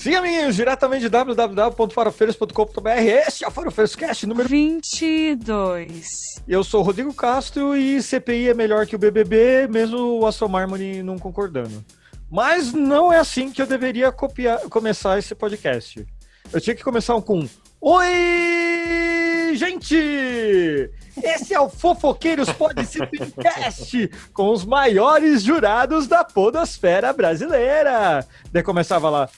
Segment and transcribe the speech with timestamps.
[0.00, 2.88] Sim, amiguinhos, diretamente de www.farofeiros.com.br.
[2.88, 6.42] Este é o Farofeiros Cast número 22.
[6.48, 10.48] Eu sou o Rodrigo Castro e CPI é melhor que o BBB, mesmo o Astro
[10.48, 11.84] Marmony não concordando.
[12.30, 16.06] Mas não é assim que eu deveria copiar, começar esse podcast.
[16.50, 17.46] Eu tinha que começar com
[17.82, 20.90] Oi, gente!
[21.22, 28.26] Esse é o Fofoqueiros Podcast com os maiores jurados da podosfera brasileira.
[28.50, 29.28] Daí começava lá,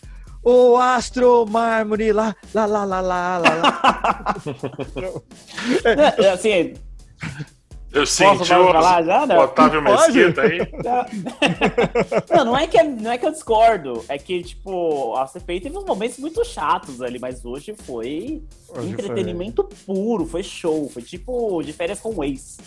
[0.43, 3.55] o Astro Mármore lá, lá, lá, lá, lá, lá.
[3.55, 4.35] lá.
[6.19, 6.75] É, assim,
[7.93, 8.73] Eu senti o,
[9.27, 9.41] Não?
[9.41, 9.83] Otávio?
[9.83, 10.61] Mesquita aí.
[12.35, 14.03] não, não é, que é, não é que eu discordo.
[14.09, 18.89] É que, tipo, a CPI teve uns momentos muito chatos ali, mas hoje foi Hoje
[18.89, 20.89] entretenimento puro, foi show.
[20.89, 22.59] Foi tipo de férias com o ex.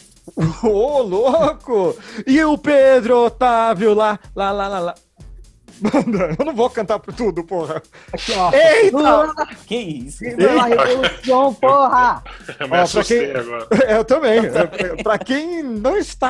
[0.63, 1.95] Ô, louco!
[2.25, 4.95] E o Pedro Otávio lá, lá, lá, lá, lá.
[5.81, 7.81] Manda, eu não vou cantar por tudo, porra.
[8.13, 8.51] Aqui, ó.
[8.53, 9.33] Eita!
[9.65, 10.19] Que isso?
[10.23, 12.23] Viva a revolução, porra!
[12.59, 13.67] Eu me Ó, assustei quem- agora.
[13.89, 14.41] Eu também.
[15.03, 16.29] Pra quem não está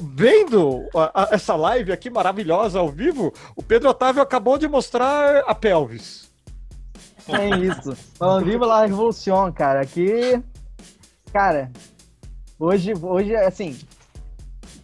[0.00, 0.84] vendo
[1.30, 6.28] essa live aqui maravilhosa ao vivo, o Pedro Otávio acabou de mostrar a pelvis.
[7.28, 7.96] É isso.
[8.18, 9.80] Falando viva la revolução, cara.
[9.82, 10.40] Aqui,
[11.32, 11.70] cara,
[12.58, 13.76] hoje, hoje, assim,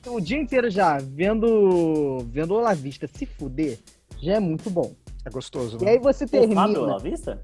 [0.06, 3.78] o dia inteiro já vendo, vendo o Olavista se fuder,
[4.20, 4.92] já é muito bom.
[5.24, 5.92] É gostoso, E né?
[5.92, 6.80] aí você O Fábio termina.
[6.80, 7.42] Lavista?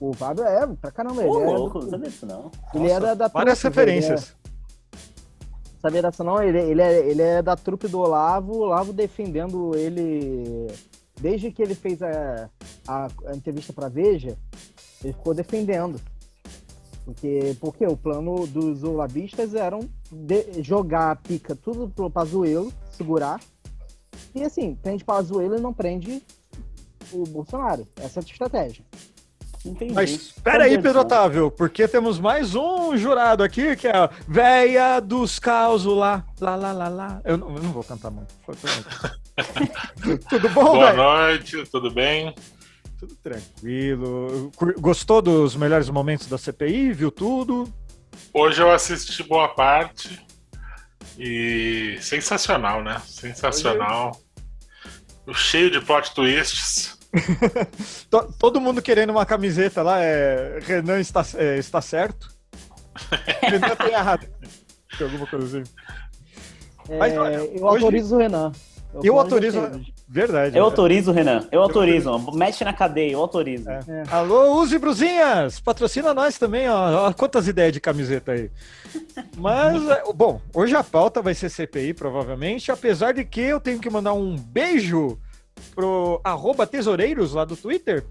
[0.00, 1.46] O Fábio é, pra caramba, ele Ô, é.
[1.56, 2.50] louco, não sabia disso não.
[2.74, 4.34] Ele é da, da Várias trupe, referências.
[4.40, 4.44] é-
[5.80, 6.42] sabia dessa não?
[6.42, 10.66] Ele, ele, é, ele é da trupe do Olavo, o Olavo defendendo ele
[11.20, 12.48] desde que ele fez a,
[12.88, 14.36] a, a entrevista pra Veja,
[15.02, 16.00] ele ficou defendendo.
[17.04, 23.40] Porque, porque o plano dos olavistas eram de- jogar a pica tudo pro Pazuello, segurar.
[24.34, 26.22] E assim, prende Pazuello e não prende
[27.12, 27.86] o Bolsonaro.
[27.96, 28.84] Essa é a estratégia.
[29.64, 29.94] Entendi.
[29.94, 30.80] Mas pera aí.
[30.80, 36.22] Pedro Otávio, porque temos mais um jurado aqui, que é a véia dos causos lá,
[36.38, 37.20] lá, lá, lá, lá.
[37.24, 38.34] Eu não, eu não vou cantar muito.
[40.28, 40.96] Tudo bom, Boa velho?
[40.96, 42.34] noite, tudo bem?
[42.98, 44.50] Tudo tranquilo.
[44.78, 46.92] Gostou dos melhores momentos da CPI?
[46.92, 47.68] Viu tudo?
[48.32, 50.20] Hoje eu assisti boa parte
[51.18, 53.00] e sensacional, né?
[53.06, 54.20] Sensacional.
[55.34, 56.98] Cheio de plot twists.
[58.10, 62.28] To- todo mundo querendo uma camiseta lá, é Renan está, é, está certo.
[63.42, 64.26] Renan tem errado.
[64.98, 65.70] Tem alguma coisa assim.
[66.98, 68.52] Mas, É, olha, eu hoje- autorizo o Renan.
[69.02, 69.93] Eu autorizo- você.
[70.06, 70.56] Verdade.
[70.56, 70.70] Eu né?
[70.70, 71.46] autorizo, Renan.
[71.50, 72.18] Eu autorizo.
[72.32, 73.68] Mete na cadeia, eu autorizo.
[73.70, 74.04] É.
[74.10, 75.60] Alô, Use Bruzinhas!
[75.60, 77.08] Patrocina nós também, ó.
[77.08, 78.50] Ó, Quantas ideias de camiseta aí.
[79.36, 83.80] Mas, é, bom, hoje a pauta vai ser CPI, provavelmente, apesar de que eu tenho
[83.80, 85.18] que mandar um beijo
[85.74, 88.04] pro arroba tesoureiros lá do Twitter,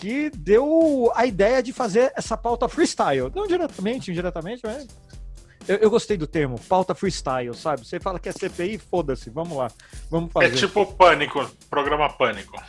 [0.00, 3.30] que deu a ideia de fazer essa pauta freestyle.
[3.34, 4.86] Não diretamente, indiretamente, mas.
[5.66, 7.86] Eu, eu gostei do termo, pauta freestyle, sabe?
[7.86, 9.70] Você fala que é CPI, foda-se, vamos lá,
[10.10, 10.56] vamos É fazer.
[10.56, 12.60] tipo Pânico, programa Pânico.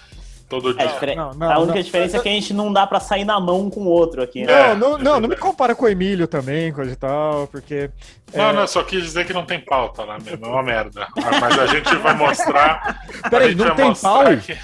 [0.47, 0.87] Todo É, dia.
[0.87, 1.17] diferente.
[1.17, 1.81] Não, não, a única não.
[1.81, 4.45] diferença é que a gente não dá pra sair na mão com o outro aqui,
[4.45, 4.53] né?
[4.53, 7.89] Não, É, não, não, não me compara com o Emílio também, coisa e tal, porque.
[8.31, 11.07] Não, é, não, só quis dizer que não tem pauta lá mesmo, é uma merda.
[11.41, 13.01] Mas a gente vai mostrar.
[13.27, 14.23] Peraí, não tem pau?
[14.37, 14.55] que-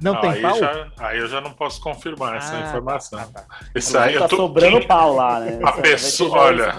[0.00, 0.58] Não tem aí pau?
[0.58, 3.18] Já, aí eu já não posso confirmar essa Ah, informação.
[3.32, 3.44] tá, tá.
[3.74, 4.36] Isso aí tá eu tô.
[4.36, 5.58] sobrando quem- pau lá, né?
[5.64, 6.74] A pessoa- olha.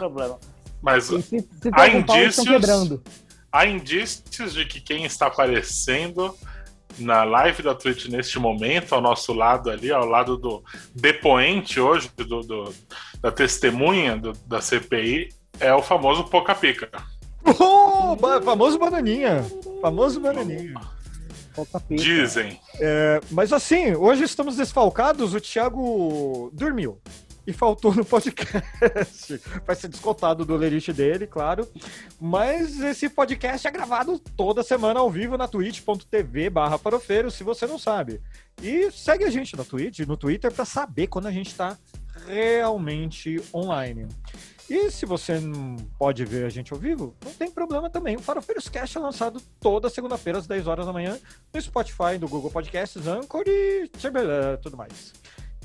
[0.82, 3.04] Mas se, se Há indícios- quebrando.
[3.52, 6.36] há indícios de que quem está aparecendo
[7.00, 12.10] na live da Twitch neste momento, ao nosso lado ali, ao lado do depoente hoje,
[12.16, 12.74] do, do-
[13.20, 16.90] da testemunha do- da CPI, é o famoso Poca Pica.
[17.60, 19.46] Oh, famoso bananinha.
[19.80, 20.74] Famoso bananinha.
[21.56, 22.04] Pouca pica.
[22.04, 22.60] Dizem.
[22.80, 27.00] É, mas assim, hoje estamos desfalcados, o Thiago dormiu.
[27.48, 29.40] E faltou no podcast.
[29.68, 31.68] Vai ser descontado do lerite dele, claro.
[32.20, 37.68] Mas esse podcast é gravado toda semana ao vivo na twitch.tv barra farofeiro, se você
[37.68, 38.20] não sabe.
[38.64, 41.78] E segue a gente na Twitch, no Twitter, para saber quando a gente está
[42.26, 44.08] realmente online.
[44.70, 48.16] E se você não pode ver a gente ao vivo, não tem problema também.
[48.16, 51.20] O Farofeiros Cast é lançado toda segunda-feira às 10 horas da manhã
[51.54, 53.90] no Spotify, do Google Podcasts, Anchor e
[54.62, 55.14] tudo mais.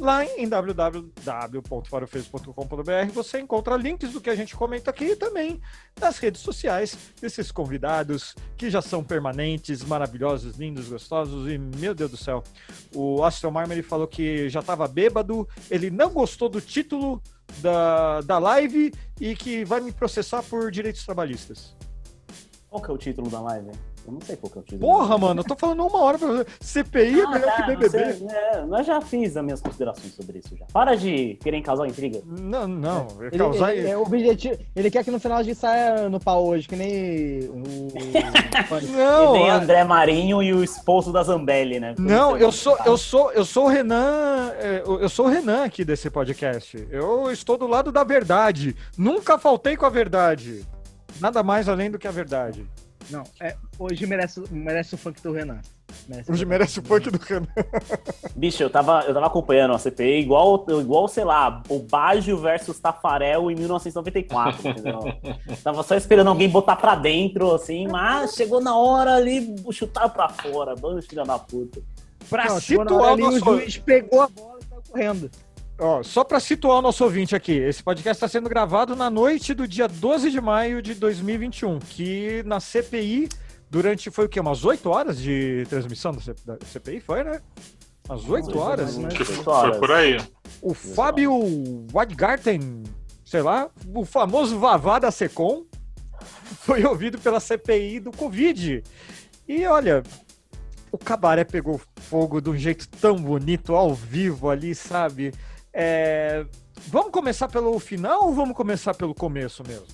[0.01, 5.61] Lá em www.farofeiros.com.br você encontra links do que a gente comenta aqui e também
[6.01, 12.11] nas redes sociais desses convidados que já são permanentes, maravilhosos, lindos, gostosos e, meu Deus
[12.11, 12.43] do céu,
[12.95, 17.23] o Astro Marmer falou que já estava bêbado, ele não gostou do título
[17.59, 21.75] da, da live e que vai me processar por direitos trabalhistas.
[22.69, 23.71] Qual que é o título da live?
[24.07, 24.81] Eu não sei qual que é o título.
[24.93, 26.47] Porra, mano, eu tô falando uma hora pra você.
[26.61, 27.89] CPI é Ah, melhor tá, que BBB.
[28.13, 30.65] você- é, eu já fiz as minhas considerações sobre isso já.
[30.73, 32.21] Para de querer causar intriga.
[32.27, 33.07] Não, não.
[33.21, 33.75] Ele, causar...
[33.77, 36.67] ele- é o objetivo, ele quer que no final a gente saia no pau hoje,
[36.67, 37.91] que nem o.
[38.91, 41.95] Não, e nem André Marinho e o esposo da Zambelli, né?
[41.99, 45.85] Não, eu sou, eu sou, eu sou o Renan, é, eu sou o Renan aqui
[45.85, 46.87] desse podcast.
[46.91, 48.75] Eu estou do lado da verdade.
[48.97, 50.65] Nunca faltei com a verdade.
[51.21, 52.67] Nada mais além do que a verdade.
[53.09, 55.61] Não, é, hoje merece, merece o funk do Renan.
[56.09, 57.47] Merece Hoje merece o funk do Renan.
[58.37, 62.79] Bicho, eu tava, eu tava acompanhando a CPI igual, igual, sei lá, o Baggio versus
[62.79, 65.01] Tafarel em 1994, entendeu?
[65.65, 70.29] tava só esperando alguém botar pra dentro, assim, mas chegou na hora ali, chutaram pra
[70.29, 71.83] fora, bando filha da puta.
[72.29, 75.31] Pra Não, situar o o nosso, juiz pegou a bola e saiu correndo.
[75.81, 79.55] Ó, só para situar o nosso ouvinte aqui, esse podcast está sendo gravado na noite
[79.55, 83.29] do dia 12 de maio de 2021, que na CPI
[83.71, 84.41] durante foi o quê?
[84.41, 87.41] Umas 8 horas de transmissão da CPI, foi, né?
[88.09, 88.99] Umas 8 horas.
[88.99, 90.19] Oito foi por aí.
[90.61, 91.33] O Fábio
[91.93, 92.83] Wadgarten,
[93.25, 95.65] sei lá, o famoso Vavá da Secom,
[96.63, 98.83] foi ouvido pela CPI do Covid.
[99.49, 100.03] E olha,
[100.93, 105.33] o cabaré pegou fogo de um jeito tão bonito, ao vivo ali, sabe?
[105.73, 106.45] É,
[106.89, 109.87] Vamos começar pelo final ou vamos começar pelo começo mesmo?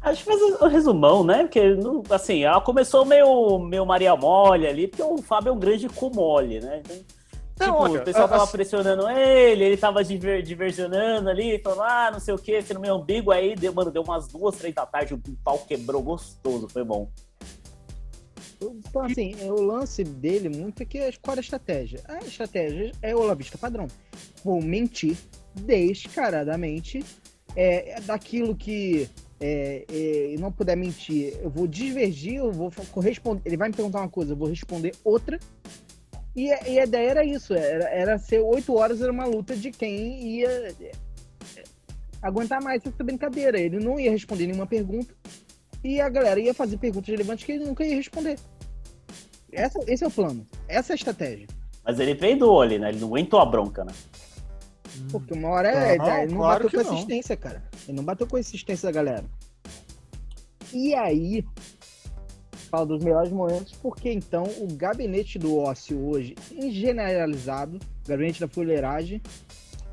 [0.00, 1.42] Acho que faz o resumão, né?
[1.42, 5.58] Porque, não- assim, ela começou meio, meio Maria Mole ali, porque o Fábio é um
[5.58, 6.80] grande comole, né?
[6.84, 6.96] Então,
[7.58, 12.10] Não, tipo, olha, o pessoal tava pressionando ele, ele tava diver, diversionando ali, falando, ah,
[12.12, 14.86] não sei o que, no meu umbigo, aí, deu, mano, deu umas duas, três da
[14.86, 17.08] tarde, o pau quebrou gostoso, foi bom.
[18.60, 22.00] Então, assim, é, o lance dele muito é que qual era a estratégia?
[22.06, 23.86] A estratégia é o Lavista padrão.
[24.42, 25.16] Vou mentir
[25.54, 27.04] descaradamente
[27.54, 29.08] é, é daquilo que
[29.40, 33.42] é, é, não puder mentir, eu vou divergir, eu vou corresponder.
[33.44, 35.38] Ele vai me perguntar uma coisa, eu vou responder outra.
[36.34, 39.70] E, e a ideia era isso, era, era ser oito horas, era uma luta de
[39.70, 40.92] quem ia é,
[42.22, 43.58] aguentar mais essa brincadeira.
[43.58, 45.14] Ele não ia responder nenhuma pergunta
[45.86, 48.38] e a galera ia fazer perguntas relevantes que ele nunca ia responder.
[49.52, 51.46] Essa- esse é o plano, essa é a estratégia.
[51.84, 52.88] Mas ele peidou ali, né?
[52.88, 53.92] Ele não aguentou a bronca, né?
[55.10, 56.94] Porque uma hora é, Não, ele não claro bateu com não.
[56.96, 57.62] assistência, cara.
[57.86, 59.24] Ele não bateu com assistência da galera.
[60.72, 61.44] E aí,
[62.70, 68.40] fala dos melhores momentos, porque então o gabinete do ócio hoje, em generalizado, o gabinete
[68.40, 69.22] da fuleiragem,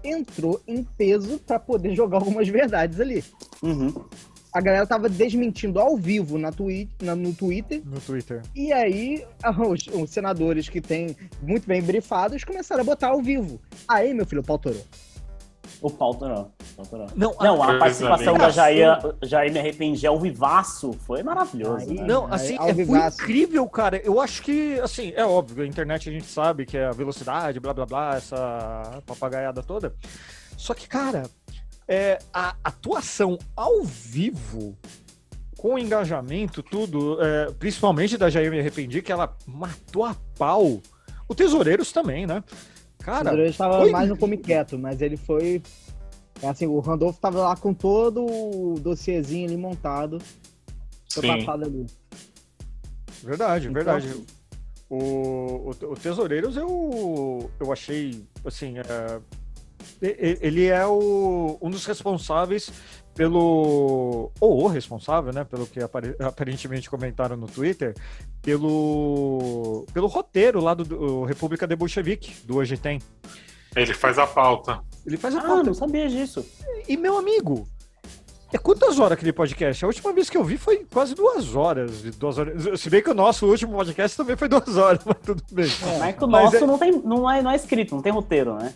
[0.03, 3.23] entrou em peso para poder jogar algumas verdades ali.
[3.61, 3.93] Uhum.
[4.53, 8.41] A galera tava desmentindo ao vivo na twi na- no Twitter, No Twitter.
[8.55, 9.25] e aí
[9.67, 13.59] os, os senadores que têm muito bem brifados começaram a botar ao vivo.
[13.87, 14.85] Aí, meu filho, o pau torou.
[15.81, 16.51] O pau torou.
[17.15, 18.87] Não, Não, a Coisa participação da Jair,
[19.23, 21.89] Jair Me Arrependi ao vivaço foi maravilhoso.
[21.89, 22.05] Aí- né?
[22.07, 23.97] Não, Aí, assim, ao é, incrível, cara.
[23.97, 27.59] Eu acho que, assim, é óbvio, a internet a gente sabe que é a velocidade,
[27.59, 29.93] blá blá blá, essa papagaiada toda.
[30.55, 31.23] Só que, cara,
[31.87, 34.77] é, a atuação ao vivo,
[35.57, 40.81] com engajamento, tudo, é, principalmente da Jair Me Arrependi, que ela matou a pau.
[41.27, 42.43] O Tesoureiros também, né?
[42.99, 45.61] Cara, o estava foi- mais no come quieto, mas ele foi.
[46.41, 50.19] é Assim, o Randolph tava lá com todo o dossiezinho ali montado.
[51.11, 51.37] Foi Sim.
[51.45, 51.85] passado ali.
[53.23, 54.25] Verdade, Então- verdade.
[54.89, 59.19] O, o, o Tesoureiros eu, eu achei, assim, é,
[60.01, 62.71] ele é o, um dos responsáveis
[63.15, 67.93] pelo, ou o responsável, né, pelo que apare- aparentemente comentaram no Twitter,
[68.41, 72.99] pelo, pelo roteiro lá do, do República de Bolchevique, do Hoje Tem.
[73.75, 74.79] Ele faz a pauta.
[75.05, 75.63] Ele faz a Ah, pauta.
[75.63, 76.45] não sabia disso.
[76.87, 77.67] E, meu amigo,
[78.53, 79.83] é quantas horas aquele podcast?
[79.83, 82.03] A última vez que eu vi foi quase duas horas.
[82.15, 82.79] Duas horas.
[82.79, 85.67] Se bem que o nosso último podcast também foi duas horas, mas tudo bem.
[85.99, 88.11] Mas que o Mas nosso é- não, tem, não, é, não é escrito, não tem
[88.13, 88.73] roteiro, né?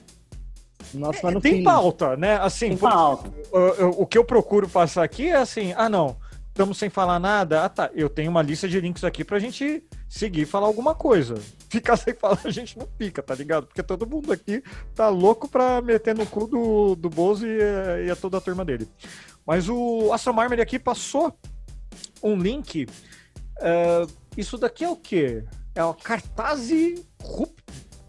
[0.93, 1.63] Nossa, vai no Tem feeling.
[1.65, 2.35] pauta, né?
[2.37, 3.31] Assim, Tem por- pauta.
[3.51, 6.17] o, o- que eu procuro passar aqui é assim: ah, não,
[6.49, 7.63] estamos sem falar nada.
[7.63, 10.95] Ah, tá, eu tenho uma lista de links aqui pra gente seguir e falar alguma
[10.95, 11.35] coisa.
[11.69, 13.67] Ficar sem falar, a gente não fica, tá ligado?
[13.67, 14.63] Porque todo mundo aqui
[14.95, 18.41] tá louco pra meter no cu do, do Bozo e, a- e a toda a
[18.41, 18.87] turma dele.
[19.45, 21.33] Mas o Astro Marmer aqui passou
[22.23, 22.87] um link.
[23.59, 24.05] é,
[24.37, 25.43] isso daqui é o quê?
[25.75, 26.69] É o cartaz
[27.21, 27.56] Rup.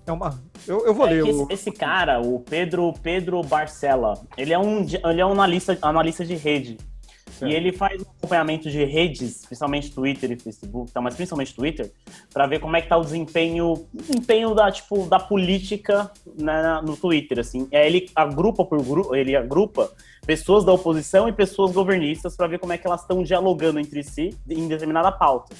[0.09, 0.43] É uma.
[0.67, 1.25] Eu, eu vou É ler.
[1.25, 5.77] o- esse, esse cara, o Pedro Pedro Barcela, ele é um, ele é um analista,
[5.83, 6.77] analista de rede.
[7.41, 11.93] E ele faz um acompanhamento de redes, principalmente Twitter e Facebook, tá, mas principalmente Twitter,
[12.33, 16.97] para ver como é que tá o desempenho, desempenho da tipo da política né, no
[16.97, 17.69] Twitter, assim.
[17.71, 19.88] É, ele agrupa por grupo, ele agrupa
[20.27, 24.03] pessoas da oposição e pessoas governistas para ver como é que elas estão dialogando entre
[24.03, 25.55] si em determinada pauta.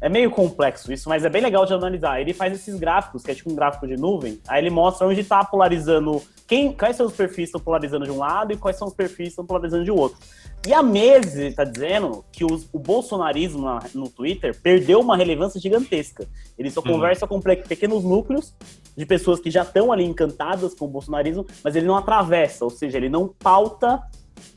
[0.00, 2.20] É meio complexo isso, mas é bem legal de analisar.
[2.20, 5.20] Ele faz esses gráficos, que é tipo um gráfico de nuvem, aí ele mostra onde
[5.20, 8.76] está polarizando, quem, quais são os perfis que estão polarizando de um lado e quais
[8.76, 10.18] são os perfis que estão polarizando de outro.
[10.66, 15.60] E a Mese está dizendo que os, o bolsonarismo na, no Twitter perdeu uma relevância
[15.60, 16.26] gigantesca.
[16.58, 16.92] Ele só uhum.
[16.92, 18.54] conversa com pequenos núcleos
[18.96, 22.70] de pessoas que já estão ali encantadas com o bolsonarismo, mas ele não atravessa, ou
[22.70, 24.02] seja, ele não pauta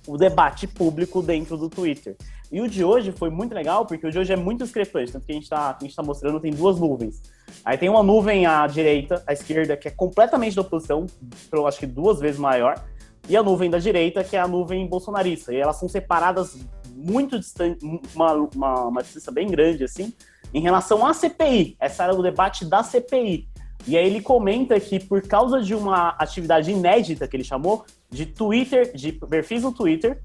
[0.08, 2.16] o debate público dentro do Twitter.
[2.52, 5.26] E o de hoje foi muito legal, porque o de hoje é muito discrepante, tanto
[5.26, 7.22] que a gente está tá mostrando tem duas nuvens.
[7.64, 11.06] Aí tem uma nuvem à direita, à esquerda, que é completamente da oposição,
[11.52, 12.84] eu acho que duas vezes maior,
[13.30, 15.54] e a nuvem da direita, que é a nuvem bolsonarista.
[15.54, 16.58] E elas são separadas
[16.94, 20.14] muito distante, uma, uma, uma distância bem grande, assim,
[20.54, 21.78] em relação à CPI.
[21.80, 23.48] Essa era o debate da CPI.
[23.88, 28.26] E aí ele comenta que por causa de uma atividade inédita que ele chamou, de
[28.26, 30.22] Twitter, de perfis no Twitter,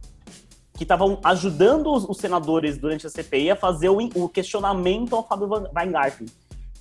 [0.76, 5.26] que estavam ajudando os, os, senadores durante a CPI a fazer o, o questionamento ao
[5.26, 6.26] Fábio Weingarten.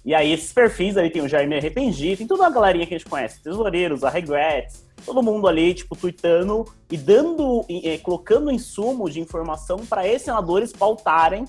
[0.03, 2.97] E aí esses perfis ali tem o Jaime Arrependido, tem toda a galerinha que a
[2.97, 9.09] gente conhece, tesoureiros, a Regrets, todo mundo ali, tipo, tweetando e dando, eh, colocando insumo
[9.09, 11.45] de informação para esses senadores pautarem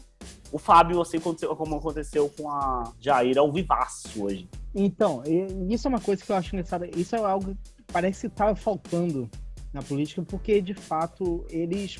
[0.50, 4.48] o Fábio, assim como aconteceu com a Jair ao vivaço hoje.
[4.74, 5.22] Então,
[5.68, 6.88] isso é uma coisa que eu acho engraçada.
[6.96, 9.28] Isso é algo que parece que estava faltando
[9.72, 11.98] na política, porque de fato eles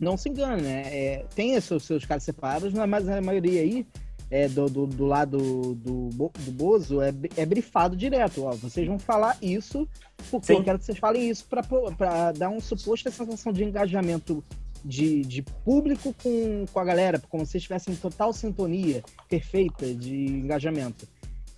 [0.00, 0.82] não se enganam, né?
[0.86, 3.86] É, tem esses seus casos separados, mas a maioria aí
[4.30, 8.44] é, do, do, do, lado do, do Bozo é, é brifado direto.
[8.44, 9.86] Ó, vocês vão falar isso
[10.30, 10.54] porque Sim.
[10.54, 14.42] eu quero que vocês falem isso para dar um suposto sensação de engajamento
[14.84, 20.26] de, de público com, com a galera, como se estivessem em total sintonia perfeita de
[20.26, 21.06] engajamento.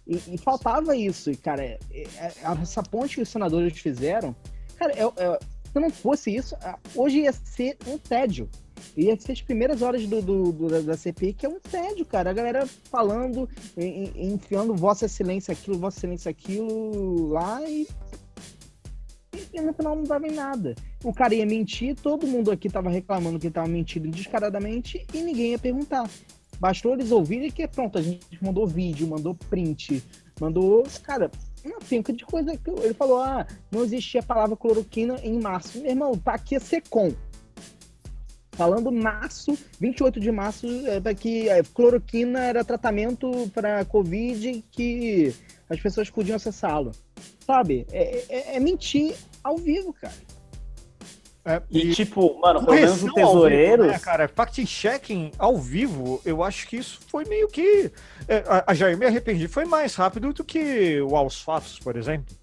[0.06, 4.34] E, e faltava isso, e, cara, é, é, essa ponte que os senadores fizeram,
[4.76, 5.38] cara, é, é,
[5.72, 6.54] se não fosse isso,
[6.94, 8.48] hoje ia ser um tédio.
[8.96, 12.30] Ia ser as primeiras horas do, do, do, da CPI, que é um tédio, cara.
[12.30, 17.88] A galera falando, enfiando Vossa Excelência aquilo, Vossa Excelência aquilo lá e.
[19.50, 20.74] E no final não dava em nada.
[21.02, 25.22] O cara ia mentir, todo mundo aqui tava reclamando que ele tava mentindo descaradamente e
[25.22, 26.08] ninguém ia perguntar.
[26.60, 30.02] Bastou eles ouvirem que pronto, a gente mandou vídeo, mandou print,
[30.38, 30.84] mandou.
[31.02, 31.30] Cara,
[31.68, 35.78] não um de coisa que ele falou: ah, não existia a palavra cloroquina em março.
[35.78, 37.12] Meu irmão, tá aqui a SECOM.
[38.52, 45.34] Falando março, 28 de março, é, que a cloroquina era tratamento para Covid que
[45.70, 46.92] as pessoas podiam acessá-lo.
[47.46, 47.86] Sabe?
[47.90, 50.14] É, é, é mentir ao vivo, cara.
[51.44, 53.86] É, e, e, tipo, mano, pelo menos o tesoureiro.
[53.86, 57.90] Né, cara, fact-checking ao vivo, eu acho que isso foi meio que.
[58.28, 61.96] É, a, a Jair me arrependi, foi mais rápido do que o Aos Fatos, por
[61.96, 62.36] exemplo.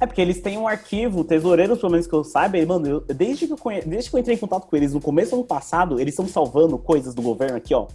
[0.00, 3.48] É porque eles têm um arquivo, tesoureiros, pelo menos que eu saiba, mano, eu, desde,
[3.48, 3.82] que eu conhe...
[3.82, 6.28] desde que eu entrei em contato com eles no começo do ano passado, eles estão
[6.28, 7.88] salvando coisas do governo aqui, ó.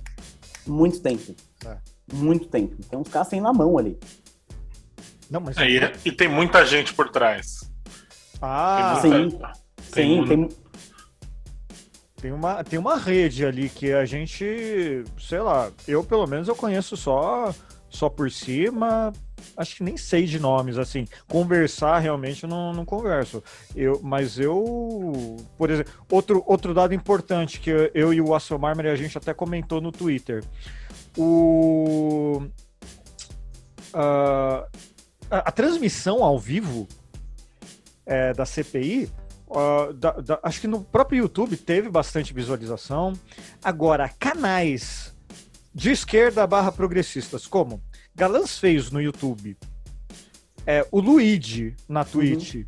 [0.67, 1.33] Muito tempo.
[1.65, 1.77] É.
[2.11, 2.75] Muito tempo.
[2.89, 3.97] Tem uns caras sem na mão ali.
[5.29, 5.57] Não, mas...
[5.57, 7.71] É, e, e, tem muita gente por trás.
[8.41, 9.53] Ah, tem muita...
[9.53, 9.62] sim.
[9.93, 10.49] Tem, tem,
[12.21, 16.55] tem uma, tem uma rede ali que a gente, sei lá, eu pelo menos eu
[16.55, 17.53] conheço só
[17.93, 19.13] só por cima,
[19.55, 23.43] acho que nem sei de nomes, assim, conversar realmente eu não, não converso.
[23.75, 28.95] Eu, mas eu, por exemplo, outro, outro dado importante que eu e o Assomar a
[28.95, 30.43] gente até comentou no Twitter.
[31.15, 32.41] O,
[33.93, 34.67] a,
[35.29, 36.87] a, a transmissão ao vivo
[38.07, 39.07] é, da CPI
[39.53, 43.13] Uh, da, da, acho que no próprio YouTube teve bastante visualização.
[43.63, 45.13] Agora, canais
[45.73, 47.81] de esquerda barra progressistas, como
[48.15, 49.57] Galãs Feios no YouTube,
[50.65, 52.05] é, o Luigi na uhum.
[52.05, 52.65] Twitch uhum.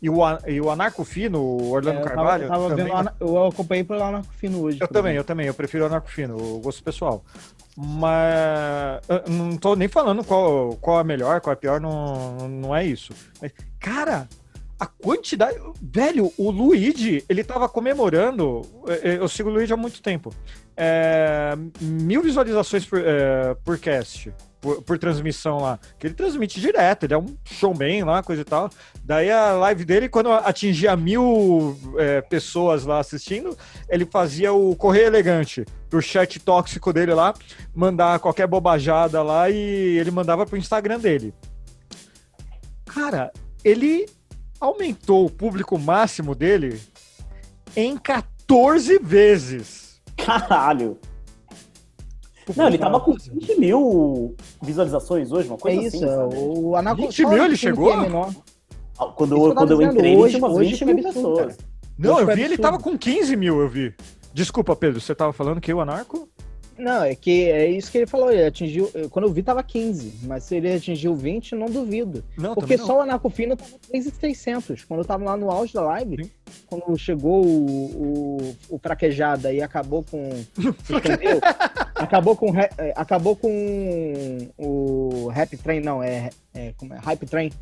[0.00, 2.48] e, o, e o Anarco Fino, o Orlando é, eu Carvalho.
[2.48, 2.96] Tava, tava também...
[2.96, 4.78] vendo, eu acompanhei pelo Anarco Fino hoje.
[4.80, 7.24] Eu também, eu também, eu prefiro o Anarco Fino, o gosto pessoal.
[7.76, 12.84] Mas não tô nem falando qual, qual é melhor, qual é pior, não, não é
[12.84, 13.12] isso.
[13.40, 14.28] Mas, cara,
[14.82, 15.56] a quantidade.
[15.80, 18.62] Velho, o Luigi, ele tava comemorando.
[18.88, 20.34] É, é, eu sigo o Luigi há muito tempo.
[20.76, 24.34] É, mil visualizações por, é, por cast.
[24.60, 25.78] Por, por, transmissão lá.
[26.00, 28.70] Que ele transmite direto, ele é um showman lá, coisa e tal.
[29.04, 33.56] Daí a live dele, quando atingia mil é, pessoas lá assistindo,
[33.88, 37.34] ele fazia o correio elegante pro chat tóxico dele lá,
[37.72, 39.56] mandar qualquer bobajada lá e
[39.98, 41.32] ele mandava pro Instagram dele.
[42.84, 43.32] Cara,
[43.64, 44.06] ele
[44.64, 46.80] aumentou o público máximo dele
[47.76, 50.02] em 14 14 vezes.
[50.14, 50.98] Caralho.
[52.54, 56.36] Não, ele tava com 20 mil visualizações hoje, uma É coisa isso, assim.
[56.36, 57.06] o Anaconda.
[57.06, 57.86] 20 mil ele chegou?
[59.16, 61.56] Quando, Isso que eu quando eu entrei, ele tinha umas hoje- 20 hoje mil pessoas.
[61.96, 63.94] Não, Hoje eu vi, ele tava com 15 mil, eu vi.
[64.34, 66.28] Desculpa, Pedro, você tava falando que o Anarco?
[66.78, 68.30] Não, é que é isso que ele falou.
[68.30, 68.90] Ele atingiu.
[69.10, 70.26] Quando eu vi, tava 15.
[70.26, 72.24] Mas se ele atingiu 20, não duvido.
[72.36, 72.86] Não, Porque não.
[72.86, 74.84] só o Anarcofino tava 3,600.
[74.84, 76.30] Quando eu tava lá no auge da live, Sim.
[76.66, 80.30] quando chegou o, o, o Fraquejada e acabou com.
[80.90, 81.40] Entendeu?
[81.94, 82.58] acabou com.
[82.58, 86.30] é, Acabou com o Rap Train, não, é.
[86.54, 86.98] é como é?
[86.98, 87.52] Hype Train.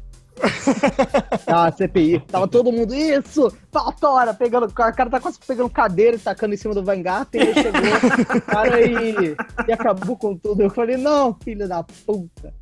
[1.46, 2.20] Ah, CPI.
[2.20, 3.52] Tava todo mundo, isso!
[3.72, 4.32] Pautora!
[4.32, 8.40] Pegando, o cara tá quase pegando cadeira e tacando em cima do Vanguard, e chegou,
[8.46, 10.62] cara, e acabou com tudo.
[10.62, 12.54] Eu falei, não, filho da puta.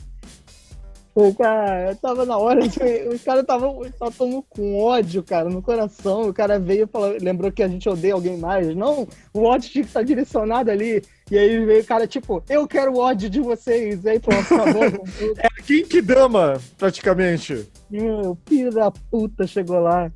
[1.21, 3.81] O cara, tava na hora, assim, os caras estavam
[4.17, 6.29] tão com ódio, cara, no coração.
[6.29, 8.73] O cara veio e falou, lembrou que a gente odeia alguém mais.
[8.77, 11.03] Não, o ódio tinha que estar direcionado ali.
[11.29, 14.07] E aí veio o cara, tipo, eu quero o ódio de vocês.
[14.07, 14.93] Aí pronto, acabou.
[14.93, 15.35] com tudo.
[15.41, 17.69] É quem que dama, praticamente.
[17.91, 20.13] Meu, filho da puta chegou lá.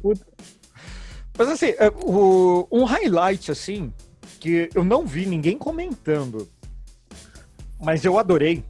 [0.00, 0.24] Puta.
[1.36, 3.92] Mas assim, é, o- um highlight, assim,
[4.38, 6.48] que eu não vi ninguém comentando,
[7.80, 8.62] mas eu adorei,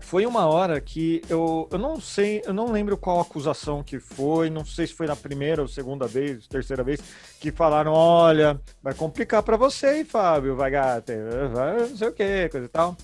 [0.00, 4.50] foi uma hora que eu, eu não sei, eu não lembro qual acusação que foi,
[4.50, 7.00] não sei se foi na primeira ou segunda vez, terceira vez,
[7.40, 11.12] que falaram, olha, vai complicar pra você, hein, Fábio, vai gato,
[11.52, 12.96] vai não sei o que, coisa e tal.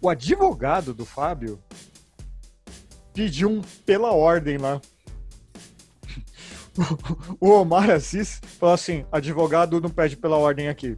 [0.00, 1.58] O advogado do Fábio
[3.12, 4.80] pediu um pela ordem lá.
[7.40, 10.96] O Omar Assis falou assim: advogado não pede pela ordem aqui.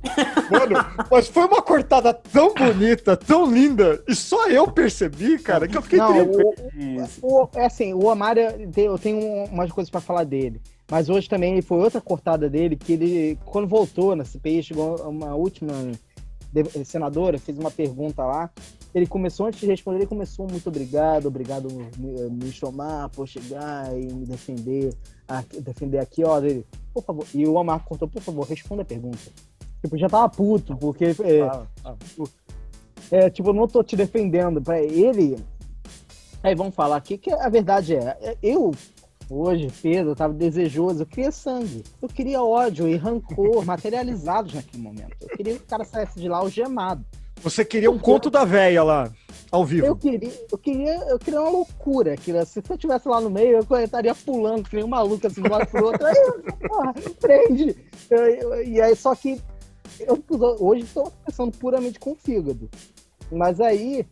[0.51, 0.77] Mano,
[1.11, 5.83] mas foi uma cortada tão bonita, tão linda, e só eu percebi, cara, que eu
[5.83, 7.19] fiquei Não, triste.
[7.23, 10.61] o, o- é assim, o Omar, eu tenho- um, umas coisas pra falar dele.
[10.91, 15.35] Mas hoje também foi outra cortada dele, que ele, quando voltou na CPI, chegou uma
[15.35, 15.73] última
[16.85, 18.51] senadora, fez uma pergunta lá.
[18.95, 23.91] Ele começou, antes de responder, ele começou muito obrigado, obrigado me, me chamar por chegar
[23.99, 24.95] e me defender,
[25.29, 27.27] aqui- defender aqui, ó, dele, por favor.
[27.35, 29.19] E o Omar contou, por favor, responda a pergunta.
[29.83, 31.95] Tipo, já tava puto, porque é, Ah, ah.
[33.11, 34.61] é, tipo, eu não tô te defendendo.
[34.63, 35.37] Pra ele.
[36.43, 38.71] Aí vamos falar aqui que a verdade é, é, eu,
[39.31, 41.83] hoje, Pedro, eu tava desejoso, eu queria sangue.
[42.03, 45.17] Eu queria ódio e rancor materializados naquele momento.
[45.21, 47.05] Eu queria que o cara saísse de lá algemado.
[47.43, 49.13] Você queria um conto da véia lá,
[49.51, 49.97] ao Eu vivo.
[49.97, 52.15] queria, eu queria, eu queria uma loucura.
[52.15, 52.45] Aquilo.
[52.47, 55.49] Se eu estivesse lá no meio, eu estaria pulando, que nem um maluco assim, de
[55.49, 56.07] um lado pro outro.
[56.07, 56.15] Aí,
[56.69, 57.77] porra, prende!
[58.11, 59.41] Eu- eu- E aí, só que
[60.01, 60.23] eu,
[60.61, 62.71] hoje estou pensando puramente com o fígado.
[63.31, 64.07] Mas aí,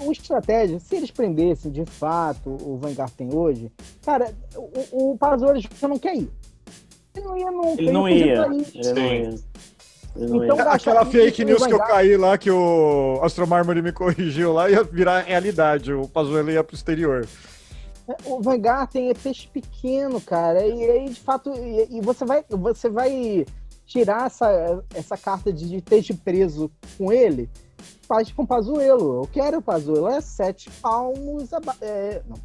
[0.00, 3.70] uma estratégia, se eles prendessem de fato o Vanguard tem hoje,
[4.02, 5.18] cara, o, o
[5.80, 6.30] já não quer ir.
[7.14, 7.82] Ele não ia nunca.
[7.82, 8.42] Ele não ia.
[8.50, 8.66] aí.
[8.74, 9.34] Ele não ia.
[10.16, 10.56] Então.
[10.70, 14.82] Aquela fake news que eu caí lá, que o Astro Marmori me corrigiu lá, ia
[14.84, 15.92] virar realidade.
[15.92, 17.26] O Pazuello ia pro exterior.
[18.24, 20.64] O Vanguard tem é peixe pequeno, cara.
[20.66, 23.46] E aí, de fato, e, e você vai, você vai
[23.86, 27.48] tirar essa, essa carta de, de ter te preso com ele,
[28.06, 29.22] faz com o Pazuello.
[29.22, 30.08] Eu quero o Pazuello.
[30.08, 32.36] É sete palmos aba- é, não.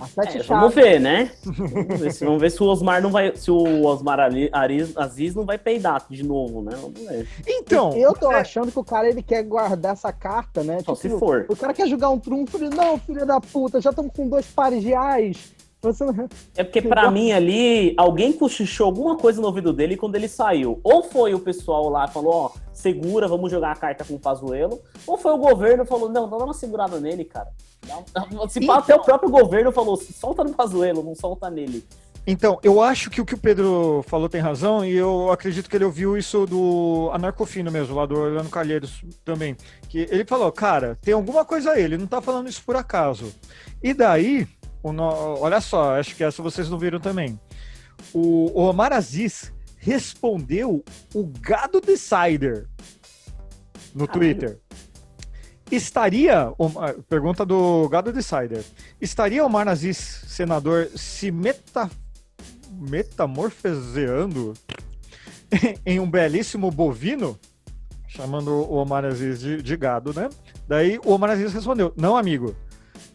[0.00, 1.30] É, vamos ver, né?
[1.44, 3.34] Vamos ver, se, vamos ver se o Osmar não vai.
[3.34, 6.72] Se o Osmar Ali- Ariz- Aziz não vai peidar de novo, né?
[6.80, 7.26] Vamos ver.
[7.46, 10.78] Então, eu tô achando que o cara ele quer guardar essa carta, né?
[10.84, 11.46] Só se Tipo, for.
[11.48, 14.46] O cara quer jogar um trunfo, ele, não, filho da puta, já estamos com dois
[14.46, 15.52] pares de ais.
[15.80, 20.16] Você não- É porque pra mim ali, alguém cochichou alguma coisa no ouvido dele quando
[20.16, 20.80] ele saiu.
[20.82, 24.80] Ou foi o pessoal lá falou, ó, segura, vamos jogar a carta com o Pazuello.
[25.06, 27.48] Ou foi o governo que falou, não, dá uma segurada nele, cara.
[28.48, 31.84] Se pá, até o próprio governo falou, solta no Pazuello, não solta nele.
[32.26, 35.74] Então, eu acho que o que o Pedro falou tem razão, e eu acredito que
[35.76, 39.56] ele ouviu isso do Anarcofino mesmo, lá do Orlando Calheiros também.
[39.88, 43.32] Que ele falou, cara, tem alguma coisa aí, ele não tá falando isso por acaso.
[43.82, 44.46] E daí,
[44.84, 47.38] no- olha só, acho que essa vocês não viram também.
[48.12, 52.66] O, Omar Aziz respondeu o Gado Decider
[53.94, 54.12] no Caralho.
[54.12, 54.58] Twitter.
[55.70, 58.64] Estaria, Omar- pergunta do Gado Decider,
[59.00, 61.90] estaria Omar Aziz, senador, se meta,
[62.72, 64.54] metamorfoseando
[65.84, 67.38] em um belíssimo bovino?
[68.06, 70.30] Chamando o Omar Aziz de, de gado, né?
[70.66, 72.56] Daí o Omar Aziz respondeu: Não, amigo,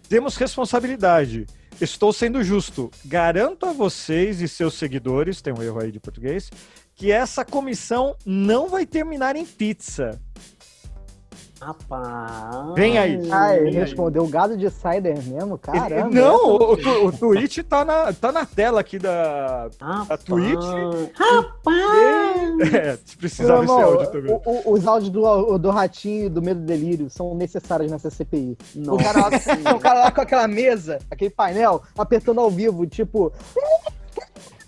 [0.08, 1.46] temos responsabilidade.
[1.82, 2.92] Estou sendo justo.
[3.06, 6.52] Garanto a vocês e seus seguidores, tem um erro aí de português,
[6.96, 10.22] que essa comissão não vai terminar em pizza.
[11.66, 12.74] Rapaz.
[12.76, 13.20] Vem aí.
[13.32, 15.58] Ah, ele respondeu gado de cider mesmo?
[15.58, 16.10] Caramba.
[16.10, 19.70] não, o, o, o tweet tá na, tá na tela aqui da.
[19.80, 20.12] Rapaz.
[20.12, 20.64] A Twitch?
[21.14, 22.74] Rapaz.
[22.74, 24.32] É, se precisava Meu esse irmão, áudio também.
[24.46, 28.10] o- o- os áudios do, do Ratinho e do Medo e Delírio são necessários nessa
[28.10, 28.58] CPI.
[28.76, 29.04] O Nossa.
[29.04, 29.30] cara, lá,
[29.76, 33.32] o cara lá com aquela mesa, aquele painel, apertando ao vivo, tipo,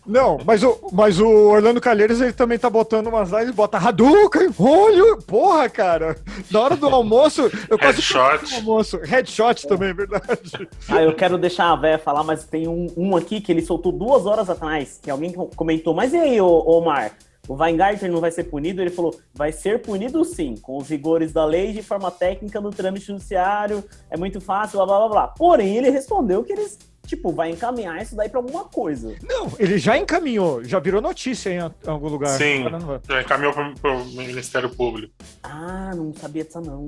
[0.05, 4.49] Não, mas o, mas o Orlando Calheiros ele também tá botando umas lives, bota Hadouken,
[4.59, 6.15] olho, porra, cara.
[6.51, 8.39] Na hora do almoço, eu quase Headshot.
[8.39, 8.97] perdi o almoço.
[9.03, 10.69] Headshot também, é verdade.
[10.87, 13.91] Ah, eu quero deixar a véia falar, mas tem um, um aqui que ele soltou
[13.91, 17.11] duas horas atrás, que alguém co- comentou, mas e aí, Omar?
[17.47, 18.81] O Weingarten não vai ser punido?
[18.81, 22.71] Ele falou, vai ser punido sim, com os rigores da lei de forma técnica no
[22.71, 25.27] trâmite judiciário, é muito fácil, blá blá blá blá.
[25.27, 29.15] Porém, ele respondeu que eles, tipo, vai encaminhar isso daí pra alguma coisa.
[29.23, 32.37] Não, ele já encaminhou, já virou notícia em algum lugar.
[32.37, 32.65] Sim.
[33.07, 35.13] Já encaminhou pro, pro Ministério Público.
[35.43, 36.87] Ah, não sabia dessa não.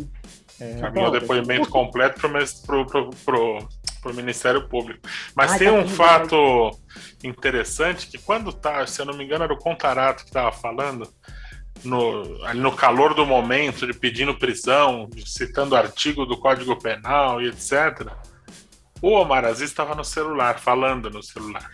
[0.60, 2.32] É, Encaminhou o depoimento completo pro,
[2.66, 3.68] pro, pro, pro,
[4.02, 5.02] pro Ministério Público.
[5.36, 6.72] Mas Ai, tem tá um fato
[7.24, 11.08] interessante que quando tá, se eu não me engano, era o Contarato que estava falando,
[11.84, 17.42] no, ali no calor do momento, de pedindo prisão, de citando artigo do Código Penal
[17.42, 18.12] e etc.
[19.02, 21.70] O Omar Aziz estava no celular, falando no celular.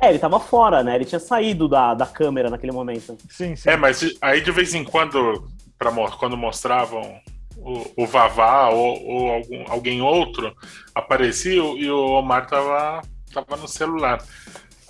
[0.00, 0.94] É, ele tava fora, né?
[0.94, 3.16] Ele tinha saído da, da câmera naquele momento.
[3.30, 3.68] sim, sim.
[3.70, 7.18] É, mas aí de vez em quando, pra, quando mostravam
[7.56, 10.54] o, o Vavá ou, ou algum, alguém outro,
[10.94, 13.00] aparecia e o Omar tava,
[13.32, 14.22] tava no celular.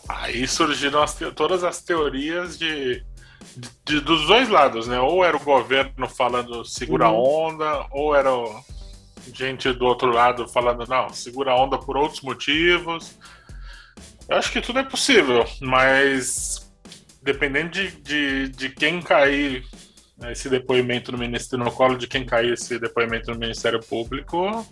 [0.09, 3.03] Aí surgiram as todas as teorias de,
[3.57, 5.01] de- de- dos dois lados, né?
[5.01, 8.61] Ou era o governo falando segura a onda, ou era o-
[9.35, 13.17] gente do outro lado falando não, segura a onda por outros motivos.
[14.29, 16.71] Eu acho que tudo é possível, mas
[17.23, 19.65] dependendo de, de, de quem cair
[20.19, 24.67] né, esse depoimento no Ministério, no colo de quem cair esse depoimento no Ministério Público,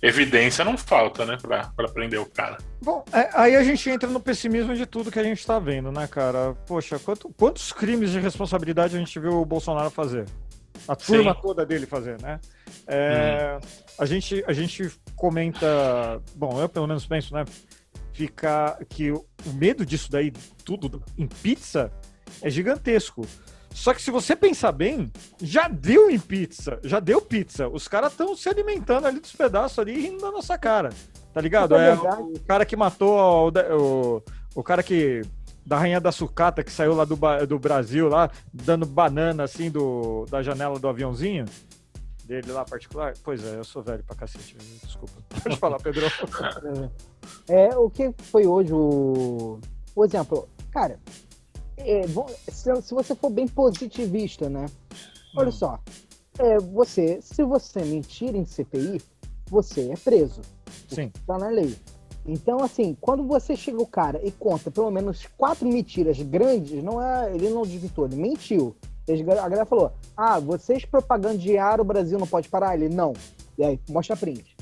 [0.00, 2.58] evidência não falta, né, pra, pra prender o cara.
[2.82, 5.90] Bom, é, aí a gente entra no pessimismo de tudo que a gente tá vendo,
[5.90, 6.54] né, cara?
[6.66, 10.26] Poxa, quanto- quantos crimes de responsabilidade a gente viu o Bolsonaro fazer?
[10.86, 11.40] A turma Sim.
[11.40, 12.38] toda dele fazer, né?
[12.86, 13.58] É,
[13.98, 16.22] a, gente, a gente comenta.
[16.34, 17.44] Bom, eu pelo menos penso, né?
[18.12, 20.32] Fica que o medo disso daí,
[20.64, 21.90] tudo em pizza,
[22.40, 23.26] é gigantesco.
[23.70, 27.68] Só que se você pensar bem, já deu em pizza, já deu pizza.
[27.68, 30.88] Os caras estão se alimentando ali dos pedaços ali e rindo da nossa cara.
[31.34, 31.74] Tá ligado?
[31.74, 31.90] É
[32.32, 34.22] É o cara que matou o, o,
[34.54, 35.20] o cara que.
[35.66, 40.24] Da rainha da sucata que saiu lá do, do Brasil, lá, dando banana assim do,
[40.30, 41.44] da janela do aviãozinho
[42.26, 43.14] dele lá particular.
[43.22, 45.14] Pois é, eu sou velho pra cacete, desculpa.
[45.42, 46.06] Pode falar, Pedro.
[47.48, 49.58] É, o que foi hoje o.
[49.96, 51.00] O exemplo, cara,
[51.76, 54.66] é, bom, se, se você for bem positivista, né?
[55.36, 55.80] Olha só,
[56.38, 59.02] é, você, se você mentir em CPI,
[59.48, 60.40] você é preso.
[60.88, 61.10] Sim.
[61.26, 61.74] Tá na lei.
[62.24, 67.00] Então, assim, quando você chega o cara e conta pelo menos quatro mentiras grandes, não
[67.00, 68.76] é, ele não desvirtuou, ele mentiu.
[69.06, 72.74] Eles- a galera falou: Ah, vocês propagandearam o Brasil não pode parar?
[72.74, 73.12] Ele, não.
[73.58, 74.56] E aí, mostra a print.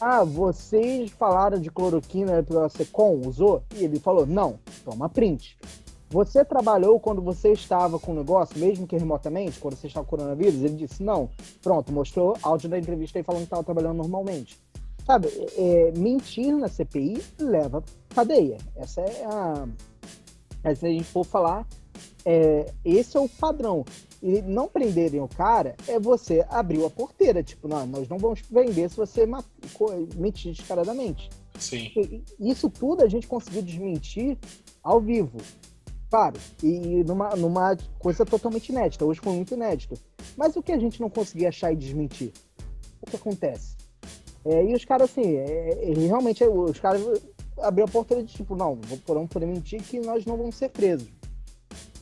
[0.00, 3.62] Ah, vocês falaram de cloroquina pela Secom, usou?
[3.74, 5.56] E ele falou, não, toma print.
[6.10, 10.16] Você trabalhou quando você estava com o negócio, mesmo que remotamente, quando você estava com
[10.16, 10.62] coronavírus?
[10.62, 11.30] Ele disse, não.
[11.62, 14.58] Pronto, mostrou áudio da entrevista aí falando que estava trabalhando normalmente.
[15.06, 17.82] Sabe, é, mentir na CPI leva
[18.14, 18.58] cadeia.
[18.76, 19.66] Essa é a...
[20.74, 21.66] Se a gente for falar,
[22.26, 23.84] é, esse é o padrão.
[24.20, 27.42] E não prenderem o cara é você abrir a porteira.
[27.42, 29.24] Tipo, não, nós não vamos prender se você
[30.16, 31.30] mentir descaradamente.
[31.58, 31.90] Sim.
[31.96, 34.36] E- e Isso tudo a gente conseguiu desmentir
[34.82, 35.38] ao vivo.
[36.10, 39.04] Claro, e numa, numa coisa totalmente inédita.
[39.04, 39.94] Hoje foi muito inédito.
[40.36, 42.32] Mas o que a gente não conseguia achar e desmentir?
[43.00, 43.76] O que acontece?
[44.44, 47.02] É, e os caras, assim, é, é, realmente, é, os caras
[47.58, 51.08] abriram a porteira de tipo, não, vamos poder mentir que nós não vamos ser presos.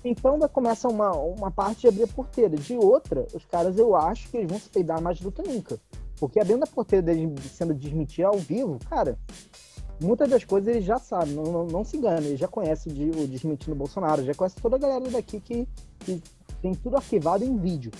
[0.04, 2.56] Então vai começa uma, uma parte de abrir a porteira.
[2.56, 5.78] De outra, os caras eu acho que eles vão se peidar mais do que nunca.
[6.18, 9.18] Porque abrindo a porteira deles sendo desmentir ao vivo, cara,
[10.00, 12.94] muitas das coisas eles já sabem, não, não, não se engane, eles já conhecem o,
[12.94, 15.66] de- o desmentir no Bolsonaro, já conhece toda a galera daqui que,
[16.00, 16.22] que
[16.62, 17.90] tem tudo arquivado em vídeo.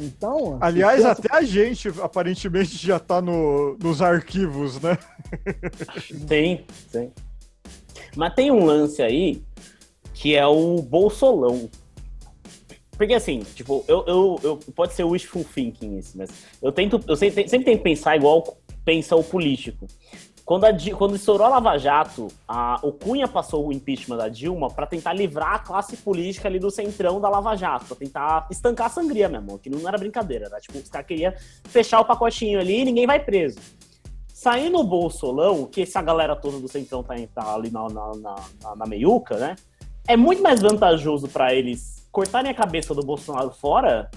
[0.00, 0.56] Então.
[0.60, 4.98] Aliás, até a gente aparentemente já tá no, nos arquivos, né?
[6.28, 7.12] Sim, sim.
[8.16, 9.42] Mas tem um lance aí
[10.14, 11.68] que é o Bolsolão.
[12.96, 16.30] Porque assim, tipo, eu, eu, eu- pode ser wishful thinking isso, mas
[16.62, 19.86] eu tento, eu sempre, sempre tento pensar igual pensa o político.
[20.44, 24.68] Quando, a quando estourou a Lava Jato, a- o Cunha passou o impeachment da Dilma
[24.68, 28.86] pra tentar livrar a classe política ali do centrão da Lava Jato, pra tentar estancar
[28.88, 31.32] a sangria mesmo, que não era brincadeira, era tipo, os caras queriam
[31.64, 33.58] fechar o pacotinho ali e ninguém vai preso.
[34.34, 38.76] Saindo o Bolsolão, que essa galera toda do centrão tá, tá ali na, na, na-
[38.76, 39.54] na meiuca, né?
[40.06, 44.10] É muito mais vantajoso pra eles cortarem a cabeça do Bolsonaro fora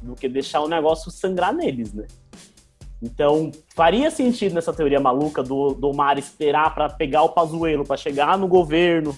[0.00, 2.06] do que deixar o negócio sangrar neles, né?
[3.02, 7.96] Então, faria sentido nessa teoria maluca do, do Omar esperar pra pegar o Pazuello, pra
[7.96, 9.14] chegar no governo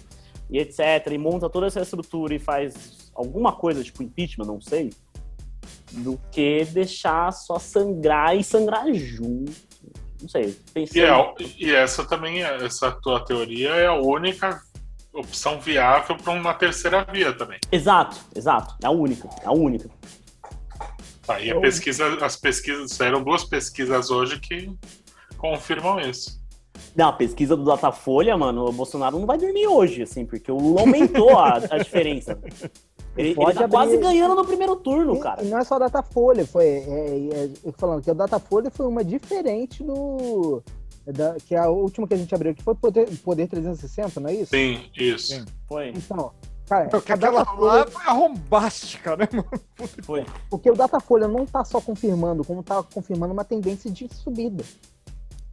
[0.51, 0.81] e etc.
[1.13, 4.93] E monta toda essa estrutura e faz alguma coisa, tipo impeachment, não sei,
[5.93, 9.53] do que deixar só sangrar e sangrar junto.
[10.21, 11.05] Não sei, E, pensei.
[11.05, 14.61] é- e essa também, é- essa tua teoria é a única
[15.21, 17.59] opção viável para uma terceira via também.
[17.73, 18.75] Exato, exato.
[18.83, 19.89] É a única, é a única.
[21.27, 24.71] Tá, e a Eu- pesquisa, as pesquisas, saíram duas pesquisas hoje que
[25.39, 26.41] confirmam isso.
[26.95, 30.57] Não, a pesquisa do Datafolha, mano, o Bolsonaro não vai dormir hoje, assim, porque o
[30.57, 32.39] Lula aumentou a, a diferença.
[33.17, 35.43] Ele, ele tá abrir- quase ganhando no primeiro turno, E- cara.
[35.43, 36.67] E não é só Datafolha, foi.
[36.67, 36.79] É,
[37.33, 40.63] é, eu tô falando que o Datafolha foi uma diferente do.
[41.13, 44.35] Da- que a última que a gente abriu aqui foi Poder, Poder 360, não é
[44.35, 44.51] isso?
[44.51, 45.29] Sim, isso.
[45.35, 45.45] Sim.
[45.69, 46.33] Foi, Então,
[46.69, 49.49] cara, a aquela Datafolha- lá foi arrombástica, né, mano?
[50.03, 50.25] foi.
[50.51, 54.65] porque o Datafolha não tá só confirmando, como tá confirmando uma tendência de subida.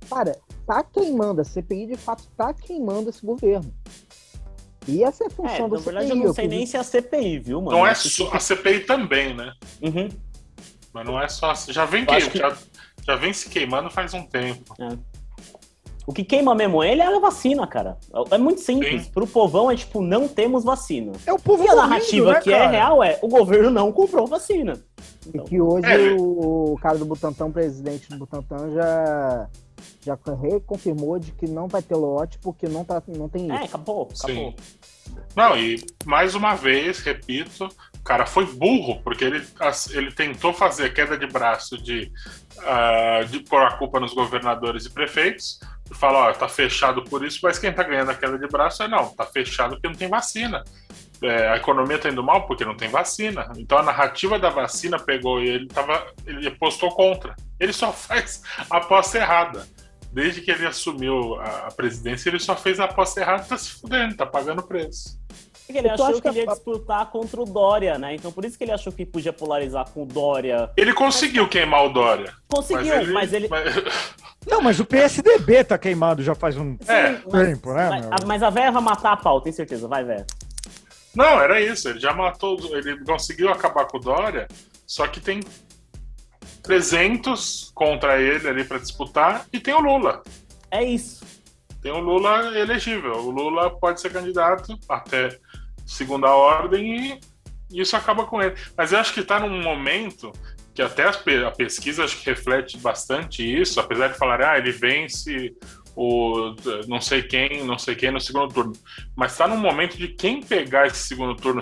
[0.09, 0.37] Cara,
[0.67, 3.73] tá queimando, a CPI de fato tá queimando esse governo.
[4.85, 6.09] E essa é a É, função na da verdade CPI.
[6.09, 7.77] eu não eu sei nem se é a CPI, viu, mano?
[7.77, 9.53] Não é só a CPI também, né?
[9.81, 10.09] Uhum.
[10.93, 11.55] Mas não é só.
[11.55, 12.55] Já vem, que, que- já,
[13.07, 14.75] já vem se queimando faz um tempo.
[16.05, 17.97] O que queima mesmo ele é a vacina, cara.
[18.29, 19.05] É muito simples.
[19.05, 19.11] Sim.
[19.11, 21.13] Pro povão é tipo, não temos vacina.
[21.25, 22.71] É o povo E a narrativa né, que é cara?
[22.71, 24.73] real é, o governo não comprou vacina.
[25.25, 26.15] E Então, que hoje É.
[26.19, 29.47] o cara do Butantan, presidente do Butantan, já,
[30.05, 33.63] já reconfirmou de que não vai ter lote porque não, tá, não tem é, isso.
[33.65, 34.51] acabou, acabou.
[34.51, 34.55] Sim.
[35.35, 39.41] Não, e mais uma vez, repito, o cara foi burro, porque ele,
[39.91, 42.11] ele tentou fazer a queda de braço de,
[42.59, 45.59] ah, de pôr a culpa nos governadores e prefeitos,
[45.91, 48.83] e falar, ó, tá fechado por isso, mas quem tá ganhando a queda de braço
[48.83, 50.63] é não, tá fechado porque não tem vacina.
[51.21, 53.49] É, a economia tá indo mal porque não tem vacina.
[53.57, 56.05] Então a narrativa da vacina pegou e ele tava.
[56.25, 57.35] ele postou contra.
[57.59, 59.65] Ele só faz a aposta errada.
[60.11, 63.57] Desde que ele assumiu a, a presidência, ele só fez a aposta errada e tá
[63.57, 65.17] se fudendo, tá pagando preço.
[65.65, 68.13] Porque ele achou acho que, que ele ia a- disputar contra o Dória, né?
[68.15, 70.69] Então por isso que ele achou que podia polarizar com o Dória.
[70.77, 72.33] Ele conseguiu queimar o Dória.
[72.49, 73.47] Conseguiu, mas ele.
[73.47, 73.73] mas-
[74.47, 77.19] Não, mas o PSDB tá queimado já faz um É.
[77.31, 78.13] mas, tempo, né, mas, meu?
[78.13, 80.25] a- mas a véia vai matar a pau, tem certeza, vai, véia.
[81.15, 81.87] Não, era isso.
[81.89, 82.57] Ele já matou.
[82.75, 84.47] Ele conseguiu acabar com o Dória,
[84.87, 85.41] só que tem
[86.61, 90.23] 300 contra ele ali pra disputar e tem o Lula.
[90.71, 91.23] É isso.
[91.81, 93.13] Tem o Lula elegível.
[93.17, 95.37] O Lula pode ser candidato até
[95.85, 97.19] segunda ordem
[97.69, 98.55] e isso acaba com ele.
[98.77, 100.31] Mas eu acho que está num momento
[100.73, 105.55] que até a pesquisa acho que reflete bastante isso, apesar de falar, ah, ele vence
[105.95, 106.55] o
[106.87, 108.73] não sei quem, não sei quem no segundo turno.
[109.15, 111.61] Mas está num momento de quem pegar esse segundo turno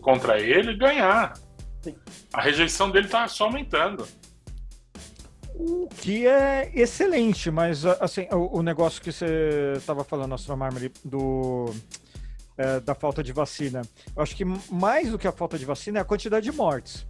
[0.00, 1.34] contra ele ganhar.
[1.82, 1.96] Sim.
[2.32, 4.06] A rejeição dele tá só aumentando.
[5.56, 10.92] O que é excelente, mas assim, o, o negócio que você estava falando, Astro Marmari,
[11.04, 11.72] do
[12.56, 13.82] é, da falta de vacina.
[14.16, 17.06] Eu acho que mais do que a falta de vacina é a quantidade de mortes.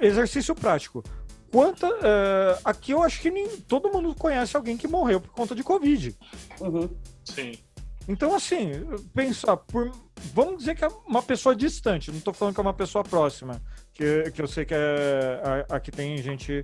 [0.00, 1.02] Exercício prático.
[1.50, 5.54] Quanta, é, aqui eu acho que nem, todo mundo conhece alguém que morreu por conta
[5.54, 6.16] de Covid.
[6.60, 6.88] Uhum.
[7.24, 7.52] Sim.
[8.08, 8.70] Então, assim,
[9.14, 9.92] pensar por.
[10.34, 13.60] Vamos dizer que é uma pessoa distante, não estou falando que é uma pessoa próxima,
[13.92, 16.62] que, que eu sei que é, aqui tem gente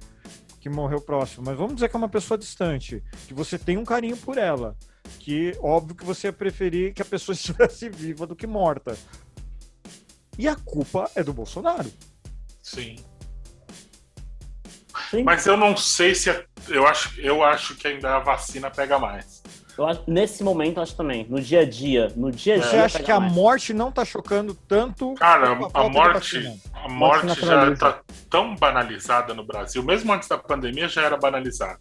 [0.61, 3.85] que morreu próximo, mas vamos dizer que é uma pessoa distante, que você tem um
[3.85, 4.77] carinho por ela,
[5.19, 8.97] que óbvio que você ia preferir que a pessoa estivesse viva do que morta.
[10.39, 11.91] E a culpa é do Bolsonaro.
[12.63, 12.97] Sim.
[15.11, 15.23] Sim.
[15.23, 16.31] Mas eu não sei se.
[16.31, 19.43] a- eu, acho, eu acho que ainda a vacina pega mais.
[19.77, 21.25] Eu acho- nesse momento, eu acho também.
[21.31, 22.13] No dia a dia.
[22.17, 22.67] No dia a dia.
[22.69, 23.33] Você acha que a mais.
[23.33, 29.33] morte não tá chocando tanto Cara, a de morte, a Morte já está tão banalizada
[29.35, 31.79] no Brasil, mesmo antes da pandemia já era banalizada.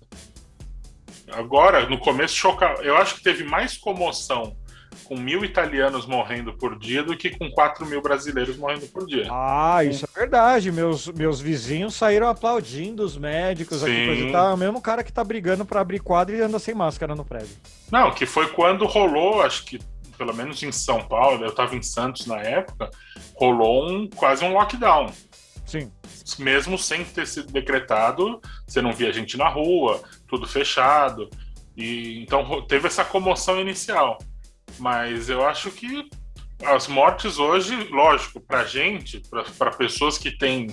[1.32, 2.66] Agora, no começo, choca.
[2.82, 4.56] Eu acho que teve mais comoção
[5.04, 9.28] com mil italianos morrendo por dia do que com 4 mil brasileiros morrendo por dia.
[9.32, 10.72] Ah, isso é verdade.
[10.72, 14.06] Meus, meus vizinhos saíram aplaudindo os médicos aqui, Sim.
[14.06, 14.52] coisa e tal.
[14.52, 17.24] É o mesmo cara que tá brigando pra abrir quadro e anda sem máscara no
[17.26, 17.56] prédio.
[17.92, 19.80] Não, que foi quando rolou, acho que
[20.18, 22.90] pelo menos em São Paulo, eu estava em Santos na época,
[23.36, 25.12] rolou um, quase um lockdown.
[25.66, 25.92] Sim.
[26.40, 31.30] mesmo sem ter sido decretado, você não via gente na rua, tudo fechado.
[31.76, 34.18] E então teve essa comoção inicial.
[34.80, 36.10] Mas eu acho que
[36.64, 39.22] as mortes hoje, lógico, pra gente,
[39.58, 40.68] pra pessoas que têm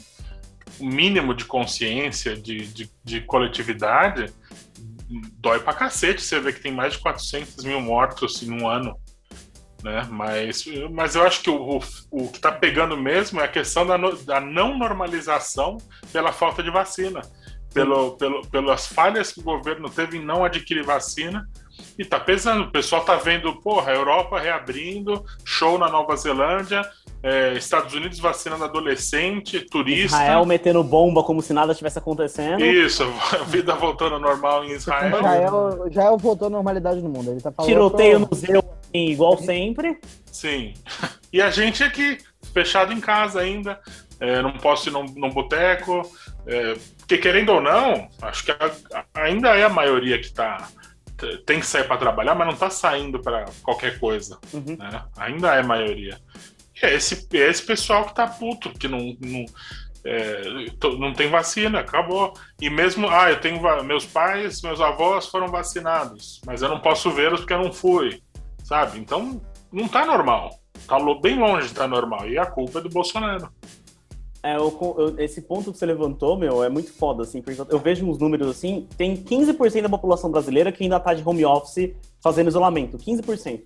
[0.78, 4.32] o mínimo de consciência, de, de, de coletividade,
[5.38, 8.98] dói pra cacete você ver que tem mais de 400 mil mortos em um ano.
[9.82, 10.06] Né?
[10.10, 13.86] Mas, mas eu acho que o, o, o que tá pegando mesmo é a questão
[13.86, 15.76] da, no- da não normalização
[16.10, 17.20] pela falta de vacina.
[17.74, 21.46] Pelo, pelo, pelas falhas que o governo teve em não adquirir vacina.
[21.98, 22.64] E tá pesando.
[22.64, 26.82] O pessoal tá vendo, porra, a Europa reabrindo, show na Nova Zelândia,
[27.22, 30.06] é, Estados Unidos vacinando adolescente, turista.
[30.16, 32.64] Israel metendo bomba como se nada estivesse acontecendo.
[32.64, 35.16] Isso, a vida voltando ao normal em Israel.
[35.16, 37.30] Israel, Israel voltou à normalidade no mundo.
[37.30, 37.70] Ele tá falando.
[37.70, 39.98] Tiroteio no museu, assim, igual sempre.
[40.30, 40.74] Sim.
[41.32, 42.18] E a gente aqui,
[42.52, 43.80] fechado em casa ainda,
[44.20, 46.02] é, não posso ir num, num boteco.
[46.46, 50.68] é, porque querendo ou não, acho que a- a- ainda é a maioria que tá.
[51.44, 54.38] Tem que sair para trabalhar, mas não tá saindo para qualquer coisa.
[54.52, 54.76] Uhum.
[54.76, 55.04] né?
[55.16, 56.18] Ainda é maioria.
[56.80, 59.44] E é esse, é esse pessoal que tá puto, que não, não,
[60.04, 60.42] é,
[60.98, 62.34] não tem vacina, acabou.
[62.60, 67.10] E mesmo, ah, eu tenho meus pais, meus avós foram vacinados, mas eu não posso
[67.10, 68.20] vê-los porque eu não fui,
[68.62, 68.98] sabe?
[68.98, 69.40] Então
[69.72, 70.58] não tá normal.
[70.86, 72.28] Tá bem longe de estar normal.
[72.28, 73.48] E a culpa é do Bolsonaro.
[74.44, 77.78] É, eu- eu- esse ponto que você levantou, meu, é muito foda, assim, porque eu
[77.78, 81.94] vejo uns números assim, tem 15% da população brasileira que ainda tá de home office
[82.20, 83.62] fazendo isolamento, 15%.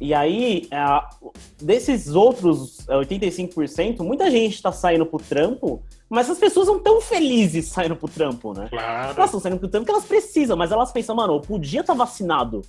[0.00, 6.38] E aí, é, desses outros é, 85%, muita gente tá saindo pro trampo, mas as
[6.38, 8.68] pessoas não tão felizes saindo pro trampo, né?
[8.70, 9.12] Claro.
[9.16, 11.94] Elas estão saindo pro trampo porque elas precisam, mas elas pensam, mano, eu podia estar
[11.94, 12.62] vacinado,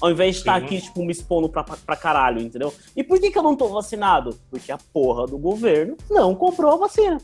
[0.00, 0.64] ao invés de estar Sim.
[0.66, 2.72] aqui, tipo, me expondo pra, pra caralho, entendeu?
[2.96, 4.38] E por que, que eu não tô vacinado?
[4.50, 7.18] Porque a porra do governo não comprou a vacina.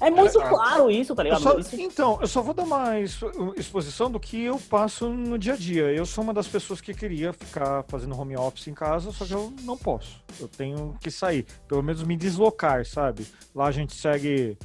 [0.00, 0.48] É muito Exato.
[0.48, 1.42] claro isso, tá Eu ligado?
[1.42, 3.20] só- Isso- então, eu só vou dar uma ex-
[3.56, 5.92] exposição do que eu passo no dia a dia.
[5.92, 9.32] Eu sou uma das pessoas que queria ficar fazendo home office em casa, só que
[9.32, 10.22] eu não posso.
[10.40, 10.65] Eu tenho
[11.00, 13.26] que sair, pelo menos me deslocar, sabe?
[13.54, 14.56] Lá a gente segue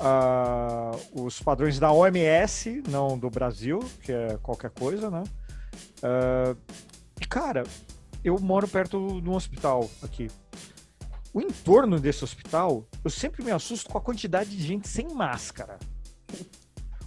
[0.00, 5.22] ah, os padrões da OMS, não do Brasil, que é qualquer coisa, né?
[6.02, 6.56] Ah,
[7.20, 7.64] e cara,
[8.24, 10.30] eu moro perto de um hospital aqui.
[11.32, 15.78] O entorno desse hospital, eu sempre me assusto com a quantidade de gente sem máscara.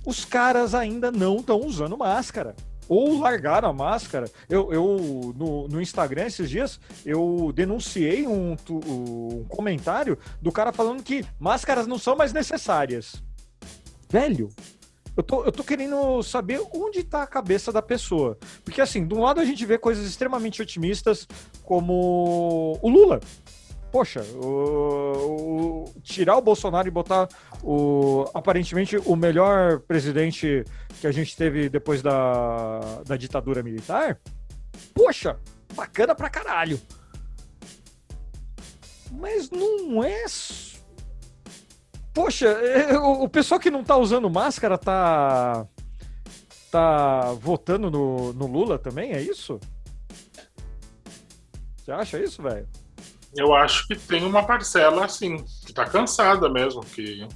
[0.06, 2.56] Os caras ainda não estão usando máscara.
[2.88, 4.30] Ou largaram a máscara.
[4.50, 11.04] Eu, eu no, no Instagram esses dias, eu denunciei um, um comentário do cara falando
[11.04, 13.22] que máscaras não são mais necessárias.
[14.10, 14.50] Velho,
[15.18, 18.38] eu tô, eu tô querendo saber onde tá a cabeça da pessoa.
[18.64, 21.28] Porque, assim, de um lado a gente vê coisas extremamente otimistas,
[21.64, 23.20] como o Lula.
[23.92, 27.28] Poxa, o- o- tirar o Bolsonaro e botar
[27.64, 30.64] o aparentemente o melhor presidente
[31.00, 34.20] que a gente teve depois da, da ditadura militar.
[34.94, 35.40] Poxa,
[35.74, 36.80] bacana pra caralho.
[39.12, 40.26] Mas não é.
[42.14, 45.66] Poxa, é, o, o pessoal que não tá usando máscara tá.
[46.70, 49.60] tá votando no, no Lula também, é isso?
[51.78, 52.68] Você acha isso, velho?
[53.38, 56.82] Eu acho que tem uma parcela, assim, que tá cansada mesmo.
[56.82, 57.28] Que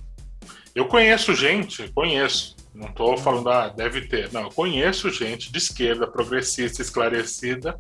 [0.74, 2.56] eu conheço gente, conheço.
[2.74, 4.32] Não tô falando, ah, deve ter.
[4.34, 7.80] Não, eu conheço gente de esquerda, progressista, esclarecida,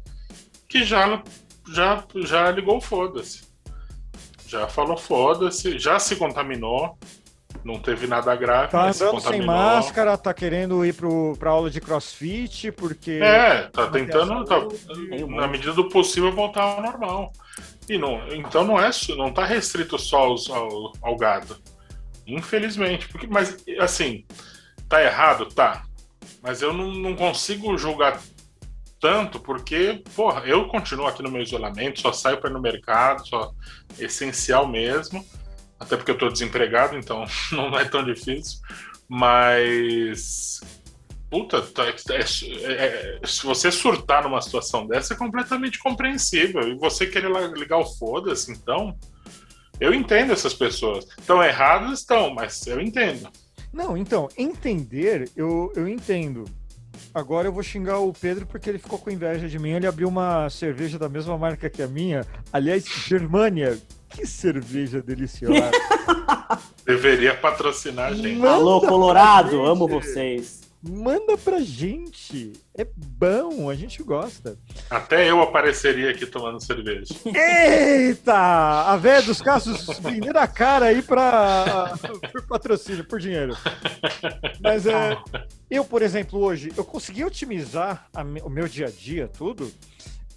[0.69, 1.23] que já,
[1.69, 3.41] já, já ligou foda-se.
[4.45, 6.97] Já falou foda-se, já se contaminou.
[7.63, 11.79] Não teve nada grave, Tá andando sem máscara, tá querendo ir pro, pra aula de
[11.79, 13.19] crossfit, porque.
[13.21, 14.59] É, tá manter a tentando, tá,
[15.27, 17.31] na medida do possível, voltar ao normal.
[17.89, 21.57] E não, então não é não tá restrito só aos- ao, ao gado.
[22.25, 23.07] Infelizmente.
[23.09, 24.25] Porque, mas, assim,
[24.87, 25.47] tá errado?
[25.47, 25.83] Tá.
[26.41, 28.19] Mas eu não, não consigo julgar
[28.99, 33.27] tanto, porque, porra, eu continuo aqui no meu isolamento, só saio para ir no mercado,
[33.27, 33.51] só
[33.97, 35.25] essencial mesmo.
[35.79, 38.59] Até porque eu tô desempregado, então não é tão difícil.
[39.09, 40.61] Mas
[41.31, 41.95] Puta, tá- é-
[42.65, 46.67] é- é- se você surtar numa situação dessa é completamente compreensível.
[46.67, 48.93] E você querer lá ligar o foda-se, então.
[49.79, 51.07] Eu entendo essas pessoas.
[51.17, 53.29] Estão erradas, estão, mas eu entendo.
[53.73, 56.43] Não, então, entender, eu, eu entendo.
[57.13, 59.71] Agora eu vou xingar o Pedro porque ele ficou com inveja de mim.
[59.71, 62.25] Ele abriu uma cerveja da mesma marca que a minha.
[62.51, 63.79] Aliás, Germânia.
[64.09, 65.71] Que cerveja deliciosa.
[66.85, 68.45] Deveria patrocinar a gente.
[68.45, 70.60] Alô, Colorado, amo vocês.
[70.83, 72.53] Manda pra gente.
[72.75, 74.57] É bom, a gente gosta.
[74.89, 77.13] Até eu apareceria aqui tomando cerveja.
[77.25, 78.33] Eita!
[78.33, 81.93] A véia dos casos vendendo a cara aí pra,
[82.31, 83.55] por patrocínio, por dinheiro.
[84.59, 85.15] Mas é,
[85.69, 89.71] eu, por exemplo, hoje, eu consegui otimizar a o meu dia a dia, tudo.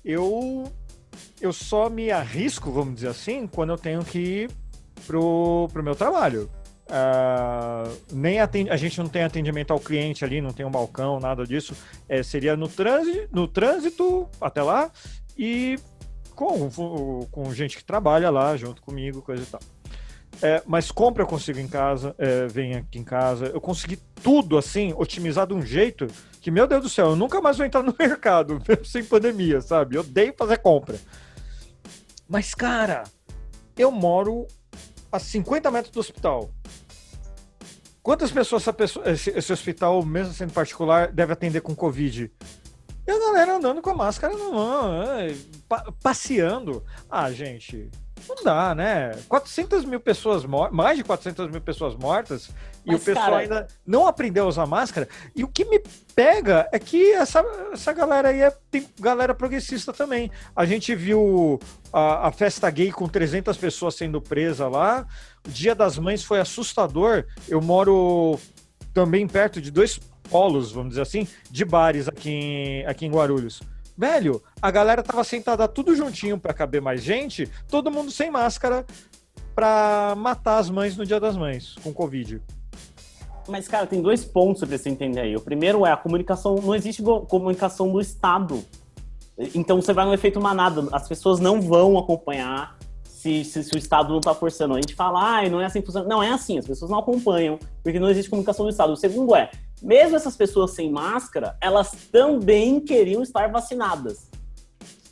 [0.04, 0.70] Eu,
[1.40, 4.50] eu só me arrisco, vamos dizer assim, quando eu tenho que ir
[5.06, 6.50] pro, pro meu trabalho.
[6.88, 11.44] Ah, nem a gente não tem atendimento ao cliente ali, não tem um balcão, nada
[11.44, 11.74] disso.
[12.08, 14.90] É, seria no trânsito, no trânsito até lá
[15.36, 15.78] e
[16.34, 16.68] com,
[17.30, 19.60] com gente que trabalha lá junto comigo, coisa e tal.
[20.42, 23.46] É, mas compra eu consigo em casa, é, vem aqui em casa.
[23.46, 26.06] Eu consegui tudo assim, otimizar de um jeito
[26.40, 29.60] que, meu Deus do céu, eu nunca mais vou entrar no mercado, mesmo sem pandemia,
[29.60, 29.96] sabe?
[29.96, 30.98] Eu odeio fazer compra.
[32.28, 33.04] Mas, cara,
[33.76, 34.46] eu moro
[35.14, 36.50] a 50 metros do hospital.
[38.02, 42.30] Quantas pessoas pessoa- esse, esse hospital, mesmo sendo particular, deve atender com Covid?
[43.06, 45.34] E a galera andando com a máscara na mão, é,
[45.68, 46.84] pa- passeando.
[47.08, 47.90] Ah, gente,
[48.28, 49.12] não dá, né?
[49.28, 52.50] 400 mil pessoas mortas, mais de 400 mil pessoas mortas,
[52.84, 55.08] e Mas, o pessoal cara- ainda não aprendeu a usar máscara.
[55.34, 55.80] E o que me
[56.14, 60.30] pega é que essa, essa galera aí é, tem galera progressista também.
[60.54, 61.58] A gente viu
[61.92, 65.06] a, a festa gay com 300 pessoas sendo presa lá.
[65.46, 67.24] O Dia das Mães foi assustador.
[67.48, 68.38] Eu moro
[68.92, 69.98] também perto de dois
[70.30, 73.60] polos, vamos dizer assim, de bares aqui em, aqui em Guarulhos.
[73.96, 78.84] Velho, a galera tava sentada tudo juntinho para caber mais gente, todo mundo sem máscara
[79.54, 82.42] pra matar as mães no Dia das Mães com Covid.
[83.48, 85.36] Mas, cara, tem dois pontos pra você entender aí.
[85.36, 86.56] O primeiro é a comunicação.
[86.56, 88.64] Não existe comunicação do Estado.
[89.54, 90.88] Então você vai no efeito manada.
[90.92, 92.76] As pessoas não vão acompanhar
[93.24, 94.74] se, se, se o Estado não tá forçando.
[94.74, 96.06] A gente fala, ai, não é assim que funciona.
[96.06, 96.58] Não, é assim.
[96.58, 98.92] As pessoas não acompanham, porque não existe comunicação do Estado.
[98.92, 99.50] O segundo é,
[99.82, 104.28] mesmo essas pessoas sem máscara, elas também queriam estar vacinadas.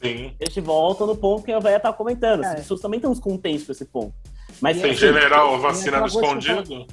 [0.03, 0.33] Sim.
[0.39, 2.41] A gente volta no ponto que a Véia tá comentando.
[2.45, 2.57] As É.
[2.57, 4.13] pessoas também estão descontentes com esse ponto.
[4.61, 6.87] Mas Tem assim, general vacinado escondido?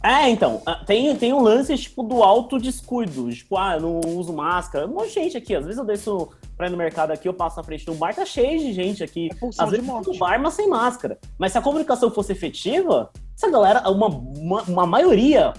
[0.00, 3.28] É, então, ah, tem, tem um lance, tipo, do autodescuido.
[3.32, 4.86] Tipo, ah, eu não uso máscara.
[4.86, 5.56] Um monte de gente aqui.
[5.56, 6.28] Às vezes eu desço
[6.58, 8.72] pra ir no mercado aqui, eu passo na frente de um bar, tá cheio de
[8.72, 9.30] gente aqui.
[9.32, 10.08] É Às de vezes morte.
[10.08, 11.16] no bar, mas sem máscara.
[11.38, 15.54] Mas se a comunicação fosse efetiva, essa galera, uma, uma, uma maioria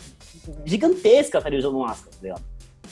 [0.66, 2.44] gigantesca estaria usando máscara, tá ligado?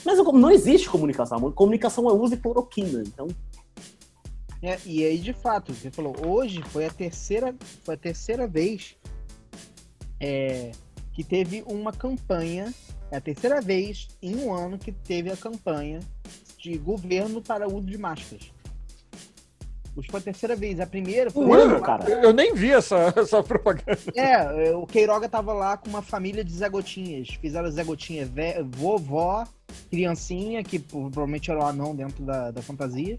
[0.04, 1.52] Mas não existe comunicação.
[1.52, 3.02] Comunicação é uso e cloroquina.
[3.06, 3.28] Então,
[4.62, 7.54] É, e aí, de fato, você falou, hoje foi a terceira,
[7.84, 8.96] foi a terceira vez
[10.18, 10.72] é,
[11.12, 12.72] que teve uma campanha,
[13.10, 16.00] é a terceira vez em um ano que teve a campanha
[16.58, 18.50] de governo para o uso de máscaras.
[19.96, 20.78] Hoje foi a terceira vez.
[20.78, 21.44] A primeira foi.
[21.44, 22.08] Um ano, cara.
[22.08, 23.98] Eu nem vi essa, essa propaganda.
[24.14, 27.28] É, o Queiroga tava lá com uma família de Zé Gotinhas.
[27.40, 29.44] Fizeram Zé Gotinha, vé- vovó,
[29.90, 33.18] criancinha, que provavelmente era o anão dentro da, da fantasia.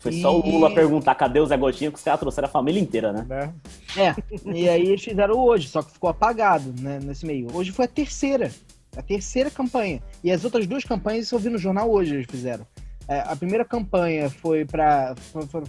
[0.00, 2.50] foi E- só o Lula perguntar cadê o Zé Gotinha, que os caras trouxeram a
[2.50, 3.24] família inteira, né?
[3.28, 3.54] Né?
[3.96, 4.14] É,
[4.52, 7.46] e aí eles fizeram hoje, só que ficou apagado né, nesse meio.
[7.54, 8.50] Hoje foi a terceira,
[8.96, 10.02] a terceira campanha.
[10.24, 12.66] E as outras duas campanhas eu vi no jornal hoje, eles fizeram.
[13.08, 15.14] É, a primeira campanha foi para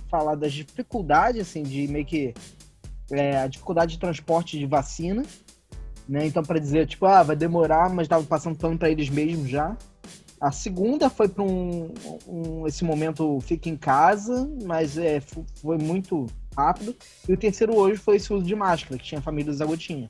[0.09, 2.33] falar das dificuldades, assim, de meio que
[3.11, 5.23] é, a dificuldade de transporte de vacina,
[6.09, 6.25] né?
[6.25, 9.77] Então, para dizer, tipo, ah, vai demorar, mas tava passando pano para eles mesmos já.
[10.39, 11.93] A segunda foi para um,
[12.27, 16.95] um- esse momento fica em casa, mas é, foi muito rápido.
[17.27, 19.65] E o terceiro hoje foi esse uso de máscara, que tinha a família do Zé
[19.65, 20.09] Gotinha.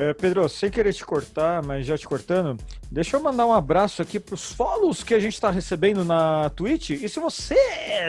[0.00, 2.56] É, Pedro, sem querer te cortar, mas já te cortando,
[2.90, 6.48] deixa eu mandar um abraço aqui para os follows que a gente está recebendo na
[6.48, 6.88] Twitch.
[6.88, 7.54] E se você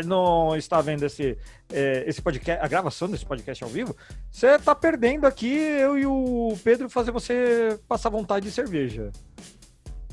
[0.05, 1.37] não está vendo esse,
[1.69, 3.93] é, esse podcast, a gravação desse podcast ao vivo,
[4.31, 9.11] você está perdendo aqui eu e o Pedro fazer você passar vontade de cerveja.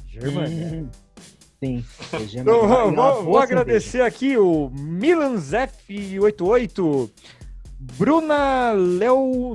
[0.09, 0.67] Germânia.
[0.67, 0.89] Hum,
[1.63, 1.85] Sim.
[2.35, 2.91] Então, vou,
[3.23, 3.61] vou cerveja.
[3.61, 7.09] agradecer aqui o MilanZF88,
[7.81, 9.55] Bruna Leo,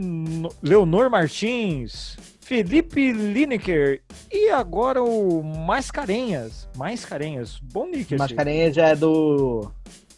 [0.61, 4.01] Leonor Martins, Felipe Lineker
[4.31, 6.67] e agora o Mais Carenhas.
[6.77, 7.59] Mais Carenhas.
[7.59, 8.17] Bom nick esse.
[8.17, 9.69] Mascarenha já é do.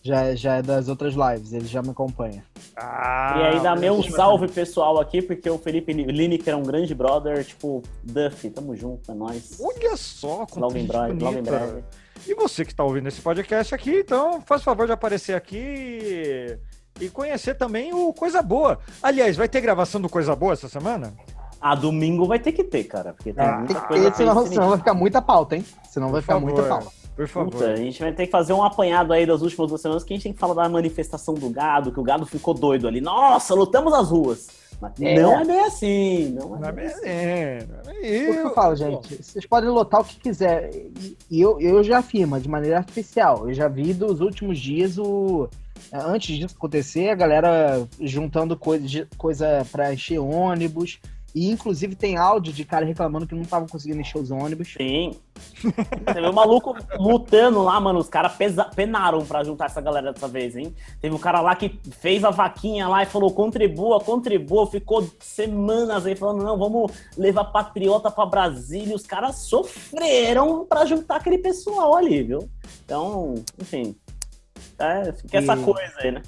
[0.04, 2.44] Já, já é das outras lives, ele já me acompanha.
[2.78, 4.16] Ah, E aí dá meu ótimo.
[4.16, 9.12] salve pessoal aqui, porque o Felipe Lineker é um grande brother, tipo, Duff, tamo junto,
[9.12, 9.58] é nóis.
[9.60, 11.58] Olha só, com Logo em breve, logo em bonita.
[11.58, 11.84] breve.
[12.28, 16.56] E você que está ouvindo esse podcast aqui, então faz favor de aparecer aqui
[17.00, 18.80] e conhecer também o Coisa Boa.
[19.04, 21.14] Aliás, vai ter gravação do Coisa Boa essa semana?
[21.60, 24.70] Ah, domingo vai ter que ter, cara, porque tem Ah, muita coisa ter, senão, senão
[24.70, 25.66] vai ficar muita pauta, hein?
[25.90, 26.80] Senão vai ficar muita favor.
[26.84, 26.96] pauta.
[27.16, 27.52] Por favor.
[27.52, 30.14] Puta, a gente vai ter que fazer um apanhado aí das últimas duas semanas que
[30.14, 33.02] a gente tem que falar da manifestação do gado, que o gado ficou doido ali.
[33.02, 34.48] Nossa, lutamos as ruas.
[34.82, 35.20] Mas É.
[35.22, 36.30] não é bem assim.
[36.38, 37.08] Não Não é é bem bem assim.
[37.08, 40.20] é, não é Por isso que eu eu- falo, gente, vocês podem lotar o que
[40.20, 40.70] quiser.
[40.76, 43.48] E, e eu, eu já afirmo, de maneira artificial.
[43.48, 45.50] Eu já vi dos últimos dias o.
[45.92, 51.00] Antes disso acontecer, a galera juntando coisa, coisa pra encher ônibus.
[51.34, 54.74] E inclusive tem áudio de cara reclamando que não tava conseguindo encher os ônibus.
[54.78, 55.18] Sim.
[55.62, 58.00] Você vê o maluco lutando lá, mano.
[58.00, 58.32] Os caras
[58.74, 60.74] penaram pra juntar essa galera dessa vez, hein?
[61.02, 64.66] Teve um cara lá que fez a vaquinha lá e falou: contribua, contribua.
[64.68, 68.94] Ficou semanas aí falando: não, vamos levar patriota pra Brasília.
[68.94, 72.50] E Os caras sofreram pra juntar aquele pessoal ali, viu?
[72.86, 73.94] Então, enfim.
[74.80, 76.22] É, fica essa E- coisa aí, né?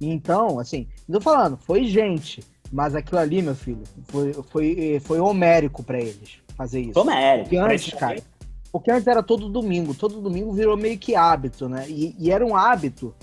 [0.00, 2.42] Então, assim, não tô falando, foi gente.
[2.72, 6.92] Mas aquilo ali, meu filho, foi, foi, foi homérico pra eles fazer isso.
[6.92, 7.38] Tomé.
[7.42, 8.20] Porque antes, cara,
[8.72, 11.88] porque antes era todo domingo, todo domingo virou meio que hábito, né?
[11.88, 13.14] E, e era um hábito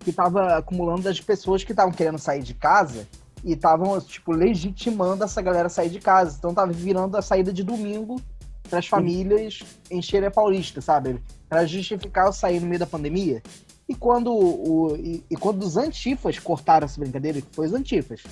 [0.00, 3.06] que tava acumulando das pessoas que estavam querendo sair de casa
[3.44, 6.36] e estavam, tipo, legitimando essa galera sair de casa.
[6.36, 8.20] Então tava virando a saída de domingo
[8.68, 9.60] para as famílias
[9.90, 11.22] encherem a Paulista, sabe?
[11.48, 13.42] Para justificar o sair no meio da pandemia.
[13.88, 18.22] E quando, o, e, e quando os antifas cortaram essa brincadeira, que foi os antifas.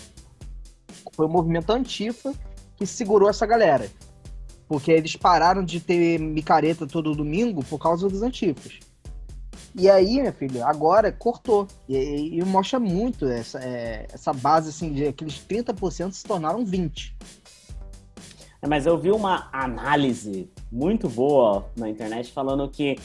[1.13, 2.35] Foi o movimento antifa
[2.77, 3.91] que segurou essa galera.
[4.69, 8.81] Porque eles pararam de ter micareta todo domingo por causa dos antifas.
[9.79, 11.67] E aí, minha filha, agora cortou.
[11.89, 17.13] E, e- mostra muito essa, é, essa base, assim, de aqueles 30% se tornaram 20%.
[18.63, 22.97] É, Mas eu vi uma análise muito boa na internet falando que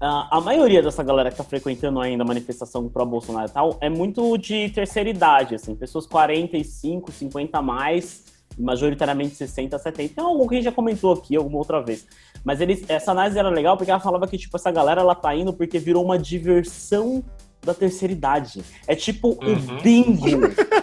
[0.00, 3.88] a maioria dessa galera que tá frequentando ainda a manifestação do pró-Bolsonaro e tal é
[3.88, 8.24] muito de terceira idade, assim, pessoas 45, 50 a mais,
[8.58, 10.14] majoritariamente 60, 70.
[10.14, 12.06] Tem algo que a gente já comentou aqui alguma outra vez.
[12.44, 15.34] Mas eles, essa análise era legal porque ela falava que, tipo, essa galera ela tá
[15.34, 17.24] indo porque virou uma diversão
[17.62, 18.62] da terceira idade.
[18.86, 19.78] É tipo Uhum.
[19.78, 20.26] o bingo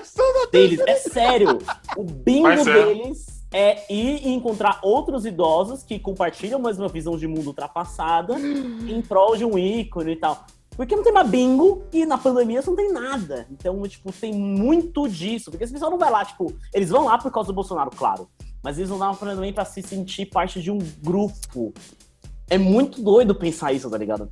[0.51, 0.79] deles.
[0.85, 1.59] É sério.
[1.95, 7.17] O bingo Mas deles é ir e encontrar outros idosos que compartilham a mesma visão
[7.17, 10.45] de mundo ultrapassada em prol de um ícone e tal.
[10.75, 13.47] Porque não tem mais bingo e na pandemia não tem nada.
[13.49, 15.49] Então, tipo, tem muito disso.
[15.49, 18.27] Porque esse pessoal não vai lá, tipo, eles vão lá por causa do Bolsonaro, claro.
[18.61, 21.73] Mas eles não dão também pra se sentir parte de um grupo.
[22.49, 24.29] É muito doido pensar isso, tá ligado?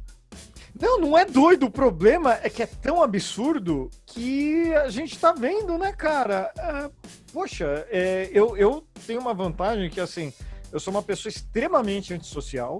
[0.84, 1.67] Não, não é doido.
[1.67, 6.51] O problema é que é tão absurdo que a gente tá vendo, né, cara?
[6.59, 6.91] Ah,
[7.31, 10.34] poxa, é, eu, eu tenho uma vantagem que, assim,
[10.73, 12.79] eu sou uma pessoa extremamente antissocial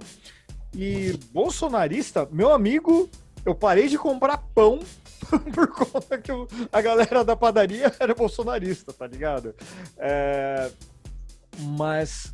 [0.74, 3.08] e bolsonarista, meu amigo,
[3.42, 4.80] eu parei de comprar pão
[5.54, 9.54] por conta que eu- a galera da padaria era bolsonarista, tá ligado?
[9.96, 10.70] É,
[11.58, 12.33] mas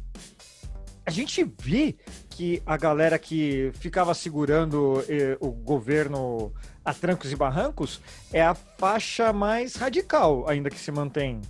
[1.10, 1.96] a gente vê
[2.30, 6.52] que a galera que ficava segurando eh, o governo
[6.84, 8.00] a trancos e barrancos
[8.32, 11.40] é a faixa mais radical ainda que se mantém.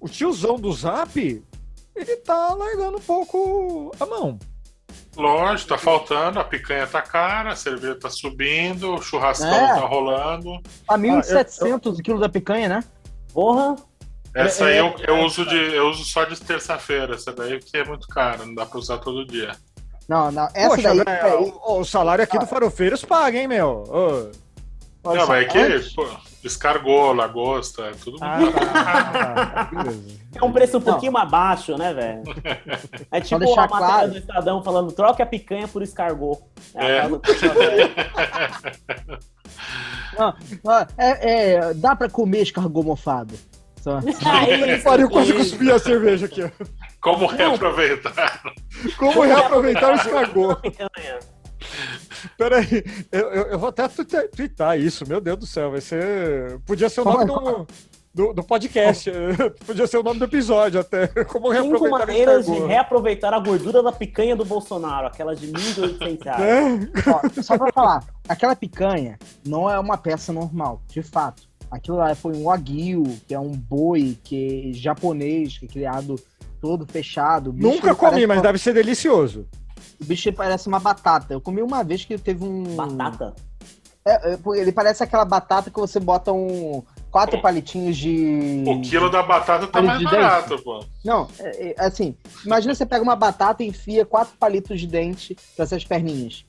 [0.00, 1.18] O tiozão do Zap,
[1.94, 4.38] ele tá largando um pouco a mão.
[5.14, 9.74] Lógico, tá faltando, a picanha tá cara, a cerveja tá subindo, o churrascão É.
[9.80, 10.62] tá rolando.
[10.86, 12.84] Tá 1.700 quilos da picanha, né?
[13.34, 13.76] Porra!
[14.36, 17.32] Essa É, aí é, eu, eu é, uso de, eu uso só de terça-feira, essa
[17.32, 19.52] daí que é muito cara, não dá pra usar todo dia.
[20.06, 20.46] Não, não.
[20.54, 21.04] Essa Poxa, daí.
[21.04, 21.32] peraí.
[21.32, 23.84] o, o salário aqui do Farofeiros paga, hein, meu?
[25.02, 26.06] Olha não, mas é que, pô,
[27.12, 29.70] lagosta, é tudo Ah, muito tá.
[29.72, 30.16] Beleza.
[30.34, 32.22] É um preço um pouquinho mais baixo, né, velho?
[33.10, 34.10] É tipo a matéria claro.
[34.10, 36.40] do Estadão falando troque a picanha por escargot.
[36.74, 37.08] É.
[37.08, 37.22] do-
[40.18, 40.34] Não,
[40.98, 43.34] é, é, dá pra comer escargot mofado.
[43.86, 44.00] Só.
[44.28, 46.50] Aí, Pariu, quase cuspi a cerveja aqui.
[47.00, 48.42] Como reaproveitar?
[48.98, 50.60] Como reaproveitar escargot?
[50.60, 51.20] picanha.
[52.36, 53.86] Peraí, eu, eu, eu vou até
[54.34, 56.58] twittar isso, meu Deus do céu, vai ser.
[56.66, 57.66] Podia ser o nome do,
[58.12, 59.10] do, do podcast,
[59.64, 61.06] podia ser o nome do episódio até.
[61.24, 65.46] Como Cinco reaproveitar o maneiras de reaproveitar a gordura da picanha do Bolsonaro, aquela de
[65.46, 66.42] 1.800 reais.
[66.42, 67.10] É?
[67.10, 69.16] Ó, só pra falar, aquela picanha
[69.46, 71.45] não é uma peça normal, de fato.
[71.70, 76.16] Aquilo lá foi um wagyu, que é um boi que é japonês, que é criado
[76.60, 77.52] todo fechado.
[77.52, 79.46] Bicho, Nunca comi, mas uma- deve ser delicioso.
[80.00, 81.34] O bicho parece uma batata.
[81.34, 82.76] Eu comi uma vez que teve um.
[82.76, 83.34] Batata.
[84.06, 87.42] É, é, ele parece aquela batata que você bota um quatro Pô.
[87.42, 88.62] palitinhos de.
[88.66, 90.84] O quilo da batata tá mais de barato, pô.
[91.04, 92.14] Não, é, é, assim,
[92.44, 96.44] imagina você pega uma batata e enfia quatro palitos de dente para essas perninhas.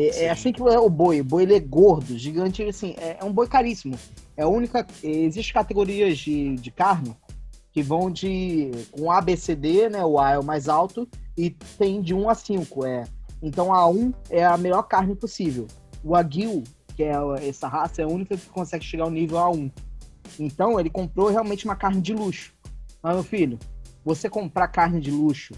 [0.00, 1.20] É, é assim que é o boi.
[1.20, 3.96] O boi ele é gordo, gigante, assim, é, é um boi caríssimo.
[4.36, 4.86] É a única.
[5.02, 7.14] Existem categorias de, de carne
[7.72, 10.04] que vão de com A, B, C, D, né?
[10.04, 12.86] O A é o mais alto, e tem de 1 a 5.
[12.86, 13.04] É
[13.42, 15.66] Então a A1 é a melhor carne possível.
[16.02, 16.64] O Aguil,
[16.96, 17.12] que é
[17.46, 19.70] essa raça, é a única que consegue chegar ao nível A1.
[20.38, 22.54] Então ele comprou realmente uma carne de luxo.
[23.02, 23.58] Mas, meu filho,
[24.04, 25.54] você comprar carne de luxo,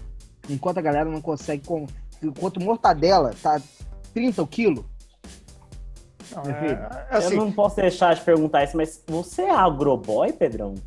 [0.49, 1.65] enquanto a galera não consegue.
[1.65, 1.85] Com...
[2.21, 3.61] Enquanto mortadela tá
[4.13, 4.85] 30 o quilo.
[6.35, 10.31] Não, filho, é, assim, Eu não posso deixar de perguntar isso, mas você é agroboy,
[10.33, 10.73] Pedrão?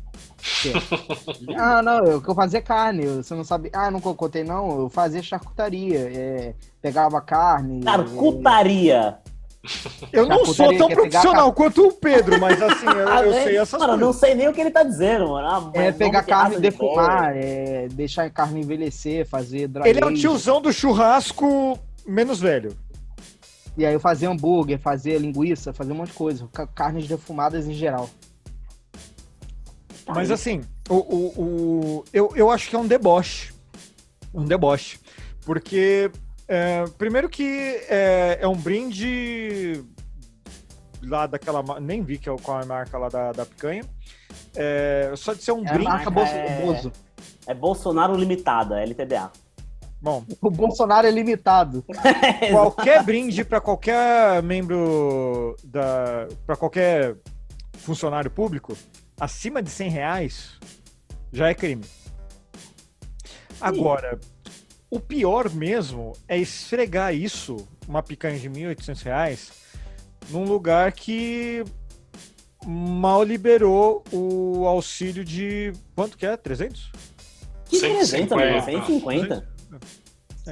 [1.57, 3.05] Ah, não, eu que eu fazia carne.
[3.05, 3.69] Você não sabe.
[3.73, 4.79] Ah, não contei, não.
[4.81, 5.99] Eu fazia charcutaria.
[5.99, 7.81] é, pegava carne.
[7.81, 9.17] é, Charcutaria.
[10.13, 13.43] eu não sou tão profissional quanto o Pedro, mas assim, eu, Ah, eu né?
[13.43, 14.21] sei essas mano, eu não coisas.
[14.21, 15.47] sei nem o que ele tá dizendo, mano.
[15.47, 17.41] Ah, É, pegar carne, de defumar, boi.
[17.43, 22.75] é, deixar a carne envelhecer, fazer dry Ele é o tiozão do churrasco menos velho.
[23.77, 26.47] E aí eu fazia hambúrguer, fazia linguiça, fazia um monte de coisa.
[26.51, 28.09] ca- Carnes defumadas em geral.
[30.05, 31.41] Tá Mas assim, o, o,
[31.99, 33.53] o- eu, eu acho que é um deboche.
[34.33, 34.99] Um deboche.
[35.45, 36.09] Porque,
[36.47, 39.83] é, primeiro que é, é um brinde
[41.03, 41.61] lá daquela.
[41.79, 43.83] Nem vi que é, o- qual é a marca lá da, da picanha.
[44.55, 45.89] É, só de ser um É a brinde.
[45.89, 47.07] marca Bolso- é-.
[47.45, 49.31] É Bolsonaro Limitada, LTDA.
[50.01, 51.83] Bom, O Bolsonaro é limitado.
[52.51, 56.27] qualquer brinde para qualquer membro da.
[56.45, 57.15] para qualquer
[57.77, 58.77] funcionário público,
[59.19, 60.59] acima de 100 reais,
[61.31, 61.83] já é crime.
[63.59, 64.19] Agora,
[64.89, 69.51] o pior mesmo é esfregar isso, uma picanha de 1.800 reais,
[70.29, 71.63] num lugar que
[72.65, 75.73] mal liberou o auxílio de.
[75.95, 76.37] quanto que é?
[76.37, 76.91] 300?
[77.65, 79.56] Que 300, mano, 150.
[79.69, 80.07] 150.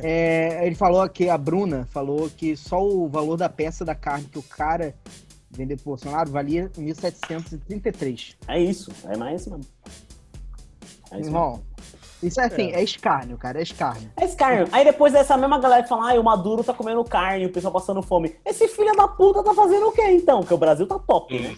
[0.08, 4.26] É, ele falou que a Bruna falou que só o valor da peça da carne
[4.26, 4.94] que o cara
[5.50, 8.36] vendeu pro Bolsonaro valia 1.733.
[8.48, 9.64] É isso, é mais, mano.
[9.86, 11.14] É isso.
[11.14, 11.26] mesmo.
[11.28, 11.64] Irmão,
[12.22, 14.12] isso é assim, é, escárnio, cara, é escárnio.
[14.18, 14.68] É escárnio.
[14.72, 18.02] Aí depois dessa mesma galera fala, ah, o Maduro tá comendo carne, o pessoal passando
[18.02, 18.36] fome.
[18.46, 20.40] Esse filho da puta tá fazendo o quê, então?
[20.42, 21.56] Porque o Brasil tá top, né?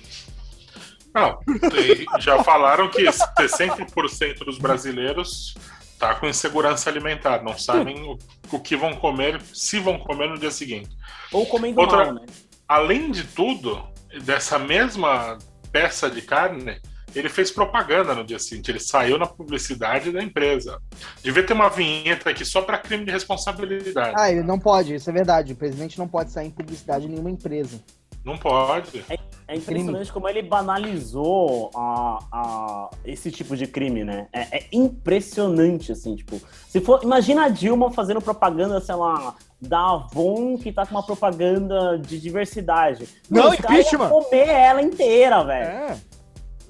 [1.13, 1.39] Não,
[1.69, 5.55] tem- já falaram que 60% dos brasileiros
[5.97, 8.17] tá com insegurança alimentar, não sabem o,
[8.51, 10.89] o que vão comer, se vão comer no dia seguinte.
[11.31, 12.25] Ou comendo Outra- mal, né?
[12.67, 13.81] Além de tudo,
[14.23, 15.37] dessa mesma
[15.71, 16.79] peça de carne,
[17.15, 20.79] ele fez propaganda no dia seguinte, ele saiu na publicidade da empresa.
[21.23, 24.13] Devia ter uma vinheta aqui só para crime de responsabilidade.
[24.17, 25.53] Ah, ele não pode, isso é verdade.
[25.53, 27.81] O presidente não pode sair em publicidade em nenhuma empresa.
[28.23, 29.03] Não pode.
[29.09, 29.17] É
[29.55, 34.27] impressionante como ele banalizou a, a- esse tipo de crime, né?
[34.33, 36.39] É, é impressionante, assim, tipo.
[36.67, 41.03] Se for, imagina a Dilma fazendo propaganda, sei lá, da Avon que tá com uma
[41.03, 43.07] propaganda de diversidade.
[43.29, 44.09] Não, os impeachment.
[44.09, 45.65] comer ela inteira, velho.
[45.69, 45.97] É.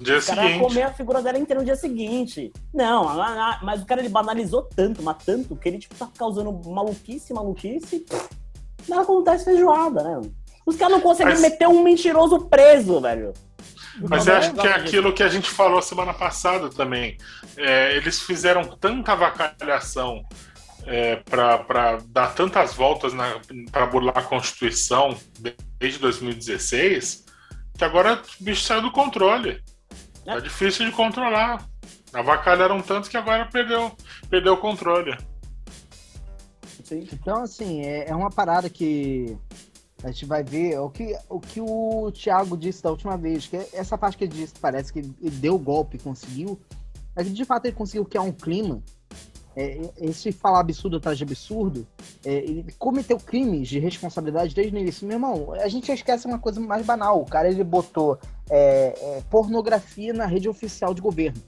[0.00, 0.68] Dia O cara ia seguinte.
[0.68, 2.52] comer a figura dela inteira no dia seguinte.
[2.72, 6.08] Não, a- a- mas o cara ele banalizou tanto, mas tanto, que ele tipo, tá
[6.16, 7.98] causando maluquice, maluquice.
[8.00, 8.28] pff,
[8.88, 10.20] Não acontece feijoada, né?
[10.68, 13.32] Os caras não conseguem Mas- meter um mentiroso preso, velho.
[14.06, 17.16] Mas eu acho que é aquilo que a gente falou semana passada também.
[17.56, 20.22] É, eles fizeram tanta avacalhação
[20.86, 23.14] é, para dar tantas voltas
[23.72, 25.16] para burlar a Constituição
[25.78, 27.24] desde 2016
[27.78, 29.62] que agora o bicho saiu do controle.
[30.26, 30.34] É.
[30.34, 31.66] Tá difícil de controlar.
[32.12, 33.90] Avacalharam tanto que agora perdeu,
[34.28, 35.16] perdeu o controle.
[36.84, 37.08] Sim.
[37.12, 39.36] Então, assim, é, é uma parada que
[40.02, 43.56] a gente vai ver o que, o que o Thiago disse da última vez, que
[43.56, 46.58] é essa parte que ele disse parece que ele deu o golpe conseguiu,
[47.16, 48.82] é que de fato ele conseguiu criar um clima.
[49.56, 51.84] É, esse falar absurdo atrás de absurdo,
[52.24, 55.04] é, ele cometeu crimes de responsabilidade desde o início.
[55.04, 57.20] Meu irmão, a gente esquece uma coisa mais banal.
[57.20, 61.42] O cara ele botou é, é, pornografia na rede oficial de governo.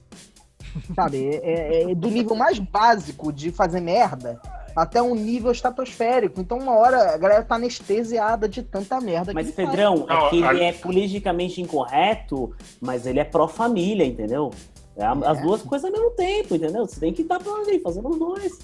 [0.93, 1.25] Sabe?
[1.37, 4.41] É, é- é do nível mais básico de fazer merda
[4.75, 6.39] até um nível estratosférico.
[6.41, 9.55] Então, uma hora a galera tá anestesiada de tanta merda Mas, faz.
[9.55, 14.51] Pedrão, Não, é que ele é politicamente incorreto, mas ele é pró-família, entendeu?
[14.95, 15.41] É As É.
[15.41, 16.85] duas coisas ao mesmo tempo, entendeu?
[16.85, 18.59] Você tem que estar por ali, fazendo os dois.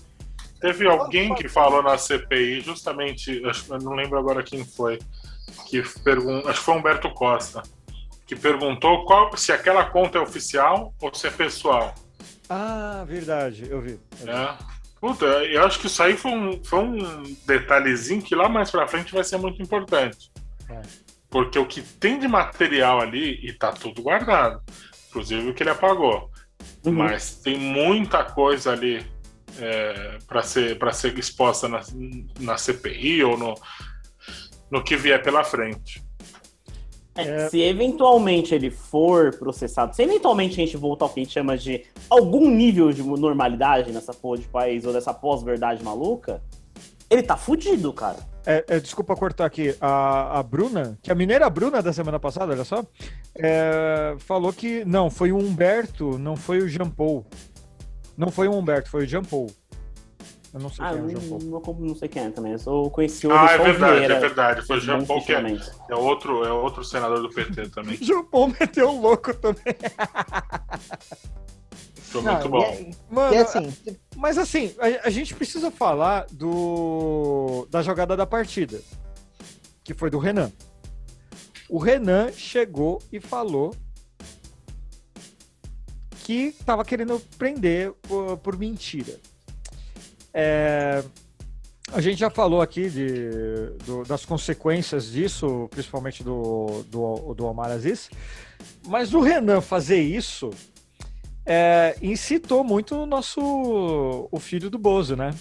[0.60, 4.98] Teve alguém que falou na CPI, justamente, acho- eu não lembro agora quem foi,
[5.68, 7.62] que perguntou, acho que foi Humberto Costa,
[8.26, 11.94] que perguntou qual, se aquela conta é oficial ou se é pessoal.
[12.50, 13.92] Ah, verdade, eu vi.
[13.92, 14.26] Eu vi.
[14.26, 14.58] Né?
[15.00, 18.88] Puta, eu acho que isso aí foi um, foi um detalhezinho que lá mais pra
[18.88, 20.32] frente vai ser muito importante.
[20.70, 20.82] É.
[21.30, 24.62] Porque o que tem de material ali, e tá tudo guardado,
[25.10, 26.32] inclusive o que ele apagou,
[26.86, 26.94] Uhum.
[26.94, 29.06] mas tem muita coisa ali
[29.60, 31.82] é, para ser, pra ser exposta na,
[32.40, 33.54] na CPI ou no,
[34.72, 36.04] no que vier pela frente.
[37.18, 41.34] É, Se eventualmente ele for processado, se eventualmente a gente voltar ao que a gente
[41.34, 46.42] chama de algum nível de normalidade nessa porra de país ou dessa pós-verdade maluca,
[47.10, 48.18] Ele tá fudido, cara.
[48.46, 49.76] É, é, desculpa cortar aqui.
[49.82, 52.82] A, a Bruna, que é a mineira Bruna da semana passada, olha só,
[53.36, 57.26] é, falou que não, foi o Humberto, não foi o Jean Paul.
[58.16, 59.48] Não foi o Humberto, foi o Jean Paul.
[60.54, 61.42] Eu não sei Ah, quem é não, o Jean Paul.
[61.78, 62.52] não, não sei quem é também.
[62.54, 64.16] Eu só conheci o Ah, é verdade, Vieira.
[64.16, 64.66] é verdade.
[64.66, 65.58] Foi o Jean Paul que é,
[65.90, 67.98] é outro, é outro senador do PT também.
[68.02, 69.76] Jean Paul meteu o louco também.
[71.96, 72.62] Foi Não, muito e bom.
[72.64, 73.74] é- Mano, E assim,
[74.16, 78.80] mas assim, a, a gente precisa falar do da jogada da partida,
[79.84, 80.52] que foi do Renan.
[81.70, 83.76] O Renan chegou e falou
[86.24, 89.20] que tava querendo prender por, por mentira.
[90.40, 91.04] É,
[91.92, 93.30] a gente já falou aqui de,
[93.86, 98.08] do- das consequências disso, principalmente do, do, do Omar Aziz,
[98.86, 100.52] mas o Renan fazer isso
[101.44, 103.42] é, incitou muito o nosso
[104.32, 105.34] o filho do Bozo, né?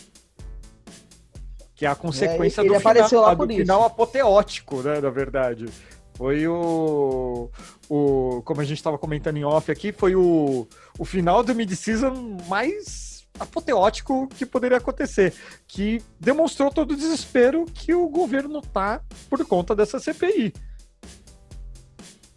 [1.75, 3.61] Que é a consequência ele do, apareceu final, lá do por isso.
[3.61, 4.99] final apoteótico, né?
[4.99, 5.67] Na verdade.
[6.15, 7.51] Foi o,
[7.91, 8.41] o.
[8.47, 10.67] Como a gente estava comentando em off aqui, foi o,
[10.99, 13.06] o final do mid-season mais
[13.39, 15.35] apoteótico que poderia acontecer.
[15.67, 20.53] Que demonstrou todo o desespero que o governo tá por conta dessa CPI.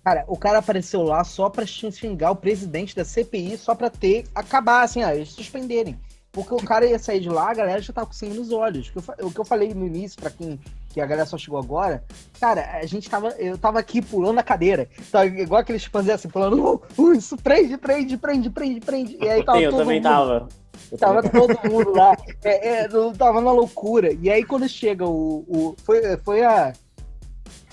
[0.04, 4.26] Cara, o cara apareceu lá só pra xingar o presidente da CPI, só pra ter,
[4.34, 6.00] acabar, assim, ó, eles suspenderem.
[6.32, 8.88] Porque o cara ia sair de lá, a galera já tava com sangue nos olhos.
[8.88, 10.60] O que eu O que eu falei no início, pra quem
[10.90, 12.04] que a galera só chegou agora,
[12.40, 14.90] cara, a gente tava, eu tava aqui pulando a cadeira.
[15.12, 19.18] Tava igual aqueles chimpanzés assim, pulando, uh, uh, isso prende, prende, prende, prende, prende.
[19.22, 20.50] E aí tava eu todo também mundo, tava.
[20.92, 22.18] Eu Tava também todo mundo lá.
[22.44, 22.88] É, é,
[23.18, 24.12] tava na loucura.
[24.14, 25.46] E aí, quando chega o.
[25.48, 26.74] o foi, foi a.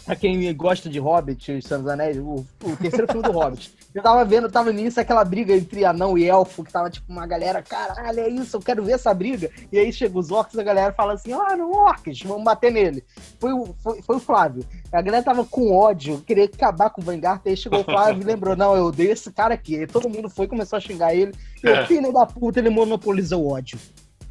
[0.04, 3.72] Pra quem gosta de Hobbit e Senhor dos Anéis, o, o terceiro filme do Hobbit.
[3.96, 7.26] Eu tava vendo, tava nisso aquela briga entre anão e elfo, que tava tipo uma
[7.26, 9.50] galera, caralho, é isso, eu quero ver essa briga.
[9.72, 13.02] E aí chega os orcs, a galera fala assim: ah, não, orcs, vamos bater nele.
[13.40, 14.62] Foi, o- foi, foi o Flávio.
[14.92, 18.24] A galera tava com ódio, queria acabar com o Vanguard, aí chegou o Flávio e
[18.26, 19.78] lembrou: não, eu odeio esse cara aqui.
[19.80, 21.32] Aí todo mundo foi, começou a xingar ele.
[21.64, 21.82] E É.
[21.82, 23.78] o filho da puta, ele monopolizou o ódio.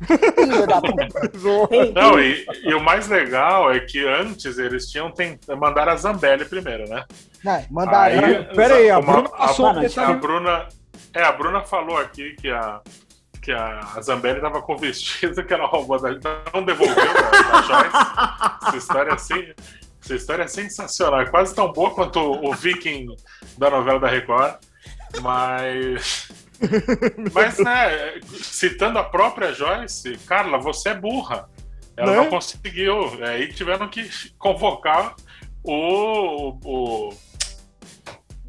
[0.04, 1.08] Filho da puta.
[1.70, 5.40] Tem- Não, e, e o mais legal é que antes eles tinham tent...
[5.58, 7.06] mandar a Zambelli primeiro, né?
[7.44, 8.26] Não, mandaram.
[8.26, 10.20] Aí- Pera aí, a Uma- Bruna passou a- um A detalhe.
[10.20, 10.68] Bruna,
[11.14, 12.82] é, a Bruna falou aqui que a,
[13.42, 16.10] que a Zambelli tava com vestido que ela roubou da.
[16.54, 18.68] Não devolveu da, da Joyce.
[18.68, 19.54] Essa história, é assim,
[20.04, 21.22] essa história é sensacional.
[21.22, 23.08] É quase tão boa quanto o, o Viking
[23.58, 24.56] da novela da Record.
[25.22, 26.28] Mas.
[27.34, 31.50] Mas, né, citando a própria Joyce, Carla, você é burra.
[31.98, 32.18] Ela Né?
[32.18, 33.18] não conseguiu.
[33.24, 35.16] Aí tiveram que convocar
[35.64, 37.14] o, o,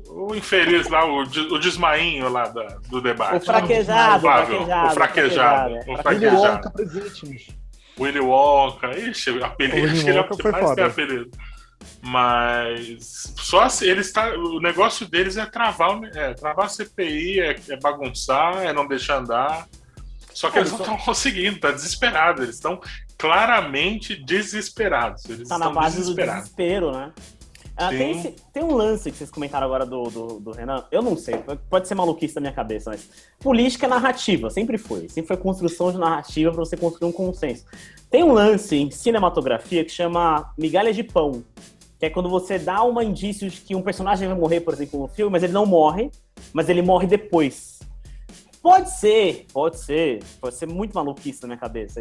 [0.09, 3.37] o infeliz lá, o, o desmainho lá da- do debate.
[3.37, 4.87] O fraquejado, o Flávio, fraquejado.
[4.87, 5.79] o fraquejado, é.
[5.79, 6.37] o Willy fraquejado.
[6.57, 7.47] Wonka pros.
[7.99, 10.53] Willy Wonka, ixi, o apelido, O Willy acho que ele é o Wonka que foi
[10.53, 10.75] mais foda.
[10.77, 11.31] tem apelido.
[12.03, 17.41] Mas só assim, eles tá, o negócio deles é travar, o- é, travar a CPI,
[17.41, 19.69] é, é bagunçar, é não deixar andar.
[20.33, 22.43] Só que É, eles não estão conseguindo, tá desesperado.
[22.43, 22.81] Eles estão
[23.17, 25.25] claramente desesperados.
[25.25, 26.43] Eles Tá na estão base do desesperados.
[26.45, 27.13] desespero, né?
[27.79, 30.85] Ah, tem, esse- tem um lance que vocês comentaram agora do, do, do Renan.
[30.91, 31.37] Eu não sei,
[31.69, 33.07] pode ser maluquice da minha cabeça, mas
[33.39, 35.09] política é narrativa, sempre foi.
[35.11, 37.65] Sempre foi construção de narrativa para você construir um consenso.
[38.11, 41.43] Tem um lance em cinematografia que chama migalha de pão,
[41.99, 45.01] que é quando você dá uma indício de que um personagem vai morrer, por exemplo,
[45.01, 46.11] no filme, mas ele não morre,
[46.53, 47.81] mas ele morre depois.
[48.63, 52.01] Pode ser, pode ser, pode ser muito maluquice na minha cabeça.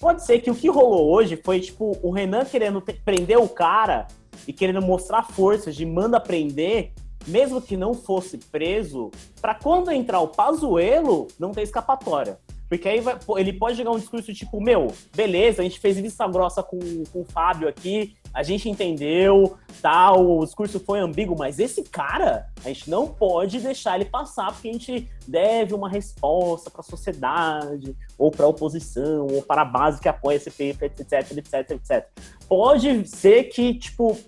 [0.00, 4.06] Pode ser que o que rolou hoje foi, tipo, o Renan querendo prender o cara
[4.46, 6.92] e querendo mostrar forças de manda prender,
[7.26, 12.38] mesmo que não fosse preso, pra quando entrar o Pazuelo, não ter escapatória.
[12.68, 16.26] Porque aí vai- ele pode jogar um discurso tipo, meu, beleza, a gente fez vista
[16.26, 16.78] grossa com,
[17.12, 22.48] com o Fábio aqui, a gente entendeu, tal, o discurso foi ambíguo, mas esse cara,
[22.64, 26.84] a gente não pode deixar ele passar, porque a gente deve uma resposta para a
[26.84, 31.70] sociedade, ou para a oposição, ou para a base que apoia a CPI, etc, etc,
[31.70, 32.08] etc.
[32.48, 34.18] Pode ser que, tipo,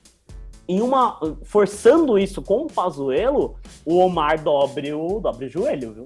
[0.68, 1.18] em uma.
[1.44, 6.04] Forçando isso com o Pazuelo, o Omar dobre o, dobre o joelho, viu?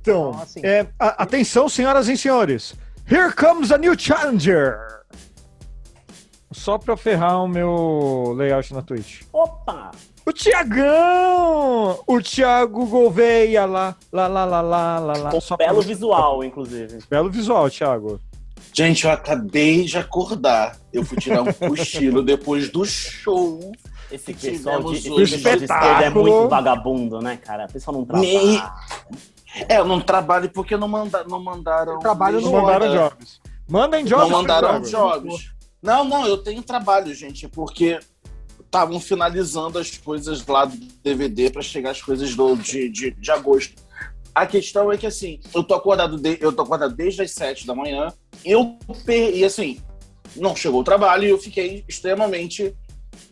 [0.00, 2.74] Então, Então, assim- é, a- atenção, senhoras e senhores.
[3.10, 4.78] Here comes a new challenger.
[6.52, 9.22] Só pra ferrar o meu layout na Twitch.
[9.32, 9.90] Opa!
[10.24, 12.00] O Tiagão!
[12.06, 15.30] O Thiago Gouveia lá, lá, lá, lá, lá, lá, lá.
[15.30, 16.98] Com Só belo pra- visual, inclusive.
[17.10, 18.20] Belo visual, Thiago.
[18.72, 20.76] Gente, eu acabei de acordar.
[20.92, 23.72] Eu fui tirar um cochilo depois do show.
[24.10, 25.16] Esse pessoal de, pessoal
[25.56, 27.66] de esquerda é muito vagabundo, né, cara?
[27.68, 28.72] O pessoal não trabalha.
[29.68, 31.94] É, eu não trabalho porque não, manda, não mandaram.
[31.94, 33.40] Eu trabalho Não mandaram jogos.
[33.68, 34.30] Mandem jogos.
[34.30, 35.52] não mandaram jogos.
[35.82, 37.98] Não, não, eu tenho trabalho, gente, porque
[38.60, 43.30] estavam finalizando as coisas lá do DVD para chegar as coisas do, de, de, de
[43.30, 43.80] agosto.
[44.34, 47.66] A questão é que assim, eu tô acordado, de- eu tô acordado desde as sete
[47.66, 48.12] da manhã,
[48.44, 49.80] eu per- e assim,
[50.34, 52.76] não chegou o trabalho e eu fiquei extremamente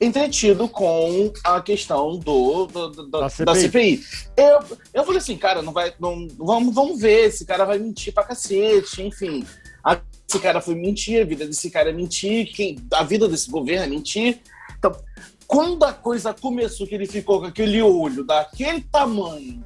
[0.01, 3.45] entretido com a questão do, do- do- Da CPI.
[3.47, 4.05] da CPI.
[4.37, 4.59] Eu,
[4.93, 8.24] eu falei assim, cara, não vai, não, vamos, vamos ver, esse cara vai mentir pra
[8.24, 9.45] cacete, enfim.
[9.82, 13.51] A- esse cara foi mentir, a vida desse cara é mentir, quem, a vida desse
[13.51, 14.41] governo é mentir.
[14.78, 14.93] Então,
[15.47, 19.62] quando a coisa começou, que ele ficou com aquele olho daquele tamanho,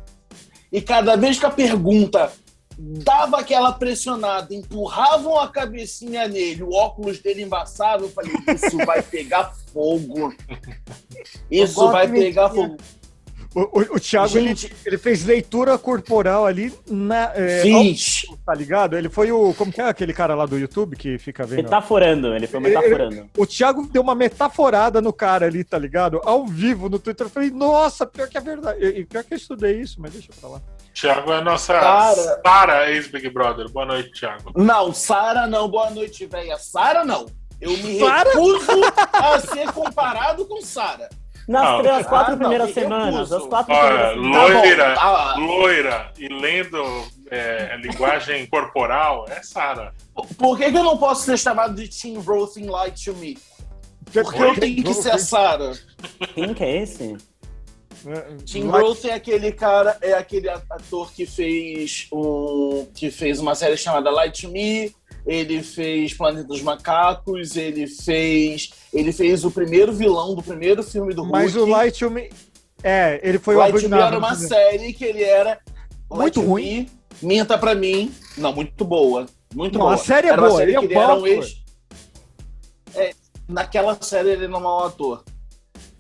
[0.71, 2.31] e cada vez que a pergunta
[2.79, 9.03] dava aquela pressionada, empurravam a cabecinha nele, o óculos dele embaçava, eu falei, isso vai
[9.03, 10.33] pegar fogo.
[11.51, 12.77] Isso vai pegar fogo.
[13.55, 14.67] O, o, o Thiago, Gente.
[14.67, 17.33] ele, ele fez leitura corporal ali na.
[17.35, 18.27] É, Fiz.
[18.29, 18.97] ao- tá ligado?
[18.97, 19.55] Ele foi o.
[19.55, 21.63] Como que é aquele cara lá do YouTube que fica vendo?
[21.63, 23.29] Metaforando, ele foi metaforando.
[23.37, 26.21] O Thiago deu uma metaforada no cara ali, tá ligado?
[26.25, 27.27] Ao vivo no Twitter.
[27.27, 28.85] Eu falei, nossa, pior que é verdade.
[28.85, 30.63] E pior que eu estudei isso, mas deixa pra lá.
[30.95, 32.41] Thiago é a nossa Cara.
[32.45, 33.69] Sara, ex-Big Brother.
[33.71, 34.53] Boa noite, Thiago.
[34.57, 35.69] Não, Sara não.
[35.69, 36.57] Boa noite, velha.
[36.59, 37.27] Sara não.
[37.61, 38.31] Eu me Sara?
[38.31, 38.71] recuso
[39.13, 41.09] a ser comparado com Sara.
[41.49, 41.83] Nas, Não.
[41.83, 44.63] nas quatro Ah, não, primeiras eu semanas, as quatro Olha, primeiras semanas.
[44.63, 46.85] Loira, Tá loira e lendo
[47.31, 49.95] é, linguagem corporal é Sara.
[50.37, 53.39] Por que, que eu não posso ser chamado de Tim Roth em Light to Me?
[54.13, 55.73] Por que eu tenho que ser a Sara?
[56.35, 57.17] Quem que é esse?
[58.45, 63.55] Tim Like- Roth é aquele cara, é aquele ator que fez um, que fez uma
[63.55, 64.95] série chamada Light to Me.
[65.27, 67.57] Ele fez Planeta dos Macacos.
[67.57, 71.69] Ele fez, ele fez o primeiro vilão do primeiro filme do Mas Hulk.
[71.71, 72.31] o Light to Me.
[72.83, 75.61] É, ele foi o Light to Me era uma série que ele era
[76.09, 76.89] Muito Light ruim.
[77.21, 79.95] Me, minta pra mim, não muito boa, muito Não, boa.
[79.95, 81.63] a série é Era uma boa, série ele é que ele bom era um ex.
[82.95, 83.11] É,
[83.49, 85.25] naquela série ele não é um ator.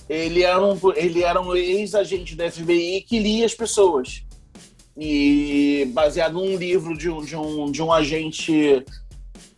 [0.08, 4.22] Ele era um, ele era um ex-agente da FBI que lia as pessoas.
[4.96, 8.84] E baseado num livro de um, de um, de um agente,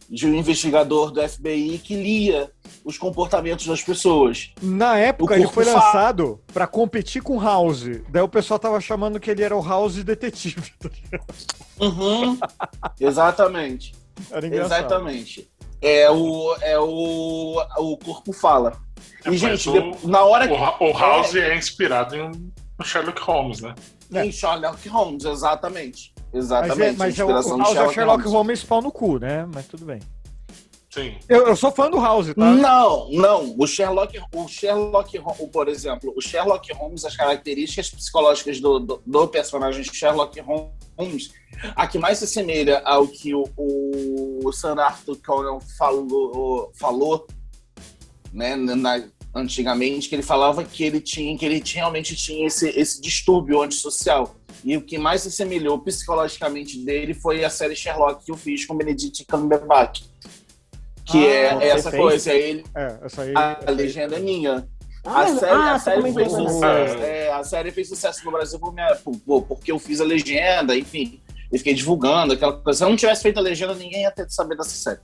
[0.09, 2.51] de um investigador do FBI que lia
[2.85, 4.51] os comportamentos das pessoas.
[4.61, 8.03] Na época, ele foi lançado pra competir com House.
[8.09, 10.73] Daí o pessoal tava chamando que ele era o House detetive.
[11.81, 12.39] Uhum.
[13.01, 13.95] Exatamente.
[14.53, 15.50] Exatamente.
[15.83, 18.73] É o, é o, o corpo fala.
[19.25, 20.53] É, E, mas gente, o- na hora que.
[20.55, 23.75] O, o House é, inspirado em um Sherlock Holmes, né?
[24.13, 26.13] Em Sherlock Holmes, exatamente.
[26.33, 26.83] Mas, Exatamente.
[26.83, 29.47] é, mas é o, o inspiração de House é Sherlock Holmes pau no cu, né?
[29.53, 30.01] Mas tudo bem.
[30.91, 31.15] Sim.
[31.29, 32.35] Eu, eu sou fã do House, tá?
[32.53, 33.55] Não, não.
[33.57, 39.03] O Sherlock, o Sherlock, Ho- por exemplo, o Sherlock Holmes, as características psicológicas do, do,
[39.07, 41.31] do personagem Sherlock Holmes,
[41.77, 47.25] a que mais se assemelha ao que o, o Sir Arthur Conan falou, falou
[48.33, 52.69] né, na- antigamente, que ele falava que ele tinha, que ele tinha- realmente tinha esse,
[52.71, 54.35] esse distúrbio antissocial.
[54.65, 58.67] E o que mais se assemelhou psicologicamente dele foi a série Sherlock que eu fiz
[58.67, 60.03] com Benedict Cumberbatch.
[61.11, 62.03] Que Ah, você é essa fez?
[62.03, 63.33] coisa, ele, É, essa aí.
[63.37, 64.67] a, aí- legenda é minha.
[65.05, 66.99] Ah, a série, ah, a série fez sucesso.
[67.03, 70.05] é, a série fez sucesso no Brasil por minha- por- por- porque eu fiz a
[70.05, 71.21] legenda, enfim.
[71.51, 72.79] Eu fiquei divulgando aquela coisa.
[72.79, 75.01] Se eu não tivesse feito a legenda, ninguém ia ter de saber dessa série.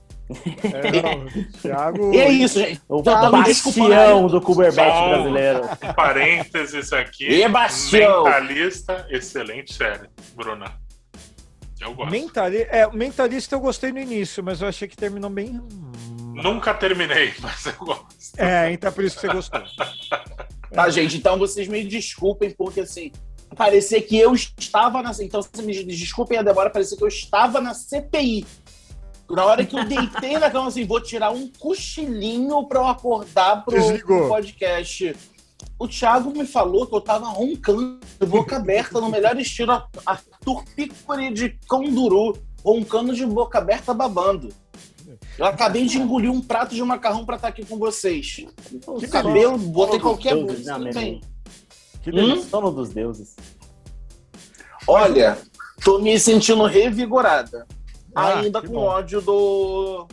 [0.63, 2.11] É, não, o Thiago.
[2.15, 2.81] E é isso, gente.
[2.87, 4.29] O me desculpa, bastião né?
[4.29, 5.61] do Cumberbatch Só- brasileiro.
[5.95, 7.27] Parênteses aqui.
[7.29, 8.23] E Bastião?
[8.23, 10.71] Mentalista, excelente série, Bruna.
[11.79, 12.11] Eu gosto.
[12.11, 12.67] Mentali...
[12.69, 15.61] É, Mentalista eu gostei no início, mas eu achei que terminou bem.
[16.33, 18.07] Nunca terminei, mas eu gosto.
[18.37, 19.61] É, então é por isso que você gostou.
[20.69, 21.15] Tá, gente?
[21.15, 23.13] Então vocês me desculpem, porque assim,
[23.55, 25.11] parecia que eu estava na.
[25.21, 28.45] Então vocês me desculpem a demora, parecia que eu estava na CPI.
[29.29, 33.63] Na hora que eu deitei na cama, assim, vou tirar um cochilinho pra eu acordar
[33.63, 34.19] pro, Desligou.
[34.19, 35.15] pro podcast.
[35.79, 40.63] O Thiago me falou que eu tava roncando, de boca aberta, no melhor estilo Arthur
[40.75, 44.49] Piccoli de Conduru, roncando de boca aberta, babando.
[45.37, 48.45] Eu acabei de engolir um prato de macarrão pra estar aqui com vocês.
[48.87, 50.77] O Que cabelo, botei qualquer coisa.
[50.79, 51.21] menino.
[52.01, 52.41] Que Hum?
[52.41, 53.35] Sono dos deuses.
[54.87, 55.37] Olha,
[55.83, 57.67] tô me sentindo revigorada.
[58.15, 58.79] Ah, ainda com bom.
[58.79, 60.07] ódio do,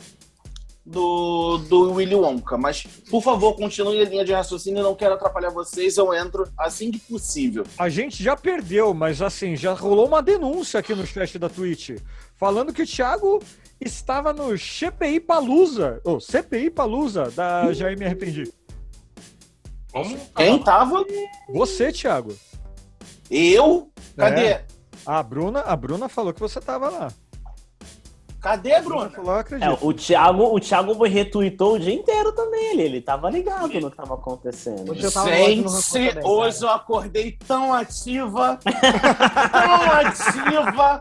[0.84, 2.58] do, do Willy Wonka.
[2.58, 4.82] Mas, por favor, continue a linha de raciocínio.
[4.82, 5.96] Não quero atrapalhar vocês.
[5.96, 7.64] Eu entro assim que possível.
[7.78, 11.98] A gente já perdeu, mas assim, já rolou uma denúncia aqui no chat da Twitch,
[12.36, 13.42] falando que o Thiago
[13.80, 18.52] estava no CPI Palusa, ou CPI Palusa, da Já Me Arrependi.
[19.92, 20.20] Vamos?
[20.36, 21.04] Quem tava?
[21.48, 22.34] Você, Thiago.
[23.30, 23.90] Eu?
[24.16, 24.46] Cadê?
[24.46, 24.66] É.
[25.06, 27.12] A Bruna, a Bruna falou que você tava lá.
[28.44, 28.76] Cadê, eu
[29.58, 32.72] É, o Thiago, o Thiago retweetou o dia inteiro também.
[32.72, 34.92] Ele, ele tava ligado no que tava acontecendo.
[34.92, 35.66] Hoje eu tava Gente,
[36.22, 38.58] hoje eu acordei tão ativa,
[39.50, 41.00] tão ativa.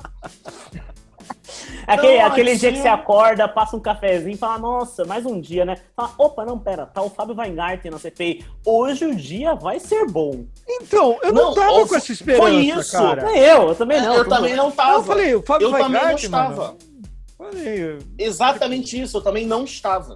[1.86, 5.26] É Aquele, Tão aquele dia que você acorda, passa um cafezinho e fala, nossa, mais
[5.26, 5.76] um dia, né?
[5.98, 8.46] Fala, opa, não, pera, tá o Fábio Weingarten na CPI.
[8.66, 10.46] Hoje o dia vai ser bom.
[10.66, 12.92] Então, eu não, Não, tava ou- com essa esperança, foi isso.
[12.94, 13.24] cara.
[13.26, 14.14] Nem eu, eu também não.
[14.16, 14.94] eu também não tava.
[15.00, 16.56] Eu falei, o Fábio Eu também não Weingarten, estava.
[16.56, 16.93] mano.
[17.52, 20.16] Falei, Exatamente isso, eu também não estava.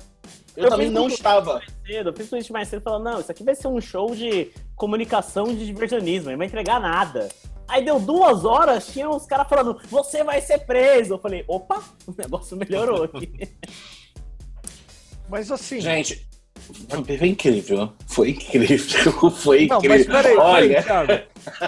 [0.55, 1.61] Eu, Eu também não um- estava.
[1.85, 4.51] cedo, eu fiz um mais cedo falando, não, isso aqui vai ser um show de
[4.75, 7.29] comunicação de diversionismo, não vai entregar nada.
[7.67, 11.15] Aí deu duas horas, tinha uns caras falando, você vai ser preso.
[11.15, 13.29] Eu falei, opa, o negócio melhorou aqui.
[15.29, 15.81] mas assim.
[15.81, 16.27] Gente,
[17.05, 17.93] foi incrível.
[18.07, 19.11] Foi incrível.
[19.31, 20.11] Foi Não, mas incrível.
[20.13, 21.13] peraí, peraí, Olha, Thiago.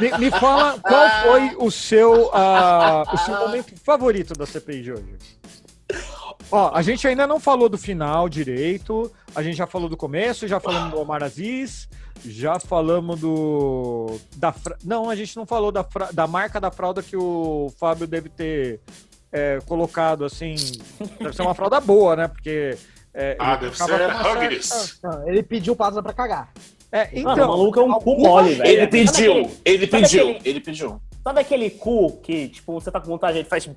[0.02, 4.92] Me, me fala qual foi o seu, ah, o seu momento favorito da CPI de
[4.94, 5.39] hoje.
[6.52, 10.48] Ó, a gente ainda não falou do final direito, a gente já falou do começo,
[10.48, 11.88] já falamos do Omar Aziz,
[12.26, 14.18] já falamos do.
[14.36, 17.72] Da, fra- não, a gente não falou da, fra- da marca da fralda que o
[17.80, 18.80] Fábio deve ter
[19.32, 20.56] é, colocado assim.
[21.20, 22.28] Deve ser uma fralda boa, né?
[22.28, 22.76] Porque.
[23.14, 25.00] é, Ah, ele deve ser com uma certa- Huggies.
[25.04, 26.52] Não, ele pediu pausa pra cagar.
[26.92, 28.68] É, Mano, o então, maluco é um cu mole, velho.
[28.68, 31.00] ele pediu, ele sabe pediu, aquele- ele pediu.
[31.24, 33.70] Sabe aquele cu que, tipo, você tá com vontade, ele faz.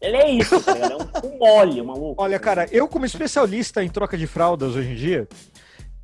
[0.00, 1.10] Ele é isso, tá ligado?
[1.22, 2.22] É um mole, maluco.
[2.22, 5.28] Olha, cara, eu como especialista em troca de fraldas hoje em dia,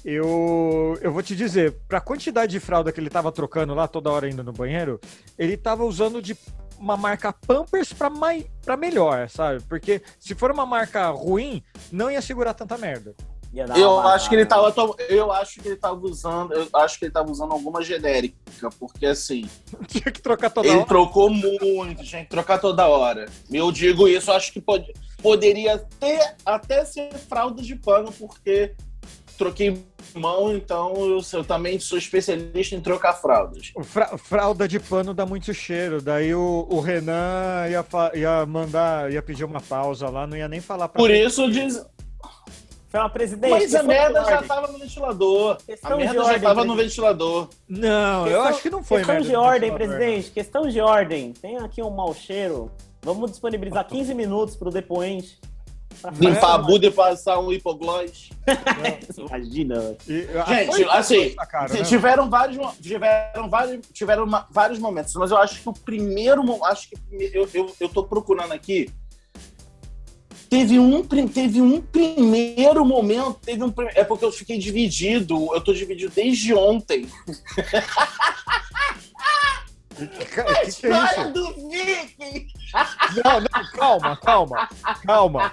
[0.05, 4.11] eu, eu vou te dizer, pra quantidade de fralda que ele tava trocando lá toda
[4.11, 5.01] hora indo no banheiro,
[5.39, 6.37] ele tava usando de
[6.79, 8.47] uma marca Pampers pra, mai,
[8.79, 9.63] melhor, sabe?
[9.69, 13.15] Porque se for uma marca ruim, não ia segurar tanta merda.
[13.77, 17.05] Eu acho que ele tava, to- eu acho que ele tava usando, eu acho que
[17.07, 18.37] ele tava usando alguma genérica,
[18.79, 19.49] porque assim,
[19.89, 20.87] Tinha que trocar toda ele hora.
[20.87, 23.27] trocou muito, tinha que trocar toda hora.
[23.51, 24.93] Eu digo isso, acho que pode,
[25.23, 28.75] poderia ter até ser fralda de pano, porque
[29.39, 29.85] troquei
[30.15, 33.71] mão, então eu, eu também sou especialista em trocar fraldas.
[33.85, 36.01] Fra- fralda de pano dá muito cheiro.
[36.01, 37.85] Daí o, o Renan ia,
[38.15, 41.27] ia mandar, ia pedir uma pausa lá, não ia nem falar pra Por ele.
[41.27, 41.85] isso diz,
[43.01, 43.51] Uma presidente.
[43.51, 44.49] mas a merda já ordem.
[44.49, 45.57] tava no ventilador.
[45.65, 47.49] Questão A de merda já ordem, tava no ventilador.
[47.69, 50.31] Não, eu Questão- acho que não foi Questão merda de ordem, presidente.
[50.31, 51.33] Questão de ordem.
[51.33, 52.71] Tem aqui um mau cheiro.
[53.03, 55.39] Vamos disponibilizar 15 minutos pro depoente.
[56.03, 58.29] Pra Limpar a bunda e passar um hipoglós.
[59.17, 59.97] Imagina.
[60.07, 61.83] E- Gente, assim, cara, né?
[61.85, 66.91] tiveram vários, tiveram vários, tiveram uma- vários momentos, mas eu acho que o primeiro, acho
[66.91, 66.97] que
[67.33, 68.91] eu, eu, eu tô procurando aqui.
[70.49, 75.73] Teve um, teve um primeiro momento, teve um, é porque eu fiquei dividido, eu tô
[75.73, 77.09] dividido desde ontem.
[79.97, 81.33] Cara, que que é História isso?
[81.33, 82.47] do Viking!
[83.25, 84.69] Não, não, calma, calma,
[85.05, 85.53] calma.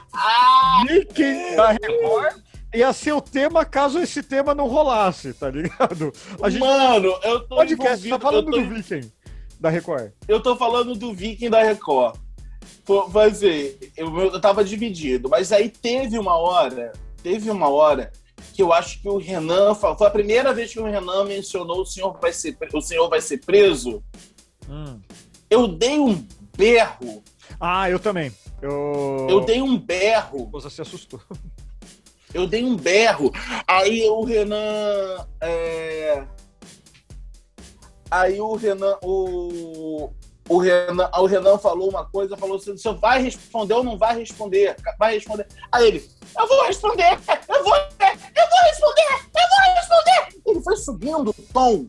[0.83, 6.11] Mickey da Record ia ser o tema caso esse tema não rolasse, tá ligado?
[6.41, 9.11] A gente Mano, eu tô podcast tá falando tô do Viking
[9.59, 10.11] da Record.
[10.27, 12.17] eu tô falando do Viking da Record.
[13.09, 16.91] Vai dizer, eu, eu tava dividido, mas aí teve uma hora,
[17.21, 18.11] teve uma hora
[18.53, 21.85] que eu acho que o Renan, foi a primeira vez que o Renan mencionou o
[21.85, 24.03] senhor vai ser, o senhor vai ser preso.
[24.69, 24.99] Hum.
[25.49, 26.25] Eu dei um
[26.57, 27.23] berro,
[27.59, 28.31] Ah, eu também.
[28.61, 31.21] Eu, eu dei um berro, A esposa se assustou.
[32.33, 33.31] eu dei um berro.
[33.67, 36.25] Aí o Renan, é,
[38.09, 40.11] aí o Renan, o
[40.49, 44.17] o Renan, o Renan falou uma coisa, falou assim: você vai responder ou não vai
[44.17, 44.75] responder?
[44.99, 45.47] Vai responder.
[45.71, 50.41] Aí ele, eu vou responder, eu vou, eu vou responder, eu vou responder.
[50.45, 51.87] Ele foi subindo o tom.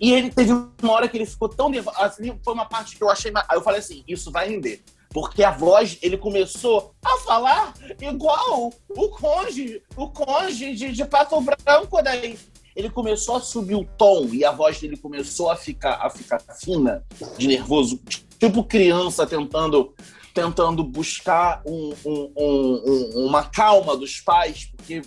[0.00, 1.96] E ele teve uma hora que ele ficou tão nervoso.
[1.98, 3.32] Assim, foi uma parte que eu achei.
[3.34, 4.82] Aí eu falei assim: isso vai render.
[5.10, 11.38] Porque a voz, ele começou a falar igual o conde, o conde de, de Pato
[11.40, 12.38] Branco daí
[12.74, 16.40] ele começou a subir o tom e a voz dele começou a ficar, a ficar
[16.60, 17.04] fina,
[17.36, 18.00] de nervoso,
[18.38, 19.94] tipo criança tentando,
[20.34, 25.02] tentando buscar um- um- um- um- uma calma dos pais, porque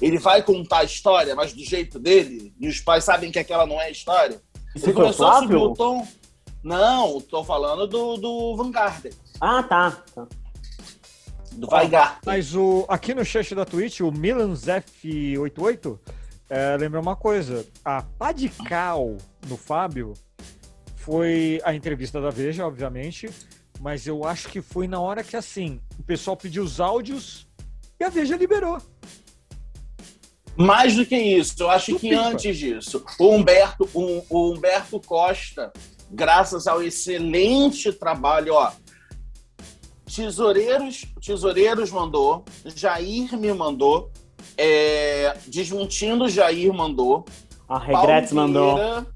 [0.00, 3.66] ele vai contar a história, mas do jeito dele, e os pais sabem que aquela
[3.66, 4.40] não é a história.
[4.74, 6.06] Isso Ele o começou a subir o tom.
[6.62, 9.06] Não, tô falando do, do Vanguard,
[9.40, 10.02] Ah, tá.
[10.14, 10.26] tá.
[11.52, 12.20] do Weigarten.
[12.24, 15.98] Mas o, aqui no chat da Twitch, o MilansF88
[16.50, 17.64] é, lembra uma coisa.
[17.84, 19.16] A pá de cal
[19.48, 20.14] no Fábio
[20.96, 23.30] foi a entrevista da Veja, obviamente,
[23.78, 27.46] mas eu acho que foi na hora que, assim, o pessoal pediu os áudios
[28.00, 28.82] e a Veja liberou.
[30.56, 35.72] Mais do que isso, eu acho que antes disso, o Humberto, o, o Humberto Costa,
[36.10, 38.72] graças ao excelente trabalho, ó,
[40.04, 42.44] Tesoureiros, Tesoureiros mandou,
[42.74, 44.10] Jair me mandou,
[44.56, 47.24] é, Desmentindo Jair mandou,
[47.68, 48.74] A Regrets Paulo mandou.
[48.76, 49.06] Vieira,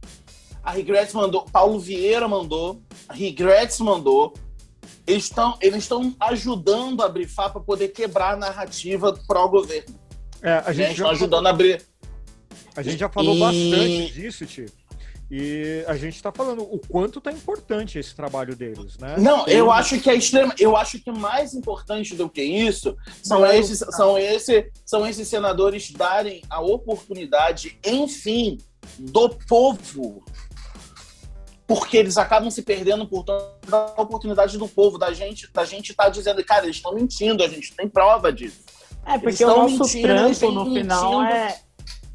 [0.63, 4.33] a Regrets mandou, Paulo Vieira mandou, a Regrets mandou.
[5.07, 9.95] Eles estão eles estão ajudando a brifar para poder quebrar a narrativa pró-governo.
[10.41, 10.73] É, a né?
[10.73, 11.83] gente Estão já ajudando a abrir.
[12.77, 14.67] A gente já falou E- bastante disso, tio.
[15.31, 19.17] E a gente tá falando o quanto tá importante esse trabalho deles, né?
[19.19, 20.55] Não, eu acho que é extrema.
[20.59, 25.27] Eu acho que mais importante do que isso são Não, esses, são esse, são esses
[25.27, 28.59] senadores darem a oportunidade, enfim,
[28.99, 30.23] do povo.
[31.67, 33.49] Porque eles acabam se perdendo por toda
[33.97, 37.49] a oportunidade do povo, da gente, da gente tá dizendo, cara, eles estão mentindo, a
[37.49, 38.63] gente tem prova disso.
[39.07, 41.35] É, Eles porque o nosso mentindo, no final mentindo.
[41.35, 41.64] é.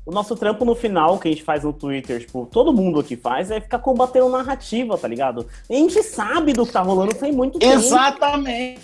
[0.10, 3.16] O nosso trampo no final que a gente faz no Twitter, tipo, todo mundo aqui
[3.16, 5.45] faz, é ficar combatendo narrativa, tá ligado?
[5.70, 7.76] A gente sabe do que tá rolando tem muito tempo.
[7.76, 8.82] Exatamente.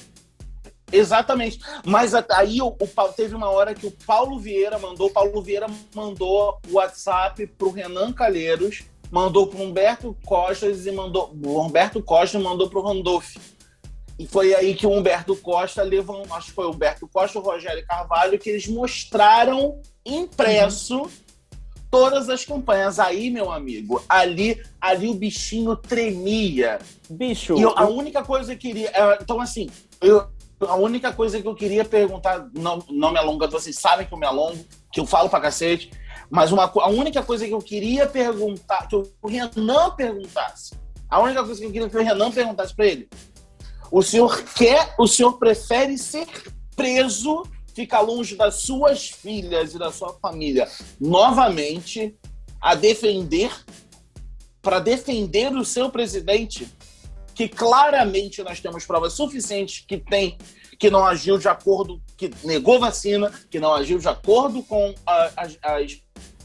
[0.91, 1.59] Exatamente.
[1.83, 5.65] Mas aí o, o teve uma hora que o Paulo Vieira mandou, o Paulo Vieira
[5.95, 11.35] mandou o WhatsApp pro Renan Calheiros, mandou pro Humberto Costa e mandou.
[11.43, 13.35] O Humberto Costa mandou pro Randolph.
[14.17, 17.41] E foi aí que o Humberto Costa levou, acho que foi o Humberto Costa, o
[17.41, 21.09] Rogério Carvalho, que eles mostraram impresso
[21.91, 22.99] todas as campanhas.
[22.99, 26.79] Aí, meu amigo, ali, ali o bichinho tremia.
[27.09, 28.89] Bicho, E eu- a única coisa que eu queria.
[28.89, 29.69] é, Então, assim,
[30.01, 30.25] eu,
[30.61, 34.17] a única coisa que eu queria perguntar, não, não me alongando, vocês sabem que eu
[34.17, 35.91] me alongo, que eu falo pra cacete,
[36.29, 40.73] mas uma, a única coisa que eu queria perguntar, que o Renan perguntasse,
[41.09, 43.09] a única coisa que eu queria que o Renan perguntasse pra ele:
[43.97, 46.27] o senhor quer, o senhor prefere ser
[46.75, 47.43] preso,
[47.73, 50.67] ficar longe das suas filhas e da sua família
[50.99, 52.15] novamente,
[52.61, 53.51] a defender,
[54.61, 56.67] para defender o seu presidente?
[57.33, 60.37] que claramente nós temos provas suficientes que tem
[60.79, 65.57] que não agiu de acordo, que negou vacina, que não agiu de acordo com as,
[65.61, 65.99] as,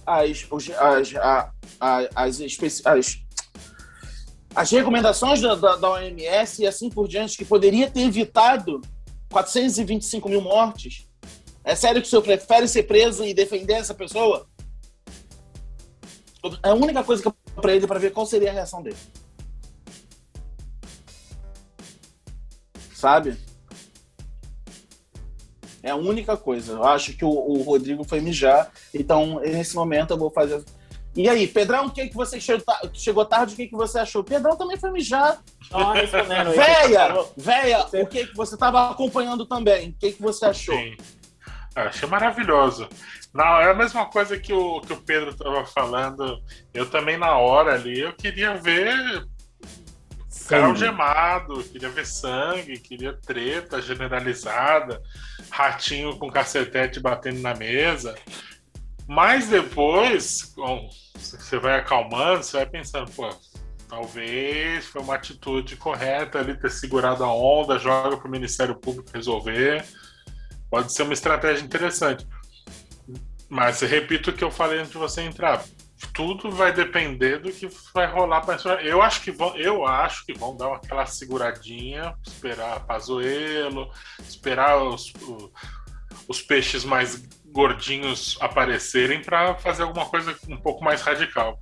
[0.05, 0.47] as,
[0.77, 3.19] as, a- a- as, especi- as,
[4.55, 8.81] as recomendações da, da, da OMS e assim por diante, que poderia ter evitado
[9.31, 11.09] 425 mil mortes.
[11.63, 14.47] É sério que o senhor prefere ser preso e defender essa pessoa?
[16.63, 18.97] É a única coisa que eu para ele para ver qual seria a reação dele.
[23.01, 23.37] sabe?
[25.83, 26.75] É a única coisa.
[26.75, 30.63] Eu acho que o, o Rodrigo foi mijar, então nesse momento eu vou fazer.
[31.15, 33.55] E aí, Pedrão, o que, que você chegou, chegou tarde?
[33.55, 34.23] O que, que você achou?
[34.23, 35.43] Pedrão também foi mijar.
[36.55, 37.27] Véia!
[37.37, 39.91] Véia, o que, que você estava acompanhando também?
[39.91, 40.77] O que, que você achou?
[40.77, 40.97] Sim.
[41.75, 42.89] Ah, achei maravilhoso.
[43.35, 46.41] Não, é a mesma coisa que o, que o Pedro estava falando.
[46.73, 49.27] Eu também, na hora ali, eu queria ver
[50.51, 55.01] cara algemado, queria ver sangue, queria treta generalizada,
[55.49, 58.17] ratinho com cacetete batendo na mesa.
[59.11, 63.29] Mas depois, bom, você vai acalmando, você vai pensando, pô,
[63.89, 69.11] talvez foi uma atitude correta ali ter segurado a onda, joga para o Ministério Público
[69.13, 69.85] resolver.
[70.71, 72.25] Pode ser uma estratégia interessante.
[73.49, 75.61] Mas repito o que eu falei antes de você entrar.
[76.15, 80.35] Tudo vai depender do que vai rolar para Eu acho que vão, eu acho que
[80.35, 83.91] vão dar aquela seguradinha, esperar Pazuello,
[84.21, 85.13] esperar os,
[86.29, 87.21] os peixes mais
[87.53, 91.59] gordinhos aparecerem para fazer alguma coisa um pouco mais radical.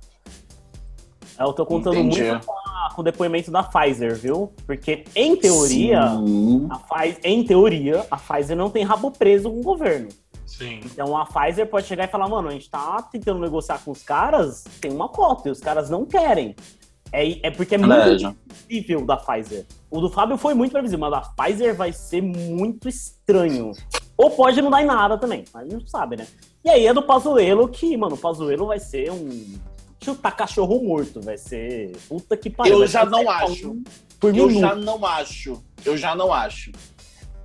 [1.39, 2.23] Eu tô contando Entendi.
[2.23, 4.51] muito com, a- o depoimento da Pfizer, viu?
[4.65, 6.67] Porque, em teoria, Sim.
[6.69, 10.09] a Pfizer, em teoria, a Pfizer não tem rabo preso com o governo.
[10.45, 10.81] Sim.
[10.83, 14.03] Então a Pfizer pode chegar e falar, mano, a gente tá tentando negociar com os
[14.03, 16.55] caras, tem uma cota, e os caras não querem.
[17.11, 18.37] É, é porque é muito Verdade.
[18.67, 19.65] previsível da Pfizer.
[19.89, 23.71] O do Fábio foi muito previsível, mas da Pfizer vai ser muito estranho.
[24.21, 26.27] Ou pode não dar em nada também, mas não sabe, né?
[26.61, 29.57] E aí é do Pazuello que, mano, o Pazuello vai ser um
[30.03, 32.81] chutar cachorro morto, vai ser puta que pariu.
[32.81, 33.71] Eu já não a acho.
[33.71, 33.83] um
[34.19, 34.59] Por Eu minuto.
[34.59, 35.63] já não acho.
[35.85, 36.73] Eu já não acho.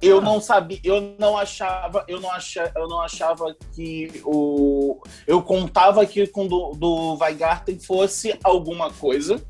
[0.03, 0.21] Eu Ah.
[0.23, 6.05] não sabia, eu não achava, eu não achava, eu não achava que o eu contava
[6.05, 9.41] que com do, do Weigarten fosse alguma coisa,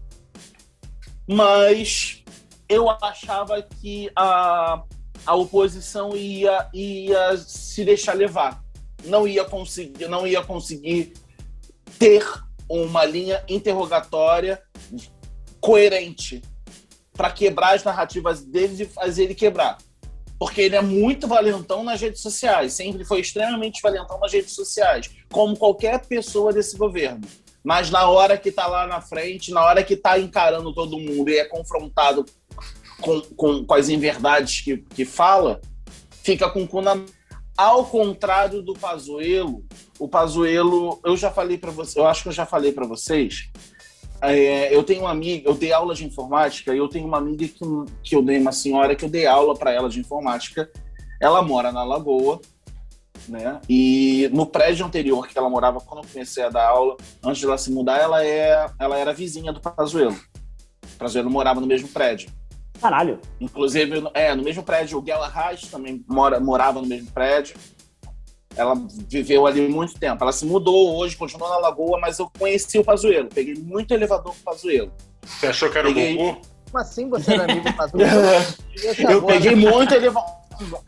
[1.27, 2.23] mas
[2.69, 4.83] eu achava que a,
[5.27, 8.63] a oposição ia, ia se deixar levar,
[9.05, 11.15] não ia conseguir, não ia conseguir
[11.99, 12.27] ter
[12.69, 14.63] uma linha interrogatória
[15.61, 16.43] coerente
[17.13, 19.79] para quebrar as narrativas deles e fazer ele quebrar.
[20.39, 25.11] Porque ele é muito valentão nas redes sociais, sempre foi extremamente valentão nas redes sociais,
[25.31, 27.27] como qualquer pessoa desse governo.
[27.63, 31.31] Mas na hora que tá lá na frente, na hora que tá encarando todo mundo
[31.31, 32.27] e é confrontado
[33.01, 35.61] com, com, com as inverdades que, que fala,
[36.23, 36.97] fica com o cu na
[37.57, 39.65] ao contrário do Pazuello,
[39.99, 43.49] o Pazuello, eu já falei para você, eu acho que eu já falei para vocês.
[44.21, 47.47] É, eu tenho uma amiga, eu dei aula de informática e eu tenho uma amiga
[47.47, 47.65] que,
[48.03, 50.69] que eu dei uma senhora que eu dei aula para ela de informática.
[51.21, 52.41] Ela mora na Lagoa,
[53.29, 53.61] né?
[53.69, 57.47] E no prédio anterior que ela morava quando eu comecei a dar aula, antes de
[57.47, 60.19] ela se mudar, ela é, ela era vizinha do Pazuello.
[60.95, 62.31] O Pazuello morava no mesmo prédio.
[62.81, 63.19] Caralho.
[63.41, 67.57] Inclusive, é, no mesmo prédio, o Gela Reis também mora, morava no mesmo prédio.
[68.57, 68.75] Ela
[69.09, 70.23] viveu ali muito tempo.
[70.23, 73.29] Ela se mudou hoje, continuou na Lagoa, mas eu conheci o Pazuello.
[73.29, 74.93] Peguei muito elevador com o Pazuello.
[75.23, 76.41] Você achou que era Peguei- o Gugu?
[76.71, 78.21] Como assim você era amigo do Pazuello?
[79.11, 80.45] Eu peguei muito elevador.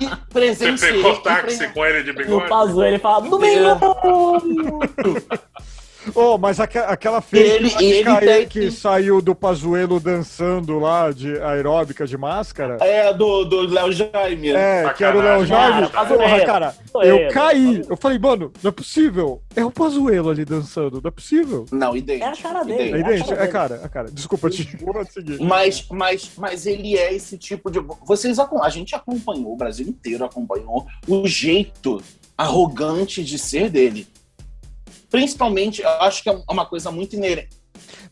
[0.00, 2.48] E Você pegou táxi com ele de No bigode?
[2.48, 3.78] Pazuello ele fala, domingo!
[6.14, 11.38] Oh, mas aque- aquela fake Ele- ele tem- que saiu do Pazuelo dançando lá de
[11.40, 12.78] aeróbica de máscara.
[12.80, 14.50] É, do, do Léo Jaime.
[14.50, 15.48] É, que era o Léo Sacanagem.
[15.48, 15.90] Jaime.
[15.90, 16.06] Cara.
[16.08, 16.74] Porra, cara,
[17.06, 17.82] eu caí.
[17.88, 19.42] Eu falei, mano, não é possível.
[19.54, 21.66] É o Pazuelo ali dançando, não é possível.
[21.70, 22.24] Não, idêntico.
[22.26, 22.88] É a cara dele.
[22.90, 22.96] idêntico.
[22.96, 23.28] É a idêntico?
[23.28, 23.52] cara É dele.
[23.52, 24.10] cara, é cara.
[24.10, 24.66] Desculpa, te
[25.12, 25.40] seguir.
[25.40, 27.80] Mas, mas, mas ele é esse tipo de.
[28.06, 32.00] Vocês acom- a gente acompanhou, o Brasil inteiro acompanhou o jeito
[32.36, 34.06] arrogante de ser dele.
[35.10, 37.58] Principalmente, eu acho que é uma coisa muito inerente.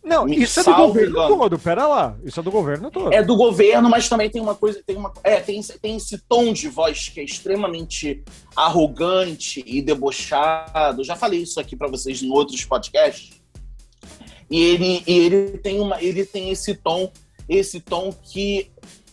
[0.02, 1.36] Não, Me isso é do governo mano.
[1.36, 2.16] todo, pera lá.
[2.24, 3.12] Isso é do governo todo.
[3.12, 6.16] É do governo, mas também tem uma coisa, tem uma, é, tem, esse- tem esse
[6.18, 8.22] tom de voz que é extremamente
[8.56, 11.04] arrogante e debochado.
[11.04, 13.38] Já falei isso aqui para vocês em outros podcasts.
[14.50, 17.12] E ele, e ele tem uma, ele tem esse tom,
[17.48, 18.70] esse tom que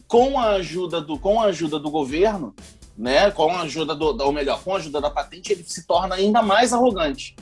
[0.08, 2.56] com a ajuda do, com a ajuda do governo,
[2.98, 6.16] né, com a ajuda do, ou melhor, com a ajuda da patente, ele se torna
[6.16, 7.36] ainda mais arrogante.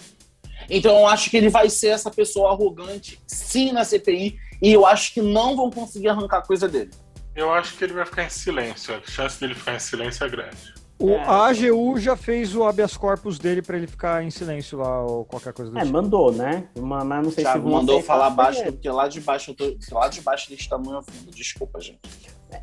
[0.69, 4.85] Então eu acho que ele vai ser essa pessoa arrogante, sim, na CPI, e eu
[4.85, 6.91] acho que não vão conseguir arrancar coisa dele.
[7.35, 8.93] Eu acho que ele vai ficar em silêncio.
[8.95, 10.73] A chance dele ficar em silêncio é grande.
[10.99, 11.23] O, É.
[11.23, 15.25] a AGU já fez o habeas corpus dele pra ele ficar em silêncio lá, ou
[15.25, 15.91] qualquer coisa do É, tipo.
[15.91, 16.67] mandou, né?
[16.79, 19.75] Mas não sei se Thiago vão mandou falar baixo, porque lá de baixo eu tô,
[19.95, 21.31] lá de baixo desse tamanho eu fundo.
[21.31, 21.99] Desculpa, gente.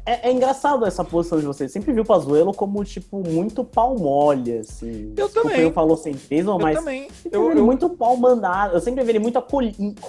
[0.07, 1.71] É, é engraçado essa posição de vocês.
[1.73, 5.13] Sempre viu o Pazuello como, tipo, muito pau mole, assim.
[5.17, 5.61] Eu Desculpa, também.
[5.63, 7.11] Eu falou sem peso, Eu mas também.
[7.11, 8.75] sempre Eu, vi ele eu- muito pau mandado.
[8.75, 9.39] Eu sempre vi ele muito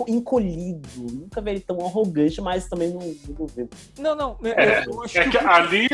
[0.07, 0.87] encolhido.
[0.97, 3.69] Nunca vi ele tão arrogante, mas também no, no governo.
[3.99, 4.37] Não, não.
[4.41, 5.87] eu- É, eu acho é que ali.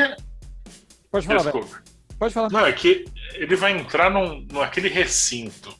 [1.11, 1.59] Pode falar, velho.
[1.61, 1.83] Desculpa.
[2.19, 2.49] Pode falar.
[2.51, 3.05] Não, é que
[3.35, 5.73] ele vai entrar num, naquele recinto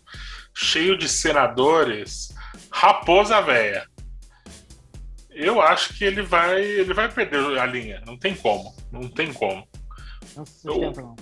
[0.54, 2.34] cheio de senadores,
[2.72, 3.88] raposa véia.
[5.40, 8.02] Eu acho que ele vai, ele vai perder a linha.
[8.08, 8.74] Não tem como.
[8.92, 9.64] Não tem como.
[10.36, 11.16] Não se Eu- sustenta, não.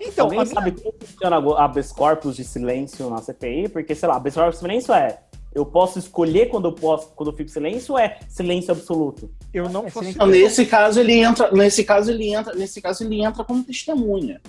[0.00, 3.68] Então, Alguém minha- sabe como funciona habeas corpus de silêncio na CPI?
[3.68, 5.20] Porque, sei lá, habeas corpus de silêncio é
[5.54, 9.30] eu posso escolher quando eu posso, quando eu fico em silêncio ou é silêncio absoluto?
[9.52, 9.90] eu não É.
[10.04, 14.40] Então, nesse caso ele entra, nesse caso ele entra, nesse caso ele entra como testemunha.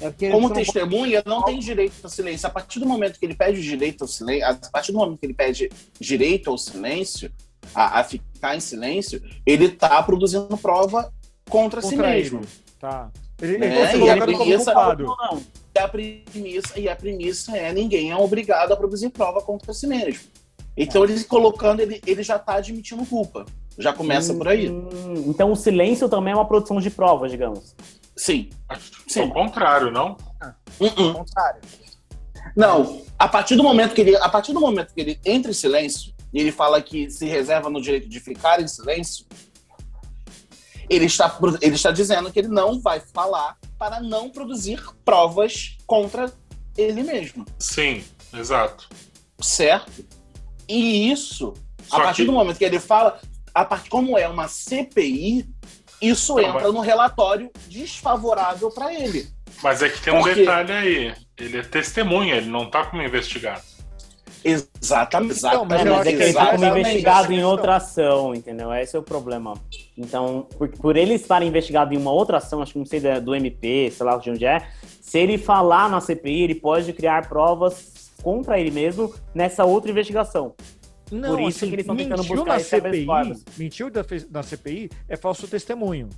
[0.00, 2.46] É Como não testemunha não tem direito ao silêncio.
[2.46, 5.26] A partir do momento que ele pede direito ao silêncio, a partir do momento que
[5.26, 7.30] ele pede direito ao silêncio,
[7.74, 11.12] a, a ficar em silêncio, ele está produzindo prova
[11.48, 12.40] contra, si contra mesmo.
[12.40, 12.48] ele.
[12.80, 13.10] Tá.
[13.40, 13.66] Ele, Né?
[13.66, 14.74] ele ser E a premissa-.
[14.74, 15.42] Não.
[15.74, 19.86] E a premissa, e a premissa é ninguém é obrigado a produzir prova contra si
[19.86, 20.22] mesmo.
[20.76, 23.46] Então ele colocando, ele, ele já está admitindo culpa.
[23.78, 24.68] Já começa por aí.
[24.68, 27.74] Hum, então o silêncio também é uma produção de prova, digamos.
[28.14, 28.50] Sim.
[28.68, 29.20] Acho que Sim.
[29.20, 30.16] é o contrário, não?
[30.78, 31.08] Uh-uh.
[31.08, 31.60] ao contrário.
[32.54, 35.54] Não, a partir do momento que ele, a partir do momento que ele entra em
[35.54, 39.26] silêncio e ele fala que se reserva no direito de ficar em silêncio,
[40.88, 46.32] ele está, ele está dizendo que ele não vai falar para não produzir provas contra
[46.76, 48.88] ele mesmo, Sim, exato.
[49.40, 50.04] certo?
[50.68, 51.52] E isso,
[51.88, 53.20] Só a partir que- do momento que ele fala,
[53.54, 55.46] a part, como é uma CPI,
[56.00, 59.28] isso Não, entra no relatório desfavorável para ele.
[59.62, 60.34] Mas é que tem um Por quê?
[60.40, 61.14] detalhe aí.
[61.38, 63.62] Ele é testemunha, ele não tá como investigado.
[64.44, 65.38] Exatamente.
[65.38, 66.80] Então, mas É, eu mas acho é que ele como exatamente.
[66.80, 68.72] investigado em outra ação, entendeu?
[68.74, 69.54] Esse é o problema.
[69.96, 73.20] Então, por, por ele estar investigado em uma outra ação, acho que não sei da-
[73.20, 74.66] do MP, sei lá de onde é,
[75.00, 80.54] se ele falar na CPI, ele pode criar provas contra ele mesmo nessa outra investigação.
[81.10, 83.06] Não, Por isso assim, que eles estão tentando mentiu buscar na CPI,
[83.58, 86.08] mentiu da, na CPI é falso testemunho.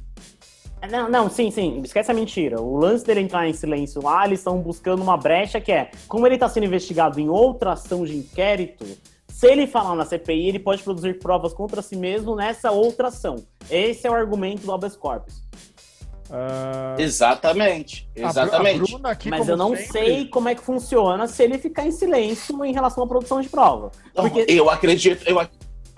[0.90, 2.60] Não, não, sim, sim, esquece a mentira.
[2.60, 6.26] O lance dele entrar em silêncio lá, eles estão buscando uma brecha que é, como
[6.26, 8.84] ele está sendo investigado em outra ação de inquérito,
[9.28, 13.36] se ele falar na CPI, ele pode produzir provas contra si mesmo nessa outra ação.
[13.70, 15.42] Esse é o argumento do habeas corpus.
[16.30, 18.08] Ah, Exatamente.
[18.16, 18.80] Exatamente.
[18.80, 21.86] A Bruna aqui, Mas eu não sempre- sei como é que funciona se ele ficar
[21.86, 23.90] em silêncio em relação à produção de prova.
[24.14, 25.50] Porque Eu acredito, eu, ac-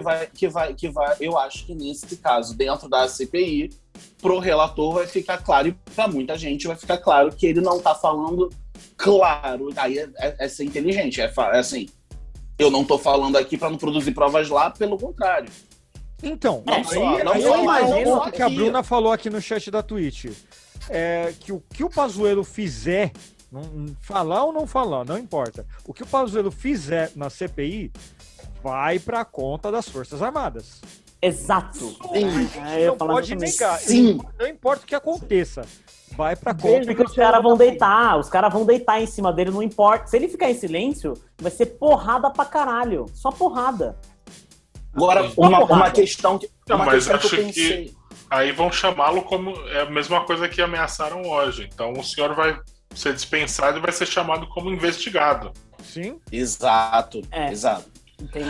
[0.03, 3.71] vai, que vai, que vai, eu acho que nesse caso, dentro da CPI,
[4.21, 7.81] pro relator vai ficar claro, e para muita gente vai ficar claro que ele não
[7.81, 8.51] tá falando
[8.97, 9.71] claro.
[9.77, 11.89] Aí é, é, é ser inteligente, é, é assim.
[12.59, 15.51] Eu não tô falando aqui para não produzir provas lá, pelo contrário.
[16.23, 18.49] Então, Não aí, só- não aí eu imagino o que a.
[18.49, 20.27] Bruna falou aqui no chat da Twitch.
[20.89, 23.13] É que o que o Pazuello fizer,
[23.51, 25.67] não, falar ou não falar, não importa.
[25.85, 27.93] O que o Pazuello fizer na CPI
[28.67, 30.81] vai para conta das Forças Armadas.
[31.23, 31.79] Exato.
[32.13, 32.51] Sim.
[32.75, 33.79] É, não pode negar.
[33.79, 34.21] Sim.
[34.39, 35.63] Não importa o que aconteça.
[36.17, 39.33] Vai para Desde conta Porque os caras vão deitar, os caras vão deitar em cima
[39.33, 40.09] dele, não importa.
[40.09, 43.07] Se ele ficar em silêncio, vai ser porrada pra caralho.
[43.15, 43.97] Só porrada.
[44.95, 45.85] Agora, Uma uma, porrada.
[45.85, 47.95] uma questão que, Não, uma mas questão que eu acho que- pensei.
[48.29, 49.51] Aí vão chamá-lo como.
[49.69, 51.69] É a mesma coisa que ameaçaram hoje.
[51.73, 52.59] Então o senhor vai
[52.95, 55.53] ser dispensado e vai ser chamado como investigado.
[55.85, 56.19] Sim.
[56.33, 57.53] Exato, É.
[57.53, 57.85] exato.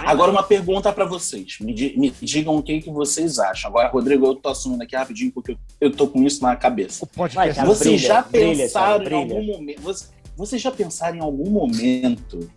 [0.05, 1.59] Agora, uma pergunta para vocês.
[1.61, 3.69] Me, me digam o que, que vocês acham.
[3.71, 7.09] Agora, Rodrigo, eu tô assumindo aqui rapidinho porque eu, eu tô com isso na cabeça.
[7.15, 7.67] Vai, cara.
[7.67, 9.41] Vocês brilha, já brilha, pensaram Thiago, em brilha.
[9.41, 9.81] algum momento.
[9.83, 12.49] Vocês, vocês já pensaram em algum momento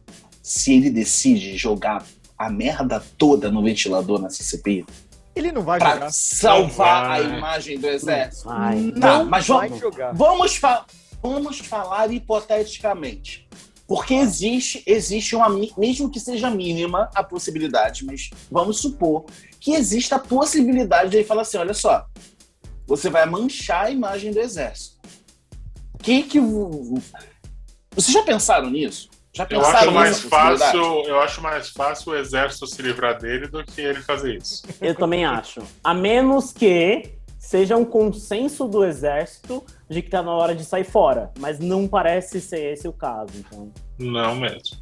[0.44, 2.06] se ele decide jogar
[2.38, 4.86] a merda toda no ventilador nessa CPI?
[5.36, 6.12] Ele não vai Pra jogar.
[6.12, 7.38] salvar Não a vai.
[7.38, 8.46] imagem do exército?
[8.50, 8.92] Vai.
[8.92, 10.14] Tá, Não mas vai vamos, jogar.
[10.14, 10.86] vamos, fa-
[11.24, 13.48] vamos falar hipoteticamente.
[13.90, 19.26] Porque existe, existe uma, mesmo que seja mínima a possibilidade, mas vamos supor
[19.60, 22.06] que exista a possibilidade de ele falar assim: olha só,
[22.86, 25.00] você vai manchar a imagem do exército.
[25.92, 26.40] O que que.
[26.40, 29.10] Vocês já pensaram nisso?
[29.34, 33.48] Já Eu pensaram acho mais fácil, eu acho mais fácil o exército se livrar dele
[33.48, 34.62] do que ele fazer isso.
[34.80, 35.64] Eu também acho.
[35.84, 37.16] A menos que
[37.50, 41.32] seja um consenso do exército de que tá na hora de sair fora.
[41.40, 43.32] Mas não parece ser esse o caso.
[43.36, 43.74] Então.
[43.98, 44.78] Não mesmo.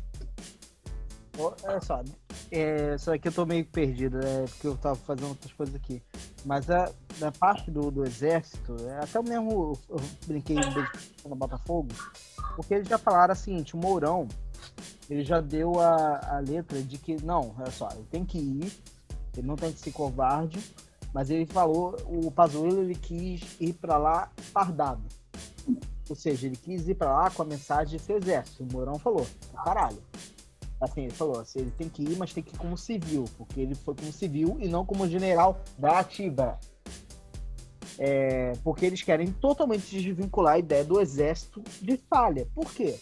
[1.39, 2.03] Olha só,
[2.51, 6.03] é, isso aqui eu tô meio perdido, é porque eu tava fazendo outras coisas aqui.
[6.43, 10.57] Mas a, da parte do, do exército, é, até mesmo eu brinquei
[11.25, 11.87] no Botafogo,
[12.53, 14.27] porque eles já falaram assim, o Mourão,
[15.09, 18.73] ele já deu a, a letra de que, não, olha só, ele tem que ir,
[19.37, 20.59] ele não tem que ser covarde,
[21.13, 25.03] mas ele falou, o Pazuello, ele quis ir pra lá fardado.
[26.09, 28.63] Ou seja, ele quis ir pra lá com a mensagem de ser exército.
[28.63, 29.25] O Mourão falou,
[29.63, 30.01] caralho.
[30.79, 33.59] Assim, ele falou assim, ele tem que ir, mas tem que ir como civil, porque
[33.59, 36.59] ele foi como civil e não como general da ativa.
[37.97, 42.47] É, porque eles querem totalmente desvincular a ideia do exército de falha.
[42.53, 42.95] Por quê?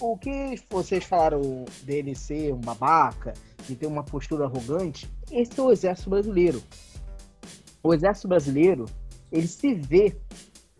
[0.00, 3.34] O que vocês falaram dele ser um babaca,
[3.66, 6.62] de ter uma postura arrogante, esse é o exército brasileiro.
[7.84, 8.86] O exército brasileiro,
[9.30, 10.16] ele se vê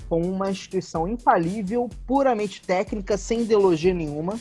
[0.09, 4.41] como uma instituição infalível, puramente técnica, sem ideologia nenhuma,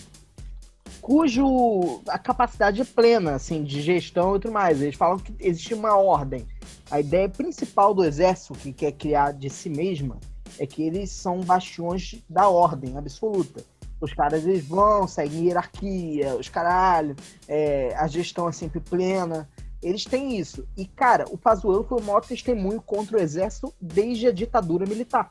[1.02, 4.81] cujo a capacidade é plena, assim, de gestão e tudo mais.
[4.81, 6.48] Eles falam que existe uma ordem.
[6.90, 10.18] A ideia principal do exército, que quer criar de si mesma,
[10.57, 13.61] é que eles são bastiões da ordem absoluta.
[13.99, 17.15] Os caras, eles vão, seguem hierarquia, os caralho,
[17.45, 19.49] é, a gestão é sempre plena.
[19.84, 20.65] Eles têm isso.
[20.77, 25.30] E, cara, o Pazuello foi o maior testemunho contra o exército desde a ditadura militar.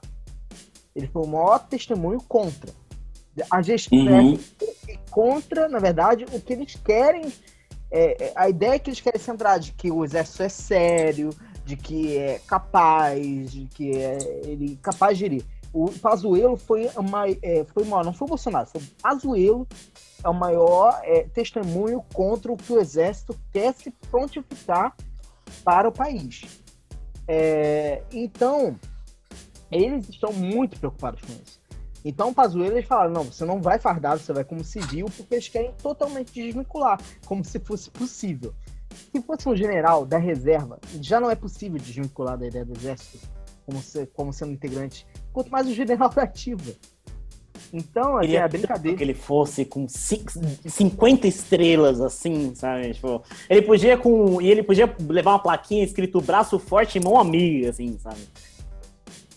[0.95, 2.71] Ele foi o maior testemunho contra.
[3.51, 4.39] A gestão Uhum.
[5.11, 7.33] contra, na verdade, o que eles querem.
[7.91, 11.29] é, é, a ideia que eles querem centrar de que o exército é sério,
[11.65, 15.45] de que é capaz, de que é ele é capaz de gerir.
[15.73, 19.67] O Pazuello foi uma, é, foi uma, não foi o Bolsonaro, foi o Pazuello
[20.23, 24.95] é o maior é, testemunho contra o que o exército quer se prontificar
[25.65, 26.43] para o país.
[27.27, 28.79] É, então,
[29.71, 31.61] eles estão muito preocupados com isso.
[32.05, 35.35] Então, o Pazuello, eles falaram, não, você não vai fardado, você vai como civil, porque
[35.35, 38.53] eles querem totalmente desvincular, como se fosse possível.
[39.13, 43.19] Se fosse um general da reserva, já não é possível desvincular da ideia do exército
[43.65, 43.81] como,
[44.13, 46.73] como sendo integrante, quanto mais o general da ativa.
[47.73, 48.99] Então, é, Queria é brincadeira.
[48.99, 50.33] que ele fosse com cinco-
[50.69, 52.93] 50 estrelas, assim, sabe?
[52.93, 54.43] Tipo, ele podia com.
[54.43, 58.21] E ele podia levar uma plaquinha escrito braço forte e mão amiga, assim, sabe?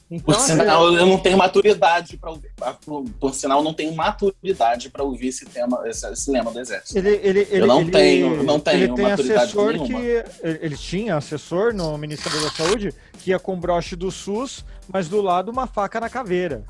[0.09, 2.51] Então, Por assim, sinal, eu não tenho maturidade para ouvir.
[2.85, 6.59] Por, por sinal, eu não tenho maturidade para ouvir esse tema, esse, esse lema do
[6.59, 6.95] exército.
[6.97, 9.87] Ele, ele, ele, não ele- tenho- não tenho Ele tem maturidade assessor nenhuma.
[9.99, 10.23] que.
[10.61, 15.21] Ele tinha assessor no Ministério da Saúde que ia com broche do SUS, mas do
[15.21, 16.63] lado uma faca na caveira.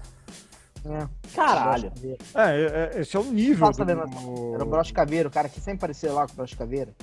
[0.86, 1.06] é,
[1.36, 1.92] Caralho.
[1.92, 2.18] caveiro.
[2.36, 3.70] É, é, esse é o nível.
[3.70, 4.54] Do-.
[4.54, 6.94] Era o broche caveiro, o cara que sempre aparecia lá com o broche caveira.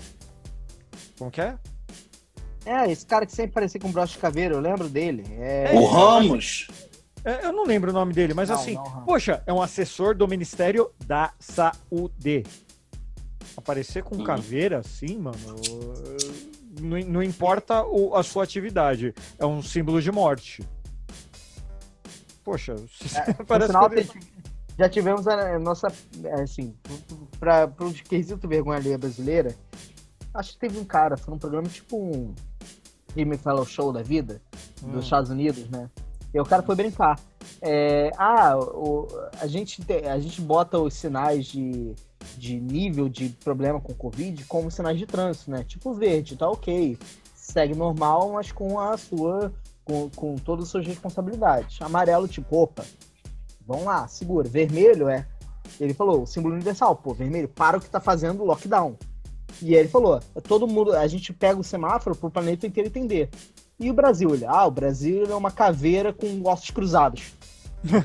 [1.18, 1.56] Como que é?
[2.64, 5.24] É, esse cara que sempre aparecia com o broche caveiro, eu lembro dele.
[5.39, 6.68] É, O Ramos,
[7.24, 9.05] É, Eu não lembro o nome dele, mas Não, assim, não, Ramos.
[9.05, 12.43] poxa, é um assessor do Ministério da Saúde.
[13.56, 14.24] Aparecer com Uhum.
[14.24, 15.36] caveira assim, mano.
[16.80, 20.66] não, não importa o- a sua atividade, é um símbolo de morte.
[22.43, 22.89] Poxa, Por
[23.47, 24.09] parece sinal, que...
[24.78, 25.89] já tivemos a nossa,
[26.43, 26.74] assim,
[27.39, 29.55] para o quesito vergonha alheia brasileira,
[30.34, 32.34] acho que teve um cara, foi num programa tipo um
[33.16, 34.40] Jimmy Fallon Show da vida,
[34.82, 34.92] Hum.
[34.92, 35.88] dos Estados Unidos, né?
[36.34, 37.20] E o cara foi brincar.
[37.60, 39.06] É, ah, o-
[39.40, 41.94] a, gente te- a gente bota os sinais de,
[42.38, 45.62] de nível de problema com Covid como sinais de trânsito, né?
[45.64, 46.98] Tipo verde, tá ok.
[47.34, 49.52] Segue normal, mas com a sua.
[49.84, 51.82] com, com todas as suas responsabilidades.
[51.82, 52.84] Amarelo, tipo, opa,
[53.66, 54.48] vamos lá, segura.
[54.48, 55.26] Vermelho é.
[55.80, 58.96] Ele falou, o símbolo universal, pô, vermelho, para o que tá fazendo o lockdown.
[59.60, 63.28] E aí ele falou, todo mundo, a gente pega o semáforo pro planeta inteiro entender.
[63.78, 67.32] E o Brasil, ele, ah, o Brasil é uma caveira com ossos cruzados.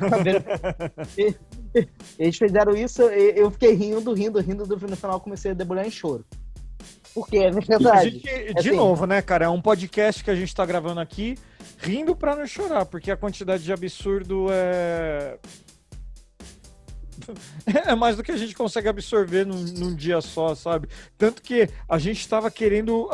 [0.10, 0.44] Caveira-
[1.18, 1.36] E-
[1.76, 1.88] e-
[2.18, 5.92] Eles fizeram isso, e- eu fiquei rindo, rindo, rindo, no final comecei a debulhar em
[5.92, 6.26] choro.
[7.14, 8.10] Porque é verdade.
[8.12, 9.46] gente- de assim- novo, né, cara?
[9.46, 11.38] É um podcast que a gente tá gravando aqui,
[11.80, 15.38] rindo pra não chorar, porque a quantidade de absurdo é.
[17.86, 20.88] É mais do que a gente consegue absorver num, num dia só, sabe?
[21.18, 23.10] Tanto que a gente tava querendo.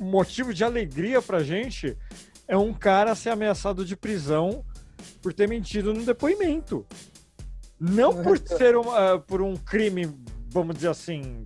[0.00, 1.96] Um motivo de alegria pra gente
[2.46, 4.64] é um cara ser ameaçado de prisão
[5.20, 6.86] por ter mentido no depoimento.
[7.80, 10.08] Não por ser uma- por um crime,
[10.50, 11.44] vamos dizer assim.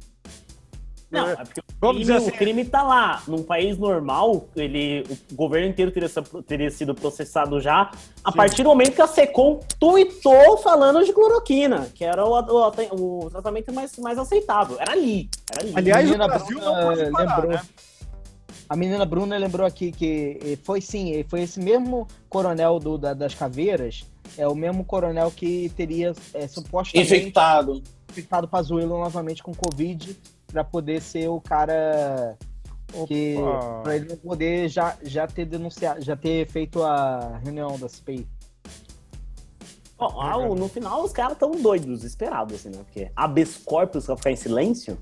[1.12, 3.22] Não, É, é porque o crime, assim- o crime tá lá.
[3.28, 7.90] Num país normal, ele, o governo inteiro teria, sido- teria sido processado já
[8.24, 8.36] a Sim.
[8.36, 13.30] partir do momento que a SECOM tuitou falando de cloroquina, que era o, o- o
[13.30, 14.76] tratamento mais, mais aceitável.
[14.80, 15.28] Era ali.
[15.52, 15.72] Era ali.
[15.76, 17.52] Aliás, o Brasil Bruna não pode parar, lembrou.
[17.52, 17.62] né?
[18.68, 23.34] A menina Bruna lembrou aqui que foi sim, foi esse mesmo coronel do, da- das
[23.34, 24.06] caveiras,
[24.38, 27.82] é o mesmo coronel que teria é, supostamente Infectado.
[28.10, 30.16] infectado Pazuello novamente com Covid
[30.52, 32.36] para poder ser o cara
[33.08, 33.36] que
[33.82, 38.28] para ele poder já, já ter denunciado, já ter feito a reunião da CPI.
[39.98, 42.78] Ó, ah, no final, os caras tão doidos, desesperados, assim, né?
[42.84, 44.98] Porque habeas corpus pra ficar em silêncio.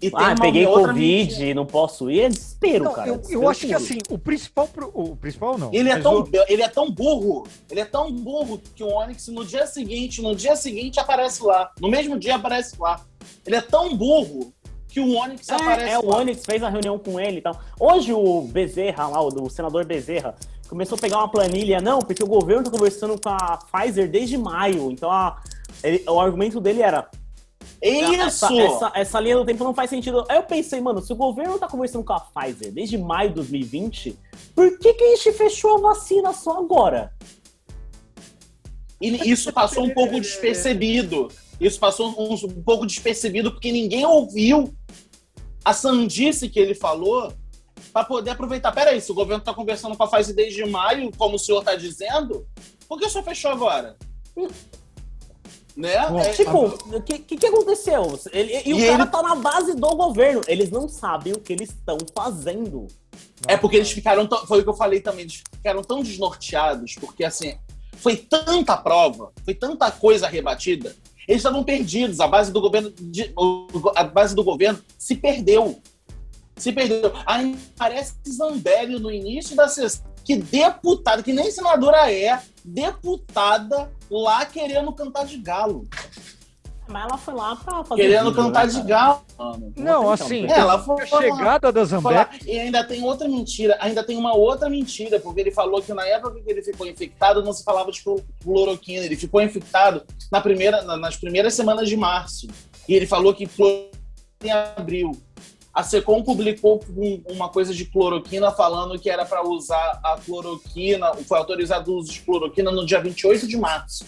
[0.00, 1.54] E Ah, uma peguei outra Covid, mentira.
[1.54, 2.20] não posso ir.
[2.22, 3.08] É desespero, Não, cara.
[3.08, 4.66] eu, eu desespero acho que assim, o principal.
[4.68, 5.72] pro- O principal não.
[5.72, 9.28] Ele é, tão, o- ele é tão burro, ele é tão burro que o Onyx
[9.28, 11.70] no dia seguinte, no dia seguinte aparece lá.
[11.80, 13.00] No mesmo dia aparece lá.
[13.46, 14.52] Ele é tão burro
[14.92, 16.18] que o Onyx aparece É, é, o lá.
[16.18, 17.58] Onyx fez a reunião com ele e tal.
[17.80, 20.34] Hoje o Bezerra, lá, o, o senador Bezerra,
[20.68, 24.36] começou a pegar uma planilha, não, porque o governo tá conversando com a Pfizer desde
[24.36, 24.90] maio.
[24.90, 25.40] Então a-
[25.82, 27.08] ele- o argumento dele era:
[27.80, 28.44] É Isso!
[28.46, 30.24] essa, essa, essa linha do tempo não faz sentido.
[30.28, 33.34] Aí eu pensei, mano, se o governo tá conversando com a Pfizer desde maio de
[33.36, 34.16] 2020,
[34.54, 37.12] por que, que a gente fechou a vacina só agora?
[39.00, 41.28] E isso passou um pouco despercebido.
[41.60, 44.72] Isso passou um, um pouco despercebido porque ninguém ouviu
[45.64, 47.32] a sandice que ele falou
[47.92, 48.72] para poder aproveitar.
[48.72, 51.74] Peraí, se o governo está conversando com a Pfizer desde maio, como o senhor está
[51.74, 52.46] dizendo,
[52.88, 53.96] por que só fechou agora?
[55.76, 55.94] Né?
[55.94, 58.18] É- Tipo, o que, que, aconteceu?
[58.30, 60.42] Ele- e o E cara ele- tá na base do governo.
[60.46, 62.86] Eles não sabem o que eles estão fazendo.
[63.48, 66.94] É porque eles ficaram, tão- foi o que eu falei também, eles ficaram tão desnorteados,
[67.00, 67.56] porque assim,
[67.96, 70.94] foi tanta prova, foi tanta coisa rebatida,
[71.26, 72.92] eles estavam perdidos, a base do governo,
[73.94, 75.80] a base do governo se perdeu.
[76.56, 77.12] Se perdeu.
[77.26, 84.44] Aí parece Zambelli no início da sessão, que deputada, que nem senadora é, deputada lá
[84.44, 85.88] querendo cantar de galo.
[86.88, 88.02] Mas ela foi lá pra fazer.
[88.02, 89.72] Querendo vídeo, cantar né, de galo, mano.
[89.76, 91.84] Não, Então, assim, É, ela foi a chegada da.
[92.02, 95.94] Falar- E ainda tem outra mentira, ainda tem uma outra mentira, porque ele falou que
[95.94, 100.02] na época que ele ficou infectado não se falava de cloro- cloroquina, ele ficou infectado
[100.30, 102.46] na primeira, na- nas primeiras semanas de março.
[102.88, 103.48] E ele falou que
[104.44, 105.12] em abril.
[105.72, 111.14] A Secom publicou um- uma coisa de cloroquina falando que era para usar a cloroquina,
[111.26, 114.04] foi autorizado o uso de cloroquina no dia 28 de março.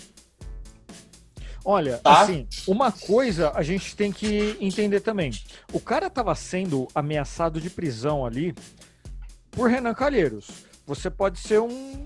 [1.65, 2.21] Olha, Tá.
[2.23, 5.31] assim, uma coisa a gente tem que entender também.
[5.73, 8.55] O cara tava sendo ameaçado de prisão ali
[9.51, 10.49] por Renan Calheiros.
[10.87, 12.05] Você pode ser um.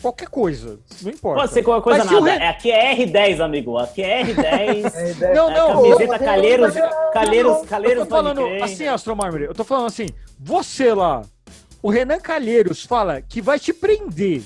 [0.00, 1.40] qualquer coisa, não importa.
[1.42, 2.32] Pode ser qualquer coisa Mas nada.
[2.32, 3.78] Ren- É, aqui é R10, amigo.
[3.78, 5.34] Aqui é R10.
[5.34, 6.74] Não, é não, camiseta eu- Calheiros,
[7.12, 10.06] Calheiros, eu Calheiros tô falando assim, Astro Marmore, eu tô falando assim,
[10.38, 11.22] você lá,
[11.80, 14.42] o Renan Calheiros fala que vai te prender.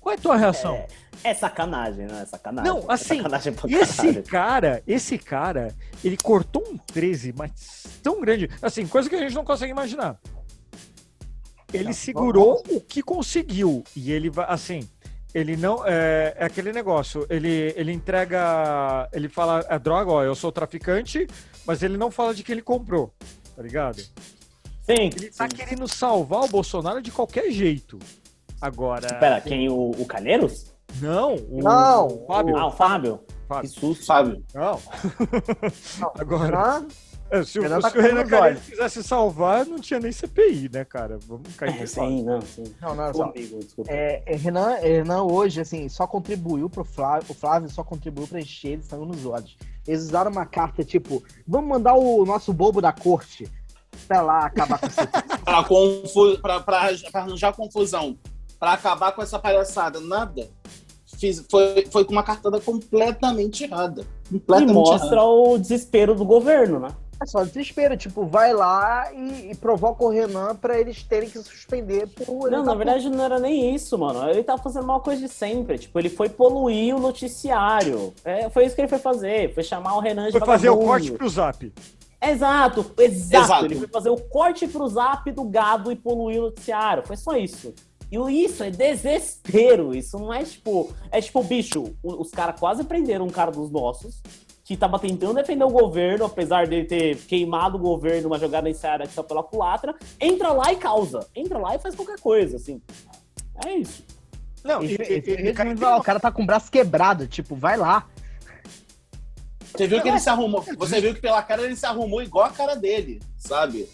[0.00, 0.74] Qual é a tua reação?
[0.74, 0.86] É,
[1.24, 2.22] é sacanagem, né?
[2.22, 2.72] É sacanagem.
[2.72, 7.84] Não, assim, É sacanagem pra E esse cara, esse cara, ele cortou um 13, mas
[8.02, 8.48] tão grande.
[8.62, 10.18] Assim, coisa que a gente não consegue imaginar.
[11.72, 13.84] Ele segurou o que conseguiu.
[13.94, 14.88] E ele vai, assim,
[15.34, 15.86] ele não.
[15.86, 17.26] É, é aquele negócio.
[17.28, 19.08] Ele, ele entrega.
[19.12, 21.26] Ele fala, é droga, ó, eu sou traficante,
[21.66, 23.12] mas ele não fala de que ele comprou.
[23.54, 24.00] Tá ligado?
[24.00, 25.10] Sim.
[25.16, 27.98] Ele tá querendo salvar o Bolsonaro de qualquer jeito.
[28.60, 29.14] Agora.
[29.14, 29.68] Pera, quem?
[29.68, 30.77] O, o Calheiros?
[31.00, 32.56] Não, o, Não, o Fábio.
[32.56, 33.18] Ah, o Fábio.
[33.18, 33.70] Que Fábio.
[33.70, 34.04] susto.
[34.04, 34.44] Sabe?
[34.54, 34.80] Não.
[36.00, 36.86] Não, Agora, Renan,
[37.30, 38.60] é, se, o- Renan tá se o Renan olhos.
[38.62, 41.18] quisesse salvar, não tinha nem CPI, né, cara?
[41.26, 42.64] Vamos cair É, nesse sim, não, sim.
[42.80, 43.32] não, não, só.
[43.86, 48.26] É, é, Renan, é, Renan hoje, assim, só contribuiu pro Flávio, o Flávio só contribuiu
[48.26, 49.56] pra encher de sangue nos olhos.
[49.86, 53.48] Eles usaram uma carta tipo, vamos mandar o nosso bobo da corte
[54.06, 54.98] pra lá acabar com isso.
[55.48, 56.38] Pra, confu...
[56.42, 58.18] pra, pra, pra arranjar confusão.
[58.58, 60.00] Pra acabar com essa palhaçada.
[60.00, 60.48] Nada.
[61.18, 61.44] Fiz...
[61.50, 64.06] Foi, foi com uma cartada completamente errada.
[64.30, 65.24] E Completamente mostra errada.
[65.24, 66.88] o desespero do governo, né?
[67.20, 71.36] É só desespero, tipo, vai lá e, e provoca o Renan pra eles terem que
[71.38, 72.48] suspender por.
[72.48, 74.30] Não, tá na verdade não era nem isso, mano.
[74.30, 75.78] Ele tava fazendo uma coisa de sempre.
[75.78, 78.14] Tipo, ele foi poluir o noticiário.
[78.24, 79.52] É, foi isso que ele foi fazer.
[79.52, 81.72] Foi chamar o Renan de Foi fazer o corte pro zap.
[82.20, 83.64] Exato, exato, Exato.
[83.64, 87.02] Ele foi fazer o corte pro zap do gado e poluir o noticiário.
[87.04, 87.74] Foi só isso.
[88.10, 89.94] E isso é desespero.
[89.94, 90.92] Isso não é tipo.
[91.10, 94.22] É tipo, bicho, os caras quase prenderam um cara dos nossos
[94.64, 99.06] que tava tentando defender o governo, apesar dele ter queimado o governo numa jogada ensaiada
[99.06, 99.94] que só pela culatra.
[100.20, 101.26] Entra lá e causa.
[101.34, 102.80] Entra lá e faz qualquer coisa, assim.
[103.66, 104.04] É isso.
[104.62, 105.52] Não, e, e- e- ele-
[105.98, 108.06] o cara tá com o braço quebrado, tipo, vai lá.
[109.72, 110.62] Você viu que ele se arrumou.
[110.76, 113.88] Você viu que pela cara ele se arrumou igual a cara dele, sabe?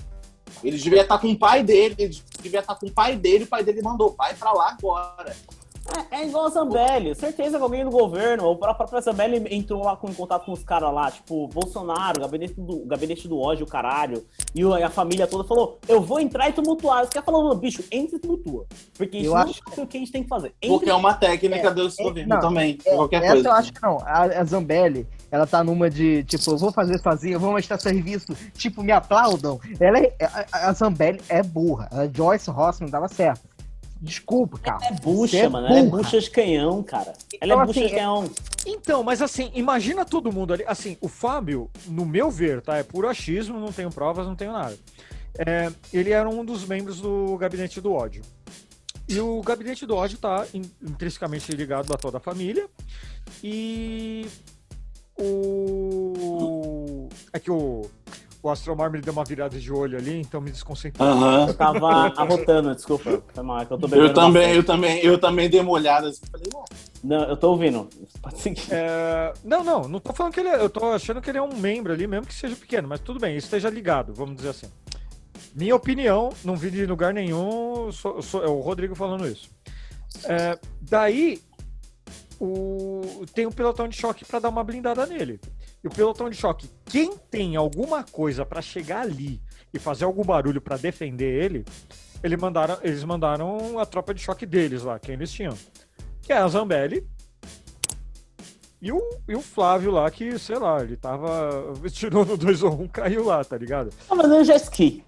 [0.62, 3.48] Ele devia estar com o pai dele, ele devia estar com o pai dele, o
[3.48, 5.34] pai dele mandou, vai pra lá agora.
[6.10, 7.14] É, é igual a Zambelli.
[7.14, 10.52] Certeza que alguém do governo, ou a própria Zambelli entrou lá com, em contato com
[10.52, 14.24] os caras lá, tipo, Bolsonaro, gabinete do, gabinete do ódio, caralho.
[14.54, 17.04] E a família toda falou: eu vou entrar e tumultuar.
[17.04, 18.64] Os caras falaram, bicho, entre e tumultua.
[18.96, 20.54] Porque isso Eu não acho- é o que a gente tem que fazer.
[20.62, 22.78] Entre Porque é uma técnica É, é, governo não, também.
[22.84, 23.48] É, qualquer essa coisa.
[23.48, 23.98] eu acho que não.
[24.00, 28.26] A, a Zambelli, ela tá numa de, tipo, eu vou fazer sozinha, vou mostrar serviço,
[28.54, 29.60] tipo, me aplaudam.
[29.80, 30.14] Ela é,
[30.52, 31.88] a, a Zambelli é burra.
[31.90, 33.40] A Joyce Rossman dava certo.
[34.00, 34.84] Desculpa, cara.
[34.86, 35.66] É bucha, Você é mano.
[35.66, 36.02] Ela é burra.
[36.02, 37.14] bucha de canhão, cara.
[37.40, 38.30] Ela Então, é bucha assim, de canhão.
[38.64, 40.62] Então, mas assim, imagina todo mundo ali.
[40.68, 42.76] Assim, o Fábio, no meu ver, tá?
[42.76, 44.76] É puro achismo, não tenho provas, não tenho nada.
[45.36, 48.22] É, ele era um dos membros do gabinete do ódio.
[49.08, 52.68] E o gabinete do ódio tá in- intrinsecamente ligado a toda a família.
[53.42, 54.26] E
[55.18, 57.08] o.
[57.32, 57.82] É que o,
[58.42, 61.06] o Astromar me deu uma virada de olho ali, então me desconcentrei.
[61.06, 61.46] Aham.
[61.48, 63.22] Eu tava arrotando, desculpa.
[63.32, 64.56] Foi mal, é que eu tô bebendo Eu também, bastante.
[64.56, 66.64] eu também, eu também dei uma olhada assim, falei, ué,
[67.02, 67.88] Não, eu tô ouvindo.
[68.22, 68.62] Pode seguir.
[68.70, 70.56] É, não, não, não tô falando que ele é.
[70.60, 73.18] Eu tô achando que ele é um membro ali, mesmo que seja pequeno, mas tudo
[73.20, 74.66] bem, esteja ligado, vamos dizer assim.
[75.54, 79.48] Minha opinião, não vi de lugar nenhum, sou- sou- é o Rodrigo falando isso.
[80.24, 81.40] É, daí,
[82.40, 85.40] o, tem um pelotão de choque para dar uma blindada nele.
[85.82, 89.40] E o pelotão de choque, quem tem alguma coisa para chegar ali
[89.72, 91.64] e fazer algum barulho para defender ele,
[92.22, 95.56] ele mandaram, eles mandaram a tropa de choque deles lá, quem eles tinham.
[96.22, 97.06] Que é a Zambelli,
[98.84, 101.72] e o, e o Flávio lá, que, sei lá, ele tava.
[101.90, 103.88] Tirou no 2 ou 1, caiu lá, tá ligado?
[104.06, 105.02] Tava andando jet ski.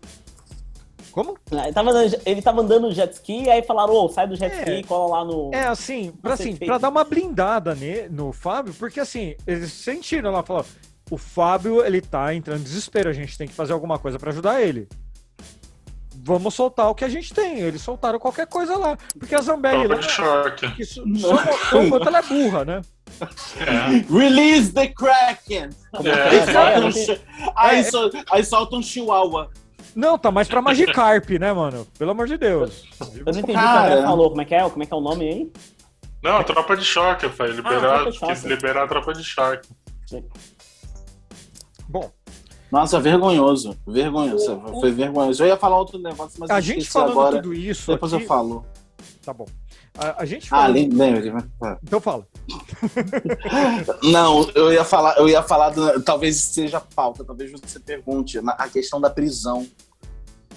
[1.17, 1.35] Como?
[1.51, 4.59] Ele tava andando, ele tava andando jet ski, aí falaram, ô, sai do jet É.
[4.59, 5.51] ski e cola lá no.
[5.51, 6.69] É assim, pra, assim, fez.
[6.69, 10.67] pra dar uma blindada ne, no Fábio, porque assim, eles sentiram lá, falaram,
[11.11, 14.29] o Fábio, ele tá entrando em desespero, a gente tem que fazer alguma coisa pra
[14.29, 14.87] ajudar ele.
[16.23, 17.61] Vamos soltar o que a gente tem.
[17.61, 18.99] Eles soltaram qualquer coisa lá.
[19.19, 20.01] Porque a Zambelli lá,
[20.79, 21.35] isso só
[22.05, 22.83] ela é burra, né?
[23.61, 24.13] É.
[24.13, 25.71] Release the Kraken!
[25.95, 27.51] É.
[27.57, 28.25] Aí é?
[28.33, 29.51] aí solta um chihuahua.
[29.97, 31.87] Não, tá mais pra Magikarp, né, mano?
[31.99, 32.85] Pelo amor de Deus.
[33.01, 33.93] Eu não entendi o que Cara.
[33.95, 34.29] André falou.
[34.29, 34.69] Como é que é?
[34.71, 35.53] Como é que é o nome aí?
[36.23, 37.55] Não, tropa de choque, eu falei.
[37.55, 38.33] Liberar, tropa de choque.
[38.35, 39.69] quis liberar a tropa de choque.
[41.89, 42.11] Bom,
[42.71, 43.77] Nossa, vergonhoso.
[43.87, 44.61] Vergonhoso.
[44.81, 45.43] Foi vergonhoso.
[45.43, 47.37] Eu ia falar outro negócio, mas a eu gente esqueci falando agora.
[47.43, 48.25] tudo isso Depois aqui...
[48.25, 48.67] eu falo.
[49.25, 49.47] Tá bom.
[49.99, 50.75] A, a gente Ah, falando...
[50.75, 51.49] lem- lembra.
[51.59, 51.79] Tá.
[51.83, 52.27] Então fala.
[54.03, 58.53] Não, eu ia falar, eu ia falar, do- talvez seja pauta, talvez você pergunte, na-
[58.53, 59.67] a questão da prisão.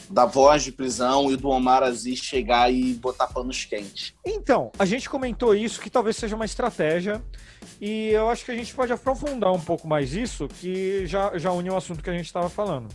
[0.10, 4.14] Da voz de prisão e do Omar Aziz chegar e botar panos quentes.
[4.26, 7.22] Então, a gente comentou isso, que talvez seja uma estratégia,
[7.80, 11.52] e eu acho que a gente pode aprofundar um pouco mais isso, que já, já
[11.52, 12.88] une o assunto que a gente estava falando.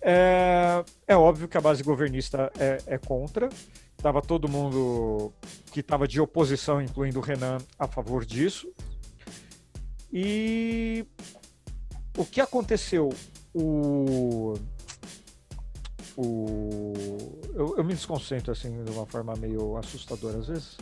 [0.00, 3.48] É, é óbvio que a base governista é, é contra,
[3.96, 5.32] estava todo mundo
[5.72, 8.72] que estava de oposição, incluindo o Renan, a favor disso.
[10.12, 11.04] E
[12.16, 13.10] o que aconteceu?
[13.52, 14.54] O.
[16.18, 16.92] o
[17.54, 20.76] eu, eu me desconcentro assim de uma forma meio assustadora às vezes.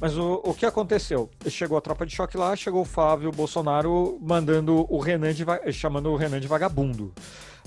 [0.00, 1.30] Mas o, o que aconteceu?
[1.48, 6.10] Chegou a tropa de choque lá, chegou o Flávio Bolsonaro mandando o Renan de, chamando
[6.10, 7.12] o Renan de vagabundo.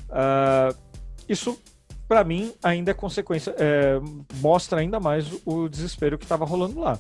[0.10, 0.74] Ah,
[1.30, 1.58] isso
[2.08, 4.00] pra mim, ainda é consequência, é,
[4.36, 7.00] mostra ainda mais o desespero que tava rolando lá.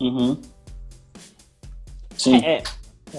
[0.00, 0.40] Uhum.
[2.16, 2.36] Sim.
[2.44, 2.62] É,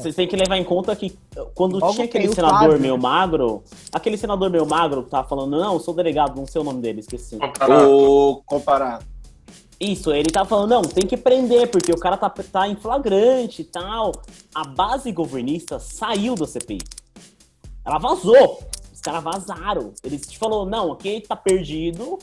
[0.01, 1.17] vocês têm que levar em conta que
[1.53, 3.01] quando Logo tinha aquele senador meio né?
[3.01, 6.63] magro, aquele senador meio magro que tava falando, não, eu sou delegado, não sei o
[6.63, 7.37] nome dele, esqueci.
[7.37, 7.91] Comparado.
[7.91, 9.05] O comparado.
[9.79, 13.61] Isso, ele tava falando, não, tem que prender, porque o cara tá, tá em flagrante
[13.61, 14.11] e tal.
[14.53, 16.79] A base governista saiu da CPI.
[17.85, 18.59] Ela vazou.
[18.91, 19.93] Os caras vazaram.
[20.03, 22.17] Eles te falou, não, aqui tá perdido,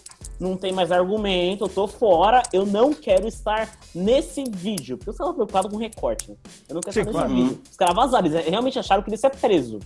[0.45, 4.97] não tem mais argumento, eu tô fora, eu não quero estar nesse vídeo.
[4.97, 6.37] Porque os caras estavam preocupados com recorte, né?
[6.69, 7.35] Eu não quero Sim, estar nesse claro.
[7.35, 7.63] vídeo.
[7.71, 9.79] Os caras vazaram, eles realmente acharam que ele ia ser preso.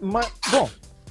[0.00, 0.68] Mas, bom,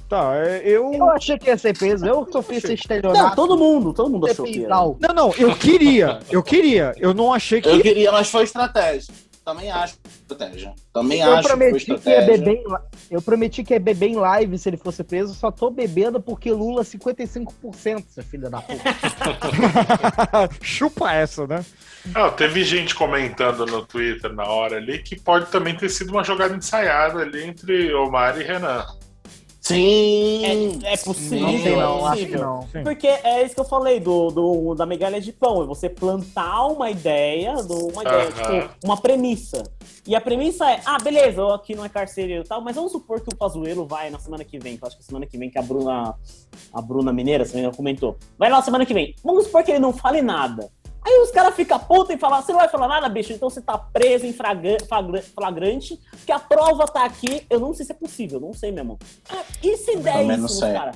[0.08, 0.92] tá, é, eu...
[0.92, 2.06] Eu achei que ia ser preso.
[2.06, 3.34] Eu sofri esse Não, estelionato.
[3.34, 4.74] todo mundo, todo mundo achou que era.
[4.76, 7.68] Não, não, eu queria, eu queria, eu não achei que...
[7.68, 9.12] Eu queria, mas foi estratégia.
[9.46, 10.74] Também acho que foi estratégia.
[10.92, 12.36] Também Eu acho que foi prometi que ia estratégia.
[12.36, 12.64] beber em,
[13.12, 16.50] eu prometi que ia beber em live se ele fosse preso, só tô bebendo porque
[16.50, 18.82] Lula 55%, seu filho da puta.
[20.60, 21.64] Chupa essa, né?
[22.06, 26.24] Não, teve gente comentando no Twitter na hora ali que pode também ter sido uma
[26.24, 28.84] jogada ensaiada ali entre Omar e Renan.
[29.66, 30.80] Sim.
[30.84, 31.40] É, é possível.
[31.40, 32.62] Não sei é não, acho que não.
[32.72, 32.82] Sim.
[32.84, 36.66] Porque é isso que eu falei do, do- da migalha de pão, é você plantar
[36.66, 38.60] uma ideia, do- uma ideia, Aham.
[38.60, 39.62] tipo, uma premissa.
[40.06, 42.92] E a premissa é, ah, beleza, eu aqui não é carcereiro e tal, mas vamos
[42.92, 45.26] supor que o Pazuello vai na semana que vem, que eu acho que é semana
[45.26, 46.14] que vem que a Bruna,
[46.72, 48.16] a Bruna Mineira, se não comentou.
[48.38, 49.16] Vai lá semana que vem.
[49.24, 50.70] Vamos supor que ele não fale nada.
[51.06, 53.62] Aí os caras ficam putos e falam, você não vai falar nada, bicho, então você
[53.62, 57.46] tá preso em flagrante, que a prova tá aqui.
[57.48, 58.98] Eu não sei se é possível, não sei mesmo.
[59.30, 60.72] Ah, e se der isso, sei.
[60.72, 60.90] cara?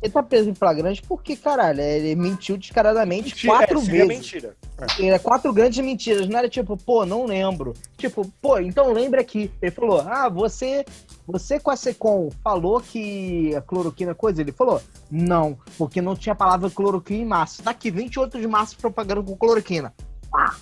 [0.00, 4.08] Ele tá preso em flagrante porque, caralho, ele mentiu descaradamente Mentira, quatro é, vezes.
[4.08, 4.56] mentira.
[5.00, 6.28] Era quatro grandes mentiras.
[6.28, 7.74] Não era tipo, pô, não lembro.
[7.96, 9.50] Tipo, pô, então lembra aqui.
[9.60, 10.84] Ele falou, ah, você,
[11.26, 14.40] você com a Secom falou que a cloroquina é coisa?
[14.40, 14.80] Ele falou,
[15.10, 17.62] não, porque não tinha a palavra cloroquina em massa.
[17.62, 19.92] Tá aqui 28 de março propaganda com cloroquina.
[20.30, 20.54] Pá.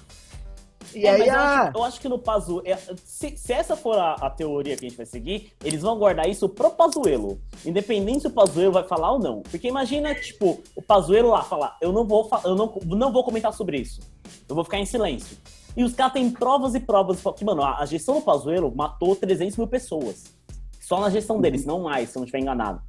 [0.97, 3.77] E É, aí, eu, ah, acho, eu acho que no Pazuello, é, se, se essa
[3.77, 7.39] for a, a teoria que a gente vai seguir, eles vão guardar isso pro Pazuello,
[7.66, 9.43] independente se o Pazuello vai falar ou não.
[9.43, 13.52] Porque imagina, tipo, o Pazuello lá falar, eu não vou, eu não, não vou comentar
[13.52, 14.01] sobre isso,
[14.48, 15.36] eu vou ficar em silêncio.
[15.77, 19.14] E os caras têm provas e provas, que, mano, a, a gestão do Pazuello matou
[19.14, 20.24] 300 mil pessoas.
[20.81, 22.81] Só na gestão deles, não mais, se eu não estiver enganado.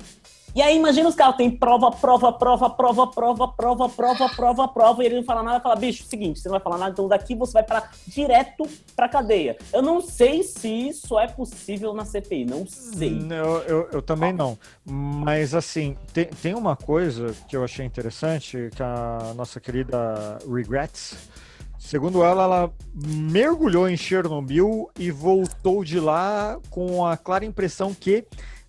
[0.57, 5.03] E aí, imagina os caras têm prova, prova, prova, prova, prova, prova, prova, prova, prova,
[5.03, 7.35] e ele não fala nada, fala, bicho, seguinte, você não vai falar nada, então daqui
[7.35, 9.55] você vai para direto pra cadeia.
[9.71, 13.19] Eu não sei se isso é possível na CPI, não sei.
[13.29, 14.57] Eu, eu, eu também não.
[14.84, 21.29] Mas, assim, tem, tem uma coisa que eu achei interessante, que a nossa querida Regrets,
[21.77, 28.25] segundo ela, ela mergulhou em Chernobyl e voltou de lá com a clara impressão que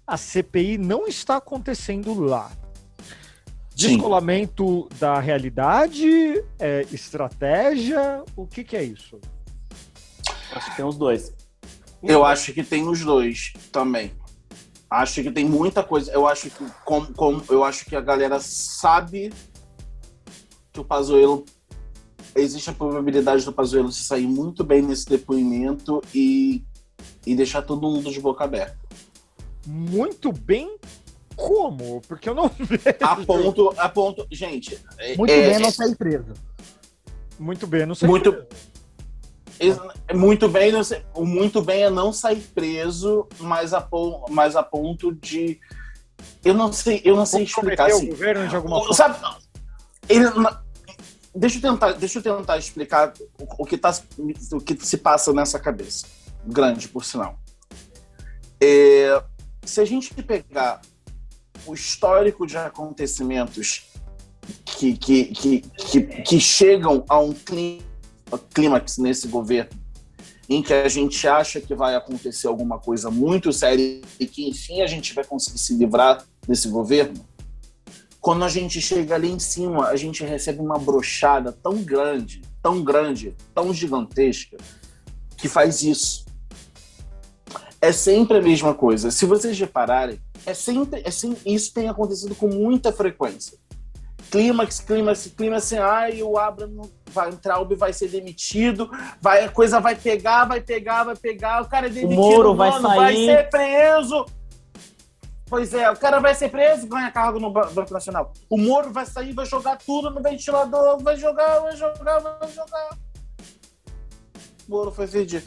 [0.09, 2.51] a CPI não está acontecendo lá.
[3.76, 3.89] Sim.
[3.89, 9.20] Descolamento da realidade, é, estratégia, o que, que é isso?
[10.51, 11.35] Acho que tem os dois.
[12.02, 14.12] Eu acho que tem os dois também.
[14.90, 16.10] Acho que tem muita coisa.
[16.10, 19.30] Eu acho que como, como eu acho que a galera sabe
[20.72, 21.44] que o Pazuello
[22.35, 26.64] existe a probabilidade do Pazuello se sair muito bem nesse depoimento e,
[27.26, 28.88] e deixar todo mundo de boca aberta.
[29.69, 30.78] Muito bem
[31.36, 32.01] como?
[32.09, 32.82] Porque eu não vejo.
[33.03, 34.82] A ponto, a ponto, gente.
[34.97, 36.32] é- muito é- bem não sair preso.
[37.39, 38.09] Muito bem, não sei.
[38.09, 38.47] Muito,
[40.09, 43.86] é muito bem, não sei- o muito bem é não sair preso, mas a,
[44.31, 45.61] mas a ponto de
[46.45, 48.07] eu não sei, eu não sei explicar assim.
[48.07, 48.95] o governo de alguma forma.
[48.95, 49.19] Sabe,
[50.09, 50.24] ele,
[51.35, 53.95] deixa eu tentar, deixa eu tentar explicar o, o que tá,
[54.53, 56.07] o que se passa nessa cabeça.
[56.47, 57.39] Grande, por sinal.
[58.61, 59.23] É,
[59.69, 60.81] se a gente pegar
[61.66, 63.85] o histórico de acontecimentos
[64.65, 67.82] que, que, que, que, que chegam a um clí-
[68.55, 69.70] clímax nesse governo,
[70.49, 74.81] em que a gente acha que vai acontecer alguma coisa muito séria e que, enfim,
[74.81, 77.23] a gente vai conseguir se livrar desse governo,
[78.19, 82.82] quando a gente chega ali em cima, a gente recebe uma brochada tão grande, tão
[82.82, 84.57] grande, tão gigantesca,
[85.36, 86.27] que faz isso.
[87.80, 89.10] É sempre a mesma coisa.
[89.10, 93.56] Se vocês repararem, é sempre, é sempre isso tem acontecido com muita frequência.
[94.30, 96.82] Clímax, clímax, clímax, ai, o Abraham
[97.12, 98.90] vai entrar, o vai ser demitido,
[99.22, 102.70] vai, a coisa vai pegar, vai pegar, vai pegar, o cara é demitido, Moro vai
[102.70, 103.26] mano, vai sair.
[103.26, 104.26] ser preso.
[105.46, 108.34] Pois é, o cara vai ser preso, ganha cargo no Ba- Banco Nacional.
[108.50, 112.98] O Moro vai sair, vai jogar tudo no ventilador, vai jogar, vai jogar, vai jogar.
[114.68, 115.46] O Moro foi vendido.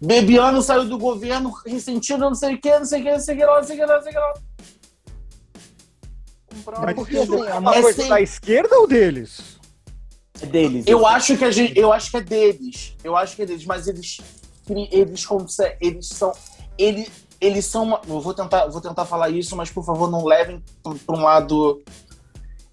[0.00, 3.34] Bebiano saiu do governo ressentido, não sei o que, não sei o que, não sei
[3.34, 4.20] o que lá, não sei o que lá, não sei o que
[6.80, 9.58] Mas porque, isso assim, é a uma é coisa sem- da esquerda ou deles?
[10.40, 10.84] É deles.
[10.86, 11.06] Eu isso.
[11.06, 12.96] acho que a gente, eu acho que é deles.
[13.04, 14.18] Eu acho que é deles, mas eles
[14.92, 16.32] eles conseguem, eles são
[16.78, 17.10] ele,
[17.40, 20.62] eles são uma, eu vou tentar, vou tentar falar isso, mas por favor não levem
[21.04, 21.82] para um lado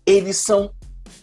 [0.05, 0.71] eles são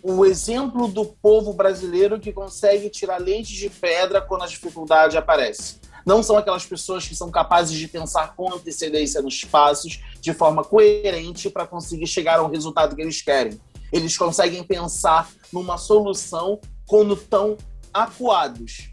[0.03, 5.77] o exemplo do povo brasileiro que consegue tirar leite de pedra quando a dificuldade aparece.
[6.05, 10.63] Não são aquelas pessoas que são capazes de pensar com antecedência nos passos, de forma
[10.63, 13.59] coerente, para conseguir chegar ao resultado que eles querem.
[13.93, 17.57] Eles conseguem pensar numa solução quando estão
[17.93, 18.91] acuados.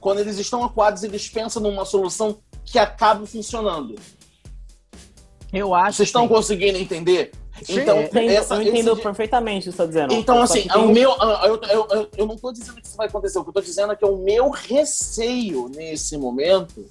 [0.00, 3.94] Quando eles estão acuados, eles pensam numa solução que acaba funcionando.
[5.52, 7.32] Eu acho Vocês estão que- conseguindo entender?
[7.64, 10.14] Sim, então, Eu entendo, essa- eu entendo esse- perfeitamente o que você está dizendo.
[10.14, 13.06] então, assim, tem o meu, eu, eu, eu, eu não estou dizendo que isso vai
[13.08, 16.84] acontecer, o que eu estou dizendo é que o meu receio nesse momento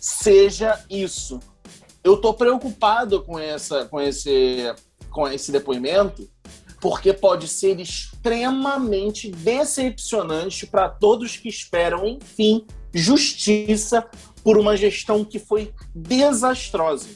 [0.00, 1.40] seja isso.
[2.02, 4.74] Eu estou preocupado com, essa, com, esse,
[5.10, 6.28] com esse depoimento,
[6.80, 14.06] porque pode ser extremamente decepcionante para todos que esperam, enfim, justiça
[14.42, 17.06] por uma gestão que foi desastrosa.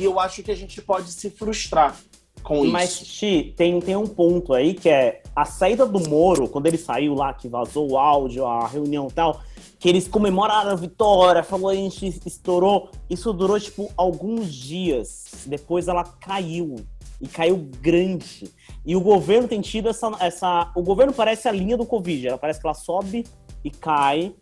[0.00, 1.94] E eu acho que a gente pode se frustrar
[2.42, 3.04] com Mas, isso.
[3.04, 7.14] Ti, tem, tem um ponto aí que é a saída do Moro, quando ele saiu
[7.14, 9.42] lá, que vazou o áudio, a reunião e tal,
[9.78, 12.90] que eles comemoraram a vitória, falou a gente estourou.
[13.10, 15.44] Isso durou, tipo, alguns dias.
[15.44, 16.76] Depois ela caiu.
[17.20, 18.50] E caiu grande.
[18.86, 20.10] E o governo tem tido essa.
[20.20, 22.28] essa o governo parece a linha do Covid.
[22.28, 23.26] Ela parece que ela sobe
[23.62, 24.34] e cai.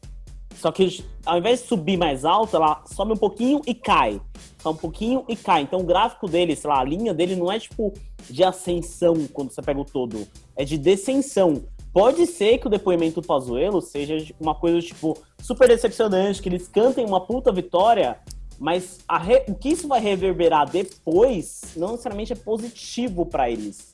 [0.59, 4.21] Só que ao invés de subir mais alto, ela sobe um pouquinho e cai.
[4.59, 5.63] Só um pouquinho e cai.
[5.63, 7.95] Então o gráfico dele, sei lá, a linha dele não é tipo
[8.29, 10.27] de ascensão quando você pega o todo.
[10.57, 11.63] É de descensão.
[11.93, 16.69] Pode ser que o depoimento do Pazuello seja uma coisa, tipo, super decepcionante, que eles
[16.69, 18.19] cantem uma puta vitória,
[18.59, 23.88] mas re- o que isso vai reverberar depois não necessariamente é positivo pra eles.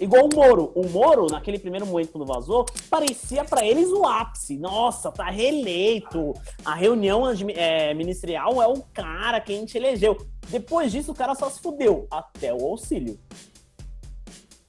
[0.00, 0.72] Igual o Moro.
[0.74, 4.56] O Moro, naquele primeiro momento quando vazou, parecia pra eles o ápice.
[4.58, 6.34] Nossa, tá reeleito.
[6.64, 10.16] A reunião é, ministerial é o cara que a gente elegeu.
[10.48, 12.06] Depois disso, o cara só se fudeu.
[12.10, 13.18] Até o auxílio.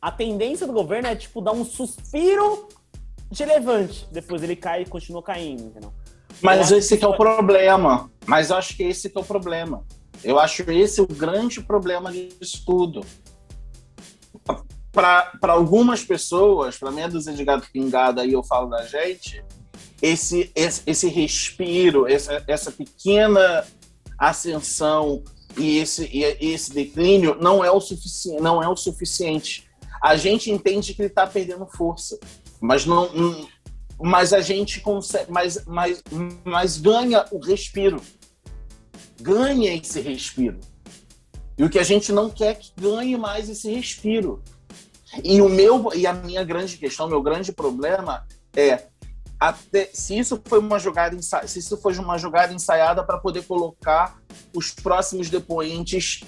[0.01, 2.67] A tendência do governo é, tipo, dar um suspiro
[3.31, 4.07] de levante.
[4.11, 5.91] Depois ele cai e continua caindo, entendeu?
[6.41, 8.11] Mas esse que é o problema.
[8.25, 9.83] Mas eu acho que esse que é o problema.
[10.23, 13.05] Eu acho esse o grande problema disso tudo.
[14.95, 19.43] Para algumas pessoas, para meia dúzia de gato pingado aí eu falo da gente,
[20.01, 23.65] esse, esse, esse respiro, essa, essa pequena
[24.17, 25.21] ascensão
[25.57, 26.23] e esse, e
[26.53, 28.41] esse declínio não é o suficiente.
[28.41, 29.67] Não é o suficiente.
[30.01, 32.17] A gente entende que ele está perdendo força,
[32.61, 33.47] mas não, não-
[33.99, 36.01] mas a gente consegue, mas, mas,
[36.45, 38.01] mas ganha o respiro,
[39.21, 40.57] ganha esse respiro.
[41.57, 44.41] E o que a gente não quer é que ganhe mais esse respiro.
[45.23, 48.25] E o meu e a minha grande questão, meu grande problema
[48.55, 48.87] é
[49.39, 54.17] até, se isso foi uma jogada se isso foi uma jogada ensaiada para poder colocar
[54.53, 56.21] os próximos depoentes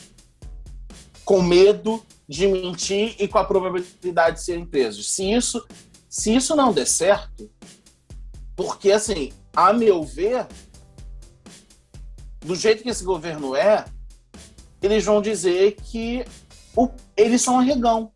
[1.23, 5.11] com medo de mentir e com a probabilidade de serem presos.
[5.14, 5.65] Se isso
[6.09, 7.49] se isso não der certo,
[8.55, 10.47] porque assim, a meu ver,
[12.39, 13.85] do jeito que esse governo é,
[14.81, 16.26] eles vão dizer que
[16.76, 18.11] o- eles são arregão.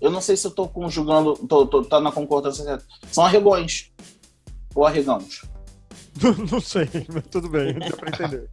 [0.00, 2.84] Eu não sei se eu tô conjugando, tô, tô, tá na concordância certa.
[3.10, 3.90] São arregões.
[4.74, 5.42] Ou arregãos.
[6.50, 8.48] Não sei, mas tudo bem, dá pra entender.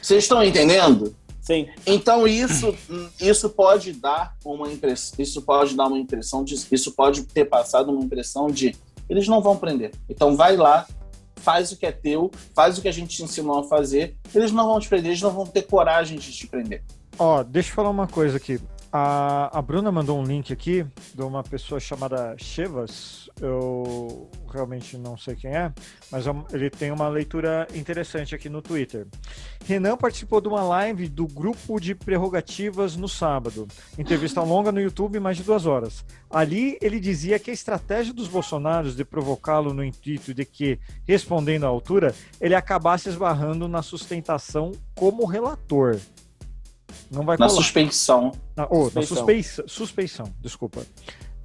[0.00, 1.14] Vocês estão entendendo?
[1.40, 1.66] Sim.
[1.86, 2.74] Então isso,
[3.18, 7.90] isso pode dar uma impressão, isso pode dar uma impressão de, isso pode ter passado
[7.90, 8.76] uma impressão de
[9.08, 9.92] eles não vão prender.
[10.08, 10.86] Então vai lá,
[11.36, 14.16] faz o que é teu, faz o que a gente te ensinou a fazer.
[14.34, 16.82] Eles não vão te prender, eles não vão ter coragem de te prender.
[17.18, 18.60] Ó, deixa eu falar uma coisa aqui.
[18.90, 23.28] A, a Bruna mandou um link aqui de uma pessoa chamada Chevas.
[23.40, 25.72] Eu realmente não sei quem é,
[26.10, 29.06] mas é ele tem uma leitura interessante aqui no Twitter.
[29.66, 33.68] Renan participou de uma live do grupo de prerrogativas no sábado.
[33.98, 36.02] Entrevista longa no YouTube, mais de duas horas.
[36.30, 41.64] Ali ele dizia que a estratégia dos bolsonaros de provocá-lo no intuito de que, respondendo
[41.64, 45.98] à altura, ele acabasse esbarrando na sustentação como relator.
[47.10, 47.56] Não vai Na colar.
[47.62, 48.32] suspensão.
[48.56, 49.16] Na, oh, na Suspeição.
[49.16, 50.82] suspeição, suspeição, desculpa.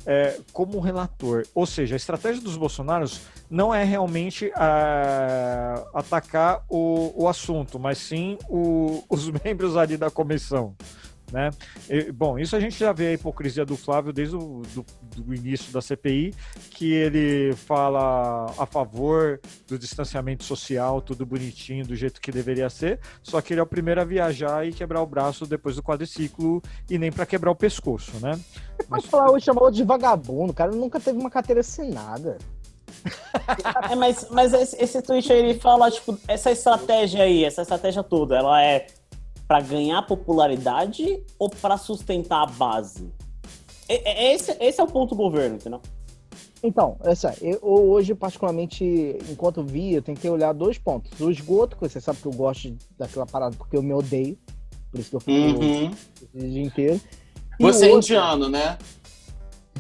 [0.05, 1.45] É, como relator.
[1.55, 7.97] Ou seja, a estratégia dos bolsonaros não é realmente ah, atacar o, o assunto, mas
[7.99, 10.75] sim o- os membros ali da comissão.
[11.33, 11.49] Né?
[11.89, 14.85] E, bom, isso a gente já vê a hipocrisia do Flávio desde o do,
[15.17, 16.31] do início da CPI,
[16.69, 22.99] que ele fala a favor do distanciamento social, tudo bonitinho, do jeito que deveria ser,
[23.23, 26.61] só que ele é o primeiro a viajar e quebrar o braço depois do quadriciclo
[26.87, 28.39] e nem para quebrar o pescoço, né?
[28.87, 32.37] Mas falar hoje chamou de vagabundo, o cara nunca teve uma carteira assinada.
[33.89, 38.03] É, mas, mas esse, esse tweet aí, ele fala, tipo, essa estratégia aí, essa estratégia
[38.03, 38.87] toda, ela é
[39.47, 43.11] para ganhar popularidade ou para sustentar a base?
[43.87, 45.81] É, é, esse, esse é o ponto do governo, entendeu?
[46.63, 51.19] Então, essa, eu hoje, particularmente, enquanto vi, eu tentei olhar dois pontos.
[51.19, 54.37] O esgoto, que você sabe que eu gosto daquela parada porque eu me odeio.
[54.89, 55.91] Por isso que eu fico Uhum.
[56.33, 57.01] o dia inteiro.
[57.59, 58.77] E Você o é outro- indiano, né?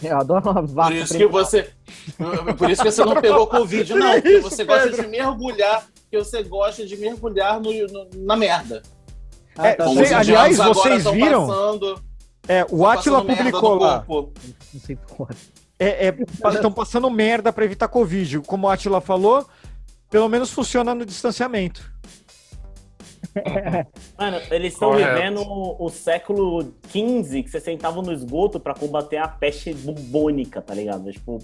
[0.03, 0.89] Eu adoro uma vaca.
[0.89, 1.69] Por isso que você.
[2.57, 4.11] Por isso que você não pegou Covid, não.
[4.13, 8.81] Porque Isso, você gosta de mergulhar, porque você gosta de mergulhar no, no- na merda.
[9.57, 10.19] Ah, É, tá, Sei- os tá.
[10.19, 11.47] aliás, vocês viram?
[11.47, 12.03] Passando,
[12.47, 14.03] É, o Atila publicou lá.
[14.07, 14.31] Não
[14.81, 15.35] sei porra.
[15.79, 16.13] É,
[16.53, 18.39] estão passando merda para evitar Covid.
[18.41, 19.45] Como o Atila falou,
[20.09, 21.91] pelo menos funciona no distanciamento.
[24.17, 29.17] Mano, eles estão vivendo o, o século XV, que você sentava no esgoto pra combater
[29.17, 31.09] a peste bubônica, tá ligado?
[31.09, 31.39] É, tipo.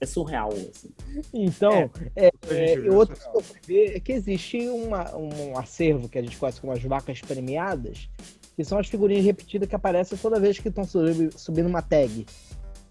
[0.00, 0.90] É surreal, assim.
[1.34, 2.30] Então, é, é,
[2.74, 6.60] essa- que eu fui ver é que existe uma- um acervo que a gente conhece
[6.60, 8.08] como as vacas premiadas,
[8.54, 12.24] que são as figurinhas repetidas que aparecem toda vez que estão subi- subindo uma tag.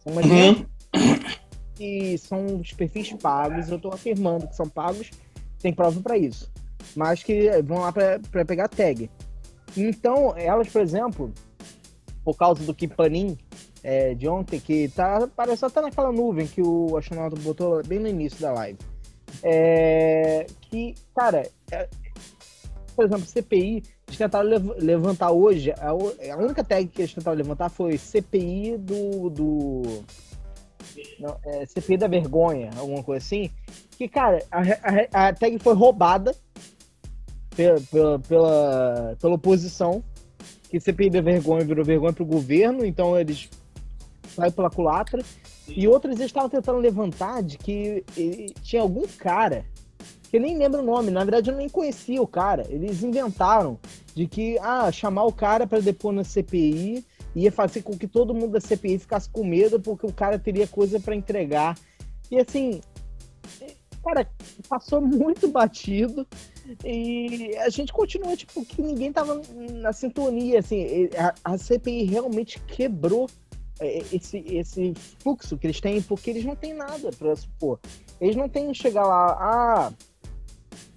[0.04, 0.66] São umas Uhum.
[1.76, 5.12] que são os perfis pagos, eu tô afirmando que são pagos,
[5.60, 6.52] tem prova para isso.
[6.96, 9.10] Mas que vão lá para pegar tag.
[9.76, 11.32] Então, elas, por exemplo,
[12.24, 13.38] por causa do Kipanin
[13.90, 18.08] é, de ontem, que tá, parece até naquela nuvem que o astronauta botou bem no
[18.10, 18.78] início da live.
[19.42, 21.88] É, que, cara, é,
[22.94, 27.14] por exemplo, CPI, eles tentaram lev- levantar hoje, a, o- a única tag que eles
[27.14, 29.30] tentaram levantar foi CPI do.
[29.30, 29.82] do
[31.20, 33.50] não, é, CPI da vergonha, alguma coisa assim.
[33.98, 34.62] Que, cara, a,
[35.14, 36.36] a- a tag foi roubada
[37.56, 40.04] pela, pela, pela, pela oposição.
[40.70, 43.50] Que CPI da vergonha virou vergonha pro governo, então eles
[44.38, 45.24] saem pela culatra.
[45.68, 48.06] E outros eles estavam tentando levantar de que
[48.62, 49.66] tinha algum cara,
[50.30, 52.66] que eu nem lembro o nome, na verdade eu nem conhecia o cara.
[52.70, 53.80] Eles inventaram
[54.16, 57.04] de que, ah, chamar o cara para depor na CPI
[57.36, 60.68] ia fazer com que todo mundo da CPI ficasse com medo porque o cara teria
[60.68, 61.78] coisa para entregar.
[62.32, 62.82] E assim,
[64.04, 64.28] cara,
[64.68, 66.26] passou muito batido
[66.84, 69.42] e a gente continua, tipo, que ninguém tava
[69.74, 73.30] na sintonia, assim, a, a CPI realmente quebrou
[73.82, 77.80] esse, esse fluxo que eles têm, porque eles não têm nada para supor.
[78.20, 79.94] Eles não têm chegar lá, ah,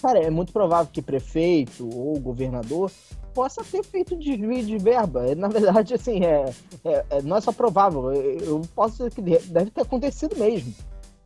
[0.01, 2.90] cara, é muito provável que prefeito ou governador
[3.35, 5.35] possa ter feito desvio de verba.
[5.35, 6.52] Na verdade, assim, é,
[6.85, 10.74] é- é- não é só provável, eu posso dizer que de- deve ter acontecido mesmo.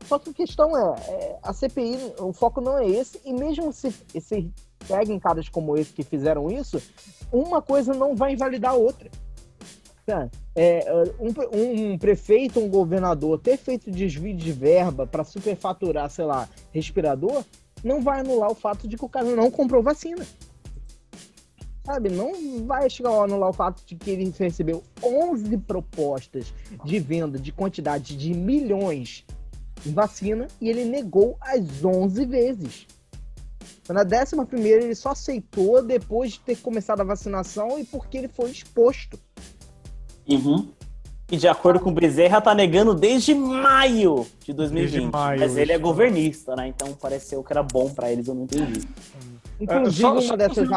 [0.06, 3.72] Só que a questão é, é, a CPI, o foco não é esse, e mesmo
[3.72, 3.90] se,
[4.20, 4.50] se
[4.86, 6.80] peguem caras como esse que fizeram isso,
[7.32, 9.10] uma coisa não vai invalidar a outra.
[10.54, 10.84] É,
[11.18, 17.44] um, um prefeito, um governador ter feito desvio de verba para superfaturar, sei lá, respirador,
[17.82, 20.26] não vai anular o fato de que o cara não comprou vacina.
[21.84, 22.08] Sabe?
[22.08, 26.52] Não vai chegar a anular o fato de que ele recebeu 11 propostas
[26.82, 29.24] de venda de quantidade de milhões
[29.86, 32.86] em vacina e ele negou as 11 vezes.
[33.88, 38.28] Na décima primeira ele só aceitou depois de ter começado a vacinação e porque ele
[38.28, 39.18] foi exposto.
[40.28, 40.68] Uhum.
[41.30, 44.90] E de acordo com o Bezerra, tá negando desde maio de 2020.
[44.92, 46.68] Desde maio, mas ele é governista, né?
[46.68, 48.82] Então pareceu que era bom pra eles, eu não entendi.
[49.60, 50.68] Inclusive, só- uma só dessas.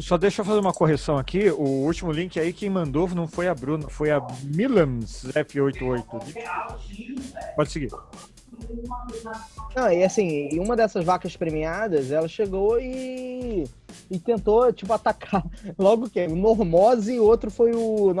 [0.00, 1.50] Só deixa eu fazer uma correção aqui.
[1.50, 6.04] O último link aí, quem mandou não foi a Bruna, foi a Milans F88.
[7.54, 7.90] Pode seguir.
[9.74, 13.64] Não, e assim, uma dessas vacas premiadas, ela chegou e,
[14.10, 15.44] e tentou, tipo, atacar
[15.78, 18.12] logo que o Normose e o outro foi o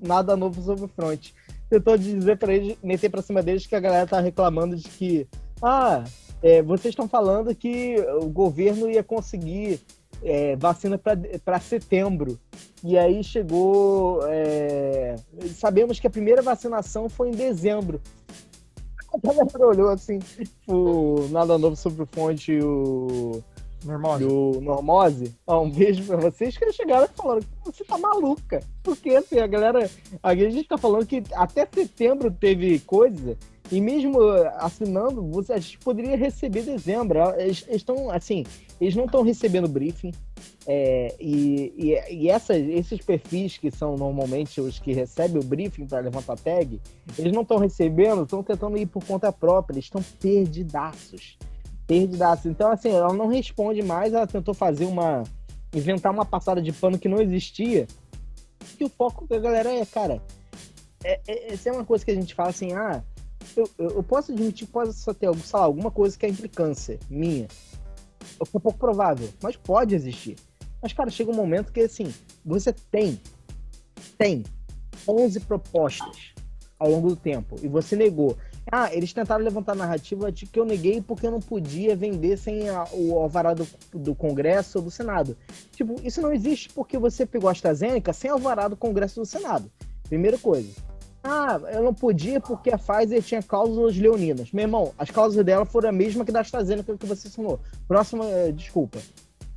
[0.00, 1.30] Nada Novo, sobre o Front.
[1.68, 5.28] Tentou dizer pra eles, meter pra cima deles que a galera tá reclamando de que,
[5.62, 6.04] ah,
[6.42, 9.80] é, vocês estão falando que o governo ia conseguir
[10.22, 10.98] é, vacina
[11.44, 12.38] para setembro.
[12.82, 14.20] E aí chegou.
[14.28, 15.16] é,
[15.54, 18.00] sabemos que a primeira vacinação foi em dezembro.
[19.14, 20.18] A galera olhou assim,
[20.68, 23.42] o Nada Novo sobre o Fonte e o,
[23.84, 24.20] Normal.
[24.20, 25.34] e o Normose.
[25.46, 28.60] Ó, um beijo pra vocês que eles chegaram e falaram que você tá maluca.
[28.82, 29.90] Porque assim, a galera.
[30.22, 33.36] A gente tá falando que até setembro teve coisa.
[33.72, 34.20] E mesmo
[34.56, 37.20] assinando, você, a gente poderia receber dezembro.
[37.36, 38.44] Eles estão, assim,
[38.80, 40.12] eles não estão recebendo briefing.
[40.66, 45.86] É, e e, e essas, esses perfis que são normalmente os que recebem o briefing
[45.86, 46.80] para levantar tag,
[47.18, 51.38] eles não estão recebendo, estão tentando ir por conta própria, eles estão perdidaços.
[51.86, 52.46] Perdidaços.
[52.46, 55.24] Então, assim, ela não responde mais, ela tentou fazer uma.
[55.74, 57.86] inventar uma passada de pano que não existia.
[58.78, 60.22] E o foco da galera é, cara,
[61.02, 63.02] é, é, essa é uma coisa que a gente fala assim, ah,
[63.56, 67.48] eu, eu, posso admitir que pode só ter alguma coisa que é implicância minha.
[68.40, 70.36] É pouco provável, mas pode existir.
[70.82, 72.12] Mas, cara, chega um momento que, assim,
[72.44, 73.20] você tem,
[74.16, 74.44] tem
[75.06, 76.32] 11 propostas
[76.78, 78.36] ao longo do tempo e você negou.
[78.72, 82.38] Ah, eles tentaram levantar a narrativa de que eu neguei porque eu não podia vender
[82.38, 85.36] sem a, o alvará do, do Congresso ou do Senado.
[85.72, 89.28] Tipo, isso não existe porque você pegou a AstraZeneca sem alvará do Congresso ou do
[89.28, 89.70] Senado.
[90.08, 90.70] Primeira coisa.
[91.22, 94.52] Ah, eu não podia porque a Pfizer tinha cláusulas leoninas.
[94.52, 97.60] Meu irmão, as cláusulas dela foram a mesma que da AstraZeneca que você assinou.
[97.86, 98.98] Próxima, eh, desculpa.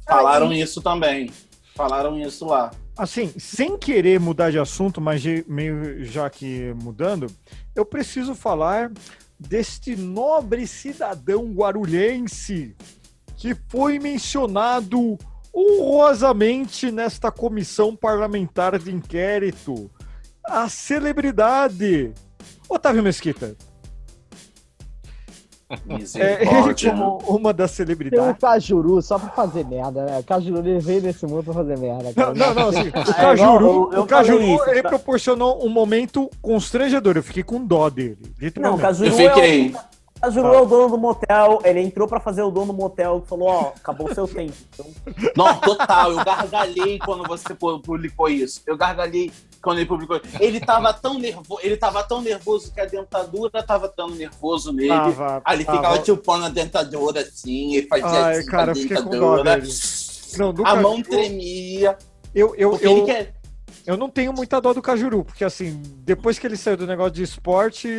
[0.08, 1.32] Falaram isso também.
[1.76, 2.72] Falaram isso lá.
[2.98, 7.28] Assim, sem querer mudar de assunto, mas meio já que mudando,
[7.76, 8.92] eu preciso falar
[9.40, 12.76] deste nobre cidadão guarulhense
[13.36, 15.18] que foi mencionado
[15.54, 19.90] honrosamente nesta comissão parlamentar de inquérito.
[20.44, 22.14] A celebridade
[22.70, 23.56] Otávio Mesquita.
[25.74, 26.92] É, ele Misericórdia.
[26.92, 28.38] como uma das Tem um celebridades.
[28.40, 30.20] Cajuru só pra fazer merda, né?
[30.20, 32.04] O Cajuru ele veio nesse mundo pra fazer merda.
[32.06, 32.34] Não, cara.
[32.34, 34.90] não, não, assim, o igual Cajuru, eu- eu o Cajuru isso, ele tá?
[34.90, 37.16] proporcionou um momento constrangedor.
[37.18, 38.18] Eu fiquei com dó dele,
[38.62, 38.78] Não, o.
[38.80, 39.34] Cajuru, Eu é
[39.72, 39.76] o,
[40.24, 43.48] é o dono do motel, ele entrou pra fazer o dono do motel e falou,
[43.50, 44.54] ó, acabou o seu tempo.
[44.74, 44.86] Então,
[45.36, 46.12] Não, total.
[46.12, 48.62] Eu gargalhei quando você pu- publicou isso.
[48.66, 49.32] Eu gargalhei
[49.62, 50.22] quando ele publicou.
[50.40, 54.90] Ele tava tão nervoso, ele tava tão nervoso que a dentadura tava dando nervoso nele.
[54.90, 55.78] Tava, Aí ele tava.
[55.78, 59.44] ficava chupando a dentadura assim, e fazia Ai, assim cara, a dentadura.
[59.60, 59.74] dele.
[60.38, 61.98] Não, A mão tremia.
[62.34, 63.34] eu, eu, eu, ele quer.
[63.86, 67.14] Eu não tenho muita dó do Cajuru, porque assim, depois que ele saiu do negócio
[67.14, 67.90] de esporte,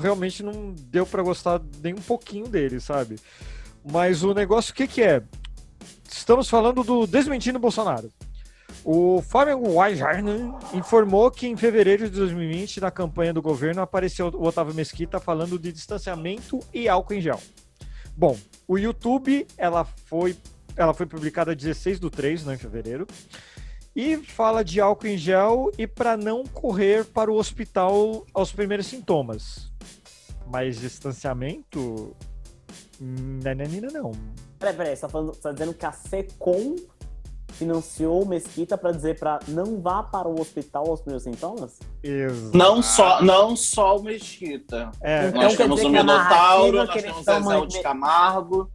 [0.00, 3.16] realmente não deu pra gostar nem um pouquinho dele, sabe?
[3.84, 5.22] Mas o negócio, o que que é?
[6.10, 8.10] Estamos falando do desmentindo Bolsonaro.
[8.84, 14.46] O Fábio Weingarten informou que em fevereiro de 2020, na campanha do governo, apareceu o
[14.46, 17.40] Otávio Mesquita falando de distanciamento e álcool em gel.
[18.16, 18.36] Bom,
[18.66, 20.36] o YouTube, ela foi,
[20.76, 23.06] ela foi publicada 16 do 3, né, em fevereiro,
[23.94, 28.86] e fala de álcool em gel e para não correr para o hospital aos primeiros
[28.86, 29.70] sintomas.
[30.46, 32.14] Mas distanciamento?
[33.00, 34.12] Nananina não.
[34.58, 36.76] peraí, peraí, você tá, falando, você tá dizendo que a SECOM
[37.52, 41.78] financiou o Mesquita pra dizer pra não vá para o hospital aos primeiros sintomas?
[42.02, 42.56] Exato.
[42.56, 44.90] Não só, não só o Mesquita.
[45.00, 48.70] É, Então nós quer temos o Minotauro, nós temos Zezé man- de Camargo.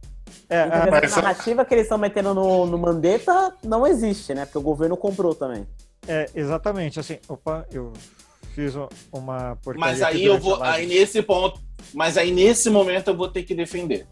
[0.48, 3.54] É, Então, é, quer dizer, mas- a narrativa que eles estão metendo no, no Mandetta
[3.64, 4.44] não existe, né?
[4.44, 5.66] Porque o governo comprou também.
[6.06, 7.00] é, exatamente.
[7.00, 7.92] Assim, opa, eu
[8.54, 8.74] fiz
[9.12, 10.62] uma porcaria Mas aí eu vou.
[10.62, 11.60] Aí nesse ponto.
[11.92, 14.06] Mas aí nesse momento eu vou ter que defender.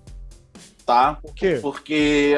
[0.84, 1.18] Tá?
[1.22, 1.58] O quê?
[1.62, 2.36] Porque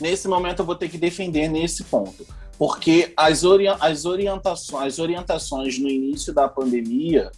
[0.00, 2.26] nesse momento eu vou ter que defender nesse ponto.
[2.58, 7.30] Porque as, ori as, orientações, as orientações no início da pandemia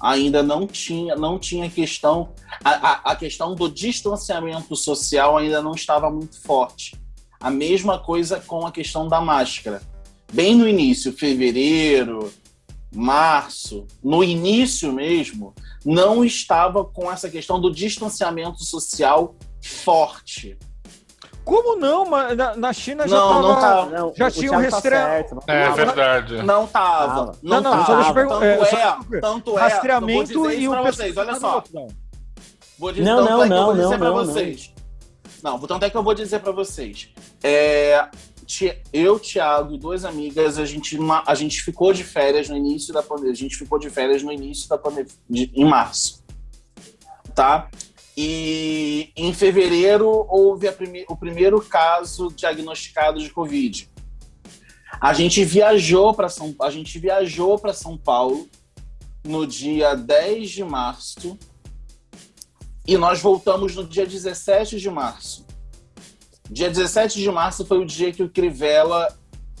[0.00, 2.30] ainda não tinha, não tinha questão.
[2.64, 6.96] A, a, a questão do distanciamento social ainda não estava muito forte.
[7.40, 9.82] A mesma coisa com a questão da máscara.
[10.32, 12.32] Bem no início, fevereiro,
[12.94, 15.54] março, no início mesmo,
[15.84, 20.58] não estava com essa questão do distanciamento social forte.
[21.46, 22.04] Como não?
[22.04, 23.42] Mas na, na China já Não, tava...
[23.42, 23.86] não tá.
[23.86, 25.76] Não, Já o tinha um tá certo, não É tava.
[25.76, 26.42] verdade.
[26.42, 27.38] Não tava.
[27.40, 28.40] Não, Não, não, só deixa eu tava.
[28.40, 29.60] pergun- Tanto é, é, tanto é.
[29.62, 31.62] Rastreamento e o vocês, olha tá só.
[32.78, 34.74] Vou dizer, Não, não, é que eu vou não, dizer não, pra não, vocês.
[35.42, 37.10] Não, tanto é que eu vou dizer pra vocês.
[37.44, 38.08] É,
[38.92, 43.04] eu, Thiago e duas amigas, a gente, a gente ficou de férias no início da
[43.04, 43.30] pandemia.
[43.32, 46.24] A gente ficou de férias no início da pandemia, de- em março.
[47.36, 47.68] Tá?
[48.16, 53.90] E em fevereiro houve prime- o primeiro caso diagnosticado de Covid.
[55.00, 58.48] A gente viajou para São, a gente viajou para São Paulo
[59.22, 61.38] no dia 10 de março
[62.86, 65.44] e nós voltamos no dia 17 de março.
[66.50, 69.14] Dia 17 de março foi o dia que o Crivella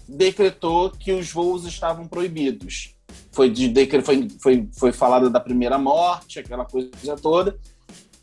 [0.08, 2.94] decretou que os voos estavam proibidos.
[3.32, 3.70] Foi, de,
[4.02, 7.58] foi, foi, foi falada da primeira morte, aquela coisa toda.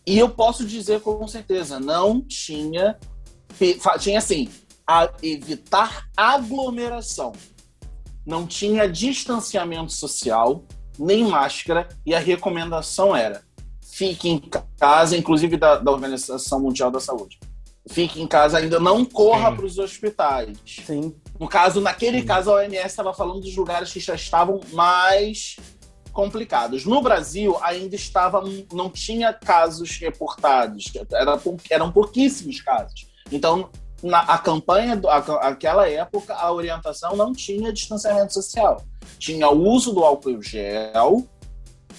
[0.06, 2.98] E eu posso dizer com certeza, não tinha.
[4.00, 4.50] Tinha assim,
[4.88, 7.32] a evitar aglomeração.
[8.26, 10.64] Não tinha distanciamento social,
[10.98, 13.44] nem máscara, e a recomendação era
[13.94, 14.42] fique em
[14.80, 17.40] casa, inclusive da, da Organização Mundial da Saúde.
[17.88, 19.56] fique em casa ainda, não corra Sim.
[19.56, 20.58] para os hospitais.
[20.66, 21.14] Sim.
[21.40, 25.58] No caso, naquele caso, a OMS estava falando dos lugares que já estavam mais
[26.14, 26.86] complicados.
[26.86, 28.42] No Brasil, ainda estava,
[28.72, 33.08] não tinha casos reportados, era, eram pouquíssimos casos.
[33.32, 33.70] Então,
[34.02, 35.18] na a campanha, do- a-
[35.48, 38.82] aquela época, a orientação não tinha distanciamento social.
[39.18, 41.28] Tinha o uso do álcool gel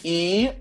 [0.04, 0.52] e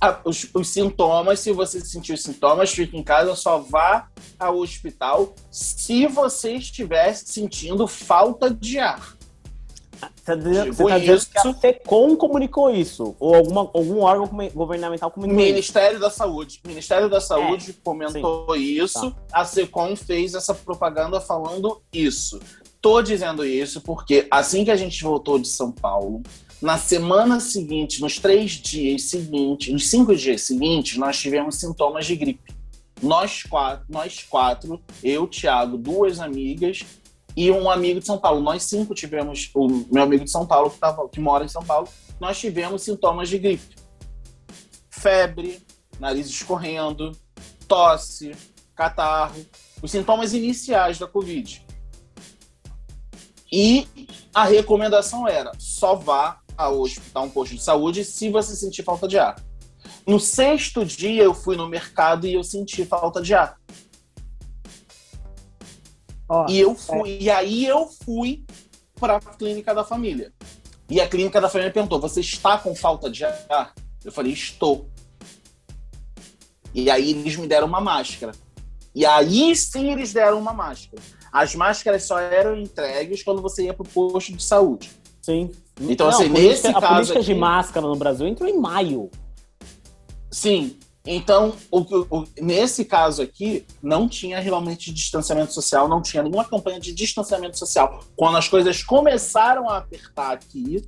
[0.00, 4.08] a- os, os sintomas, se você sentir os sintomas, fique em casa, só vá
[4.38, 9.13] ao hospital se você estiver sentindo falta de ar.
[10.24, 11.60] Você tá dizendo, você tá dizendo que a isso.
[11.60, 13.14] FECOM comunicou isso?
[13.20, 15.50] Ou alguma, algum órgão governamental comunicou isso?
[15.50, 16.60] Ministério da Saúde.
[16.66, 19.14] Ministério da Saúde É, comentou isso.
[19.30, 22.40] A SECOM fez essa propaganda falando isso.
[22.80, 26.22] Tô dizendo isso porque assim que a gente voltou de São Paulo,
[26.60, 32.16] na semana seguinte, nos três dias seguintes, nos cinco dias seguintes, nós tivemos sintomas de
[32.16, 32.54] gripe.
[33.02, 36.82] Nós quatro, nós quatro eu, Thiago, duas amigas
[37.36, 38.40] e um amigo de São Paulo.
[38.40, 41.64] Nós cinco tivemos, o meu amigo de São Paulo, que, tava, que mora em São
[41.64, 41.88] Paulo,
[42.20, 43.76] nós tivemos sintomas de gripe.
[44.90, 45.62] Febre,
[45.98, 47.12] nariz escorrendo,
[47.66, 48.32] tosse,
[48.74, 49.44] catarro,
[49.82, 51.64] os sintomas iniciais da Covid.
[53.52, 53.86] E
[54.34, 59.06] a recomendação era só vá ao hospital, um posto de saúde, se você sentir falta
[59.06, 59.36] de ar.
[60.06, 63.58] No sexto dia, eu fui no mercado e eu senti falta de ar.
[66.28, 68.44] Ó, E eu fui, e aí eu fui
[68.98, 70.32] para a clínica da família.
[70.88, 73.72] E a clínica da família perguntou: "Você está com falta de ar?"
[74.04, 74.88] Eu falei: "Estou".
[76.74, 78.32] E aí eles me deram uma máscara.
[78.94, 81.02] E aí sim eles deram uma máscara.
[81.32, 84.90] As máscaras só eram entregues quando você ia para o posto de saúde.
[85.20, 85.50] Sim.
[85.80, 88.58] Então, assim, a política, nesse a caso política de aqui- máscara no Brasil entrou em
[88.58, 89.10] maio.
[90.30, 90.76] Sim.
[91.06, 96.80] Então, o, o- nesse caso aqui, não tinha realmente distanciamento social, não tinha nenhuma campanha
[96.80, 98.00] de distanciamento social.
[98.16, 100.86] Quando as coisas começaram a apertar aqui,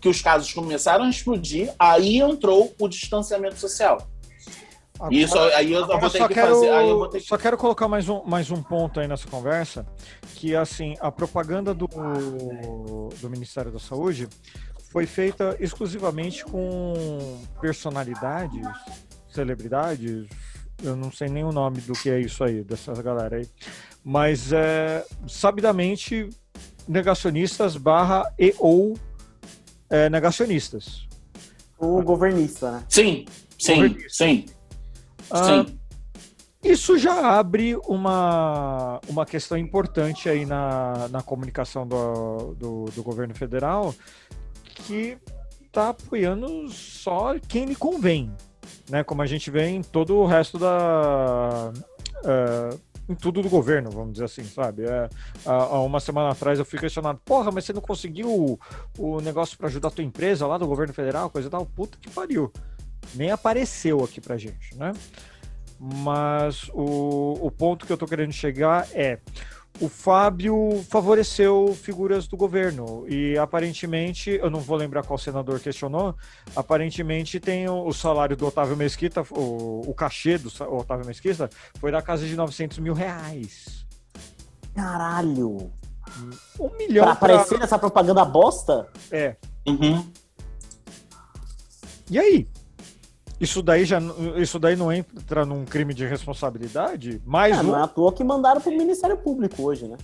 [0.00, 3.98] que os casos começaram a explodir, aí entrou o distanciamento social.
[5.10, 6.70] Isso aí eu Agora vou ter só que quero, fazer.
[6.70, 7.20] Aí eu que...
[7.20, 9.86] Só quero colocar mais um, mais um ponto aí nessa conversa,
[10.34, 14.28] que assim, a propaganda do, do Ministério da Saúde
[14.90, 18.66] foi feita exclusivamente com personalidades,
[19.38, 20.26] celebridades,
[20.82, 23.48] eu não sei nem o nome do que é isso aí, dessa galera aí,
[24.04, 26.28] mas é sabidamente
[26.88, 28.98] negacionistas barra e ou
[29.88, 31.06] é, negacionistas.
[31.78, 32.84] O governista, né?
[32.88, 33.24] Sim,
[33.58, 34.08] sim, Corretíssimo.
[34.10, 34.46] sim,
[35.30, 35.78] Ah, sim.
[36.64, 43.32] Isso já abre uma, uma questão importante aí na, na comunicação do, do, do governo
[43.32, 43.94] federal,
[44.74, 45.16] que
[45.64, 48.34] está apoiando só quem lhe convém,
[48.88, 49.04] né?
[49.04, 51.72] Como a gente vê em todo o resto da.
[52.24, 52.76] eh,
[53.08, 54.84] em tudo do governo, vamos dizer assim, sabe?
[54.84, 55.08] É,
[55.46, 58.60] há, uma semana atrás eu fui questionado, porra, mas você não conseguiu o,
[58.98, 61.64] o negócio para ajudar a tua empresa lá do governo federal, coisa tal?
[61.64, 62.52] Puta que pariu.
[63.14, 64.92] Nem apareceu aqui pra gente, né?
[65.80, 69.18] Mas o, o ponto que eu tô querendo chegar é
[69.80, 76.14] o Fábio favoreceu figuras do governo e aparentemente, eu não vou lembrar qual senador questionou,
[76.56, 81.48] aparentemente tem o, o salário do Otávio Mesquita, o, o cachê do Sa- Otávio Mesquita
[81.78, 83.86] foi da casa de 900 mil reais.
[84.74, 85.70] Caralho.
[86.58, 88.88] Um milhão Pra pra- aparecer nessa propaganda bosta?
[89.10, 89.36] É.
[89.66, 90.04] Uhum.
[92.10, 92.48] E aí?
[93.40, 93.98] Isso daí já
[94.36, 97.22] isso daí não entra num crime de responsabilidade?
[97.24, 99.96] Mais É, um, não é à toa que mandaram pro Ministério Público hoje, né?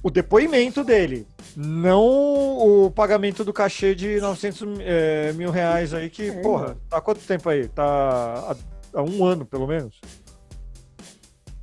[0.00, 6.28] o depoimento dele, não o pagamento do cachê de 900 eh, mil reais aí que,
[6.30, 7.66] É, porra, tá há quanto tempo aí?
[7.66, 8.56] Tá há,
[8.94, 10.00] há um ano, pelo menos?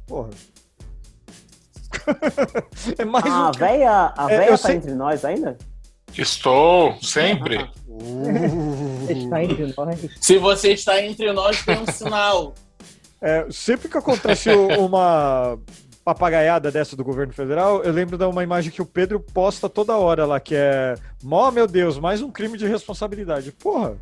[0.05, 0.31] Porra.
[2.99, 3.51] é mais A um...
[3.53, 5.57] véia, a É, véia eu tá sei- entre nós ainda?
[6.17, 7.69] Estou, sempre.
[9.09, 9.99] Está entre nós.
[10.19, 12.53] Se você está entre nós, tem um sinal.
[13.21, 15.57] É, sempre que acontece uma
[16.03, 19.97] papagaiada dessa do governo federal, eu lembro de uma imagem que o Pedro posta toda
[19.97, 20.93] hora lá, que é,
[21.29, 23.51] ó meu Deus, mais um crime de responsabilidade.
[23.51, 23.97] Porra,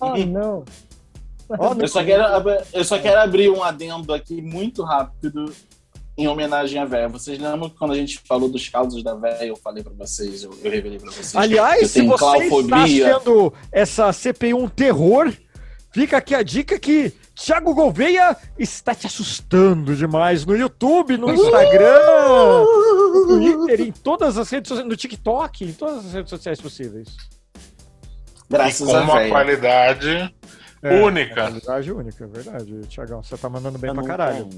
[0.00, 0.64] Ah, não.
[1.50, 2.22] ó, Eu só, quero,
[2.72, 5.52] eu só quero abrir um adendo aqui muito rápido
[6.16, 7.08] em homenagem à véia.
[7.08, 10.44] Vocês lembram que quando a gente falou dos causos da véia, eu falei pra vocês,
[10.44, 11.34] eu, eu revelei pra vocês.
[11.34, 13.16] Aliás, eu se você está claufobia.
[13.16, 15.32] achando essa CPI um terror,
[15.92, 22.64] fica aqui a dica que Thiago Gouveia está te assustando demais no YouTube, no Instagram,
[22.64, 27.08] no Twitter, em todas as redes sociais, no TikTok, em todas as redes sociais possíveis.
[27.56, 29.30] E Graças com à uma véia.
[29.30, 30.34] qualidade
[30.80, 31.34] É, única.
[31.34, 32.80] Qualidade única, é verdade.
[32.88, 34.48] Tiagão, você tá mandando bem Eu pra não caralho.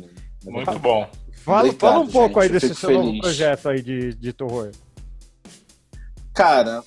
[0.45, 1.09] Muito bom.
[1.47, 3.21] Fala, fala um pouco aí gente, desse fico seu novo feliz.
[3.21, 4.73] projeto aí de, de terror.
[6.35, 6.83] Cara,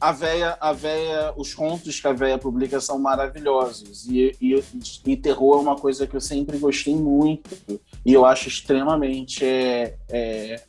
[0.00, 4.04] a véia, a véia, os contos que a véia publica são maravilhosos.
[4.08, 4.64] E, e,
[5.06, 7.80] e terror é uma coisa que eu sempre gostei muito.
[8.04, 10.64] E eu acho extremamente é, é,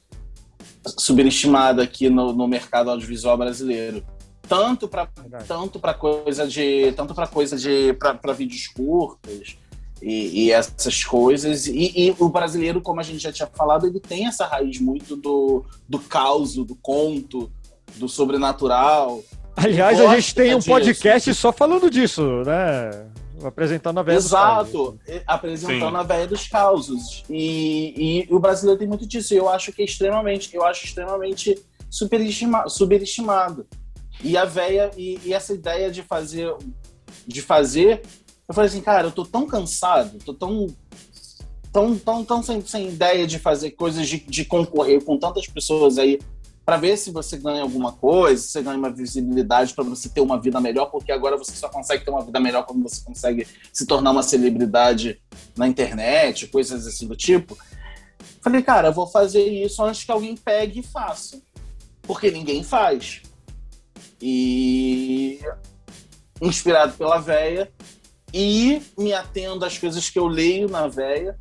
[0.86, 4.06] subestimada aqui no, no mercado audiovisual brasileiro.
[4.48, 5.08] Tanto para
[5.48, 9.58] tanto para coisa de tanto para coisa de para vídeos curtos
[10.02, 14.00] e, e essas coisas e, e o brasileiro como a gente já tinha falado ele
[14.00, 17.52] tem essa raiz muito do do caos do conto
[17.96, 19.24] do sobrenatural
[19.58, 20.70] Aliás, a gente tem um disso.
[20.70, 23.08] podcast só falando disso, né?
[23.44, 24.26] Apresentando a vez.
[24.26, 25.98] Exato, apresentando Sim.
[25.98, 27.24] a velha dos causos.
[27.28, 29.34] E, e o brasileiro tem muito disso.
[29.34, 31.60] E eu acho que é extremamente, eu acho extremamente
[31.90, 33.66] superestima, superestimado.
[34.24, 36.56] E a velha, e, e essa ideia de fazer,
[37.26, 38.04] de fazer,
[38.48, 40.68] eu falei assim, cara, eu tô tão cansado, tô tão
[41.72, 45.98] tão, tão, tão sem, sem ideia de fazer coisas de, de concorrer com tantas pessoas
[45.98, 46.20] aí
[46.66, 50.20] para ver se você ganha alguma coisa, se você ganha uma visibilidade para você ter
[50.20, 53.48] uma vida melhor, porque agora você só consegue ter uma vida melhor quando você consegue
[53.72, 55.22] se tornar uma celebridade
[55.56, 57.58] na internet, coisas assim do tipo.
[58.42, 61.42] Falei, cara, eu vou fazer isso antes que alguém pegue e faça.
[62.02, 63.22] Porque ninguém faz.
[64.22, 65.40] E
[66.42, 67.72] inspirado pela véia
[68.34, 71.38] e me atendo às coisas que eu leio na véia,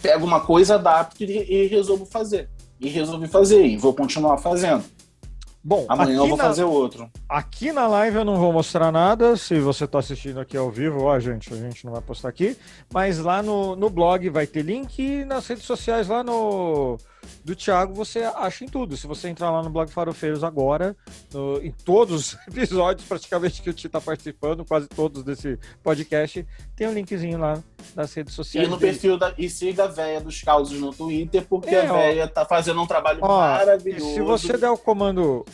[0.00, 2.48] pego uma coisa, adapto e, e resolvo fazer.
[2.80, 4.84] E resolvi fazer, e vou continuar fazendo.
[5.64, 7.08] Bom, Amanhã eu vou na, fazer outro.
[7.28, 9.36] aqui na live eu não vou mostrar nada.
[9.36, 12.56] Se você está assistindo aqui ao vivo, ó, gente, a gente não vai postar aqui.
[12.92, 16.98] Mas lá no, no blog vai ter link e nas redes sociais lá no
[17.44, 18.96] do Thiago você acha em tudo.
[18.96, 20.96] Se você entrar lá no blog Farofeiros agora,
[21.32, 26.46] no- em todos os episódios praticamente que o Ti está participando, quase todos desse podcast,
[26.76, 27.62] tem um linkzinho lá
[27.94, 28.68] nas redes E sociais.
[28.68, 28.92] no dele.
[28.92, 29.34] perfil da.
[29.36, 31.96] E siga a véia dos causos no Twitter, porque É, a ó.
[31.96, 34.14] véia tá fazendo um trabalho Ó, E maravilhoso.
[34.14, 35.44] se você der o comando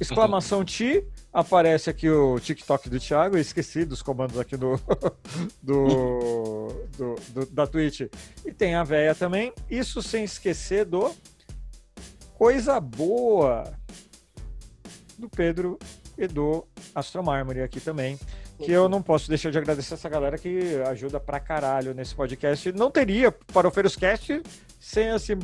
[0.00, 3.36] exclamação Ti, aparece aqui o TikTok do Thiago.
[3.36, 4.78] Eu esqueci dos comandos aqui do,
[5.62, 8.02] do, do- do- da Twitch.
[8.44, 9.52] E tem a véia também.
[9.70, 11.12] Isso sem esquecer do
[12.34, 13.72] Coisa Boa
[15.18, 15.78] do Pedro
[16.18, 18.18] e do Astro Mármore aqui também.
[18.58, 22.70] Que eu não posso deixar de agradecer essa galera que ajuda pra caralho nesse podcast.
[22.72, 24.42] Não teria para o Cast
[24.78, 25.36] sem esse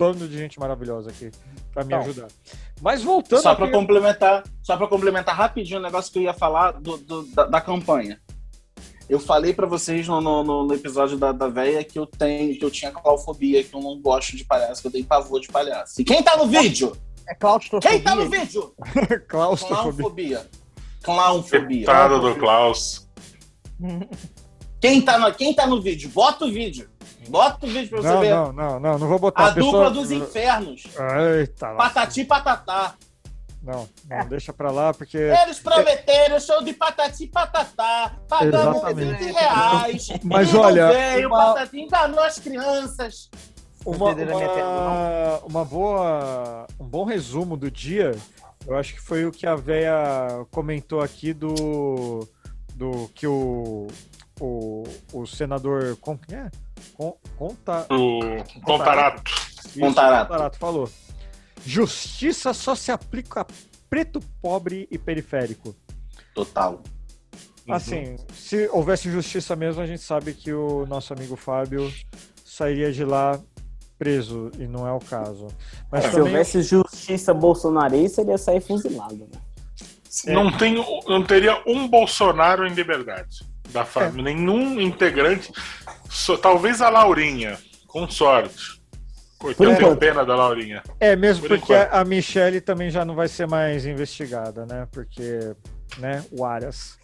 [0.00, 1.30] bando de gente maravilhosa aqui
[1.74, 2.28] pra me Então, ajudar.
[2.80, 6.32] Mas voltando Só aqui- para complementar, só para complementar rapidinho o negócio que eu ia
[6.32, 8.18] falar do, do- da, da campanha.
[9.08, 12.64] Eu falei para vocês no, no, no- episódio da, da véia que eu tenho, que
[12.64, 16.00] eu tinha claufobia, que eu não gosto de palhaço, que eu tenho pavor de palhaço.
[16.00, 16.96] E quem tá no vídeo?
[17.28, 17.90] É claustrofobia.
[17.90, 18.74] Quem tá no vídeo?
[19.28, 20.46] claustrofobia.
[21.02, 21.84] Clownfobia.
[21.86, 23.08] Coitado do Klaus.
[24.80, 26.08] Quem tá, no, quem tá no vídeo?
[26.10, 26.88] Bota o vídeo.
[27.30, 28.30] Bota o vídeo pra você Não, ver.
[28.30, 30.82] não, não, não, não vou botar A pessoa- dupla dos infernos.
[31.38, 31.74] Eita.
[31.74, 32.94] Patati patatá.
[33.62, 35.18] Não, não, deixa pra lá, porque.
[35.18, 38.12] Eles prometeram show de patati patatá.
[38.28, 39.24] Pagamos Exatamente.
[39.24, 40.08] 20 reais.
[40.24, 43.30] Mas e não olha, Veio, uma- patati enganou as crianças.
[43.84, 48.12] Uma, a uma, uma boa, um bom resumo do dia,
[48.66, 52.26] eu acho que foi o que a véia comentou aqui do,
[52.74, 53.86] do que o,
[54.40, 56.50] o, o senador com, é?
[56.94, 58.20] Con- conta, O
[58.64, 59.30] Contarato.
[59.30, 60.28] isso, Contarato.
[60.32, 60.90] Contarato falou.
[61.64, 63.46] Justiça só se aplica a
[63.88, 65.76] preto, pobre e periférico.
[66.34, 66.82] Total.
[67.66, 67.74] Uhum.
[67.74, 71.92] Assim, se houvesse justiça mesmo, a gente sabe que o nosso amigo Fábio
[72.44, 73.38] sairia de lá
[73.98, 75.46] preso, e não é o caso.
[75.92, 79.14] Mas Se também houvesse justiça bolsonarista, ele ia sair fuzilado.
[79.16, 79.40] Né?
[80.26, 80.74] Não, tem,
[81.06, 83.49] não teria um Bolsonaro em liberdade.
[83.72, 84.34] Da família.
[84.34, 85.52] Nenhum integrante.
[86.08, 88.80] Só- talvez a Laurinha, com sorte.
[89.38, 90.82] Por Coitado, eu tenho pena da Laurinha.
[90.98, 91.92] É, mesmo Por porque enquanto.
[91.94, 94.86] a Michelle também já não vai ser mais investigada, né?
[94.92, 95.54] Porque,
[95.98, 96.98] né, o Aras.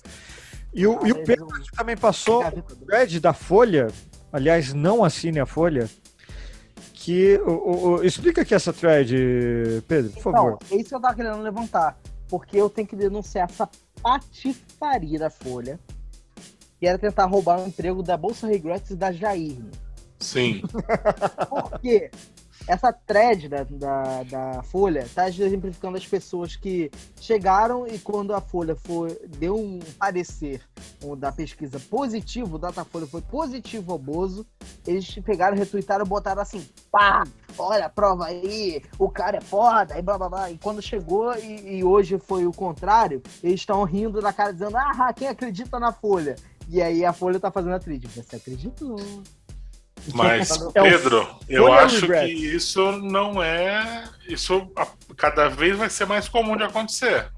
[0.75, 3.87] E o, e o Pedro também passou o thread da Folha,
[4.31, 5.89] aliás, não assine a Folha,
[6.93, 7.41] que...
[7.47, 9.15] O, o- o- explica aqui essa thread,
[9.89, 10.59] Pedro, por favor.
[10.63, 11.97] Então, é isso que eu tava querendo levantar.
[12.29, 13.67] Porque eu tenho que denunciar essa
[14.03, 15.81] patifaria da Folha.
[16.87, 19.59] Que era tentar roubar o emprego da Bolsa Regrets da Jair.
[20.21, 20.63] Sim.
[21.51, 22.13] Porque
[22.69, 26.89] essa thread da, da, da Folha tá exemplificando as pessoas que
[27.21, 30.63] chegaram e quando a Folha foi, deu um parecer
[31.03, 34.47] um, da pesquisa positivo, o Datafolha foi positivo ao Bozo,
[34.87, 37.25] eles pegaram, retweetaram e botaram assim, pá,
[37.59, 40.51] olha, prova aí, o cara é foda, e blá blá blá.
[40.53, 44.77] E quando chegou e, e hoje foi o contrário, eles estão rindo da cara dizendo,
[44.77, 46.37] ah, quem acredita na Folha?
[46.69, 48.07] E aí a Folha tá fazendo a thread.
[48.09, 48.97] Você acreditou?
[50.15, 52.25] Mas, É Pedro, eu acho que
[52.55, 54.05] isso não é.
[54.29, 54.71] Isso
[55.17, 57.31] cada vez vai ser mais comum de acontecer.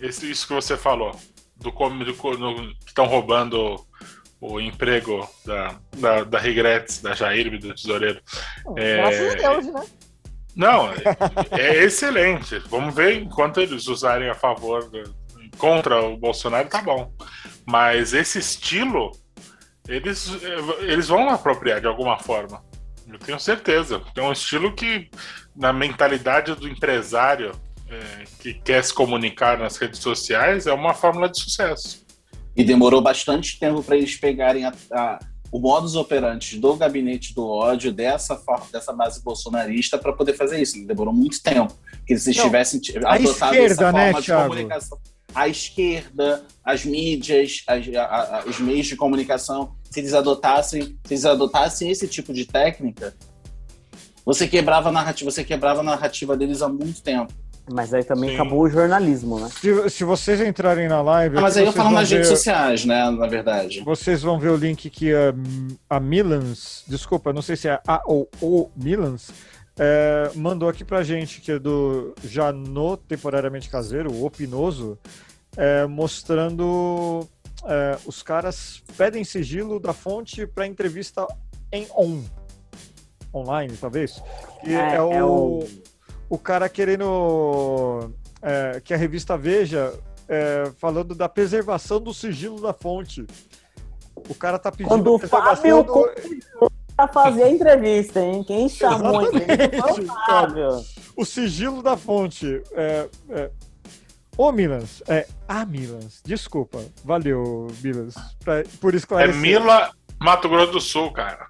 [0.00, 1.14] Esse, isso que você falou.
[1.56, 3.84] Do, do no- que estão roubando
[4.40, 8.20] o emprego da, da, da Regrets, da Jair, do tesoureiro.
[8.76, 9.86] É, Graças a Deus, né?
[10.56, 10.96] Não, é,
[11.52, 12.58] é excelente.
[12.68, 15.14] Vamos ver enquanto eles usarem a favor do-
[15.58, 17.12] contra o Bolsonaro, tá bom.
[17.66, 19.12] Mas esse estilo,
[19.88, 20.28] eles,
[20.80, 22.62] eles vão apropriar de alguma forma.
[23.08, 24.02] Eu tenho certeza.
[24.16, 25.10] É um estilo que,
[25.54, 27.52] na mentalidade do empresário
[27.90, 32.02] eh, que quer se comunicar nas redes sociais, é uma fórmula de sucesso.
[32.56, 35.18] E demorou bastante tempo para eles pegarem a- a-
[35.50, 38.40] o modus operandi do gabinete do ódio dessa,
[38.72, 40.86] dessa base bolsonarista para poder fazer isso.
[40.86, 41.74] Demorou muito tempo.
[42.06, 44.48] Que eles tivessem t- a adotado esquerda, essa né, forma de Thiago?
[44.48, 44.98] comunicação.
[45.34, 51.14] A esquerda, as mídias, as- a- a- os meios de comunicação, se eles adotassem, se
[51.14, 53.14] eles adotassem esse tipo de técnica,
[54.24, 57.32] você quebrava a narrativa, você quebrava a narrativa deles há muito tempo.
[57.72, 58.34] Mas aí também Sim.
[58.36, 59.48] acabou o jornalismo, né?
[59.48, 61.38] Se, se vocês entrarem na live.
[61.38, 63.80] Ah, mas aí eu falo nas redes ver- sociais, né, na verdade.
[63.84, 65.32] Vocês vão ver o link que a,
[65.88, 69.30] a Milans, desculpa, não sei se é a ou o Milans,
[69.78, 74.98] é, mandou aqui pra gente, que é do já no temporariamente caseiro, o Opinoso,
[75.56, 77.26] é, mostrando
[77.64, 81.26] é, os caras pedem sigilo da fonte para entrevista
[81.70, 82.22] em on.
[83.34, 84.22] Online, talvez.
[84.62, 85.68] Que é, É, o, é o-
[86.28, 88.10] o cara querendo
[88.42, 89.92] é, que a revista Veja
[90.28, 93.26] é, falando da preservação do sigilo da fonte.
[94.28, 96.71] O cara tá pedindo Quando a o preservação Fábio do...
[96.96, 98.44] pra fazer a entrevista, hein?
[98.44, 100.68] Quem chamou a entrevista foi o Exatamente, Fábio.
[101.16, 102.62] o sigilo da fonte.
[102.72, 103.50] É, é...
[104.36, 109.40] Ô, Milans, é a Milans, desculpa, valeu, Milans, pra, por É esclarecer.
[109.40, 109.90] Mila
[110.20, 111.48] Mato Grosso do Sul, cara.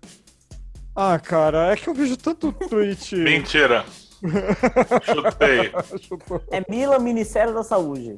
[0.95, 3.15] Ah, cara, é que eu vejo tanto tweet.
[3.17, 3.85] Mentira.
[5.03, 5.73] Chutei.
[6.51, 8.17] É Mila Ministério da Saúde.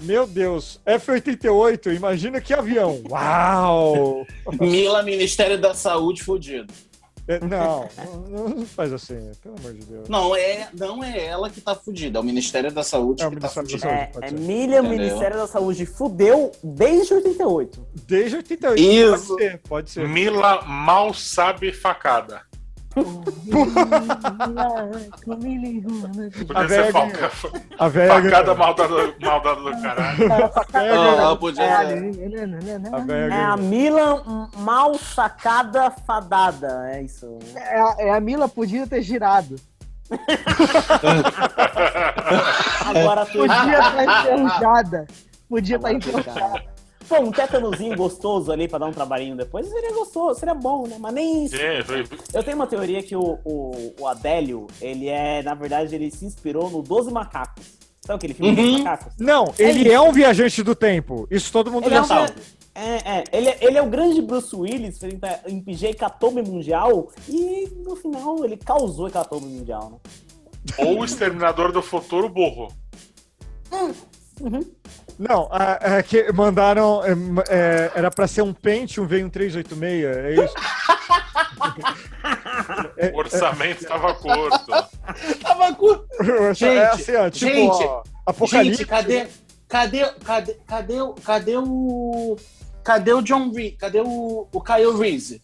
[0.00, 3.02] Meu Deus, F-88, imagina que avião.
[3.08, 4.26] Uau!
[4.60, 6.72] Mila, Ministério da Saúde, fudido.
[7.28, 7.88] É, não,
[8.28, 10.08] não, faz assim, pelo amor de Deus.
[10.08, 13.36] Não é, não é ela que tá fudida, é o Ministério da Saúde É que
[13.36, 13.80] tá Ministério da fudido.
[13.80, 14.26] Saúde.
[14.26, 14.30] É, é.
[14.32, 14.90] Milha Entendeu?
[14.90, 15.86] Ministério da Saúde.
[15.86, 17.86] Fudeu desde 88.
[18.08, 19.28] Desde 88, Isso.
[19.28, 20.08] pode ser, pode ser.
[20.08, 22.42] Mila mal sabe facada.
[22.92, 23.00] A
[26.46, 27.30] Podia velha ser faca,
[27.78, 30.28] A velha facada maldada, do- maldada do caralho.
[31.30, 31.96] Ah, podia É, ser.
[32.92, 33.56] A velha É a.
[33.56, 36.90] Mila mal sacada fadada.
[36.92, 37.38] É isso.
[37.56, 39.56] É, a- é a Mila podia ter girado.
[42.84, 45.06] Agora Podia estar enferrujada.
[45.48, 46.62] Podia estar enferrujada.
[47.08, 50.96] Pô, um tétanozinho gostoso ali pra dar um trabalhinho depois seria gostoso, seria bom, né?
[50.98, 51.56] Mas nem isso.
[51.56, 55.94] É, foi- Eu tenho uma teoria que o, o, o Adélio, ele é, na verdade,
[55.94, 57.64] ele se inspirou no 12 Macacos.
[58.04, 58.72] Sabe aquele filme Uhum.
[58.72, 59.12] dos macacos?
[59.18, 61.26] Não, ele é um viajante do tempo.
[61.30, 62.32] Isso todo mundo Ele é, já um, sabe.
[62.74, 62.88] é,
[63.18, 64.98] é, ele, é- ele é o grande Bruce Willis
[65.48, 69.98] impedir a hecatombe mundial e no final ele causou a hecatombe mundial, né?
[70.78, 72.68] Ou o Exterminador do Futuro burro.
[75.18, 77.02] Não, a- a que mandaram.
[77.04, 77.12] é,
[77.48, 80.54] é, era pra ser um Pentium, veio um 386, é isso?
[83.12, 84.66] O orçamento estava curto.
[85.40, 86.04] Tava com...
[86.64, 88.78] é assim, ó, tipo, gente, ó, Apocalipse.
[88.78, 89.26] Gente, cadê,
[89.68, 92.36] cadê, cadê, cadê, o- cadê o...
[92.84, 93.76] Cadê o John Reese?
[93.76, 95.40] Cadê o, o Kyle Reese?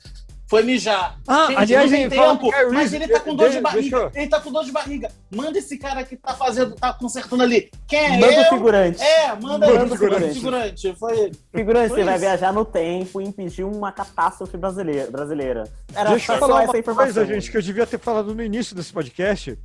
[0.49, 1.19] Foi mijar.
[1.27, 3.61] Ah, Gente, aliás, não tem ele fala tempo, Kyle mas ele tá com dor de
[3.61, 4.13] barriga.
[4.15, 5.11] Ele tá com dor de barriga.
[5.31, 7.71] Manda esse cara que tá fazendo, tá consertando ali.
[7.87, 8.49] Quem é Manda o eu?
[8.49, 9.03] figurante.
[9.03, 10.35] É, manda, Manda manda o o figurante.
[10.35, 10.81] figurante.
[10.81, 10.99] figurante.
[10.99, 11.33] Foi...
[11.55, 12.21] Figurante, Foi você vai isso.
[12.25, 15.11] viajar no tempo e impedir uma catástrofe brasileira.
[15.11, 15.65] brasileira.
[15.95, 17.13] Era Deixa eu só falar essa uma informação.
[17.15, 19.59] coisa, gente, que eu devia ter falado no início desse podcast.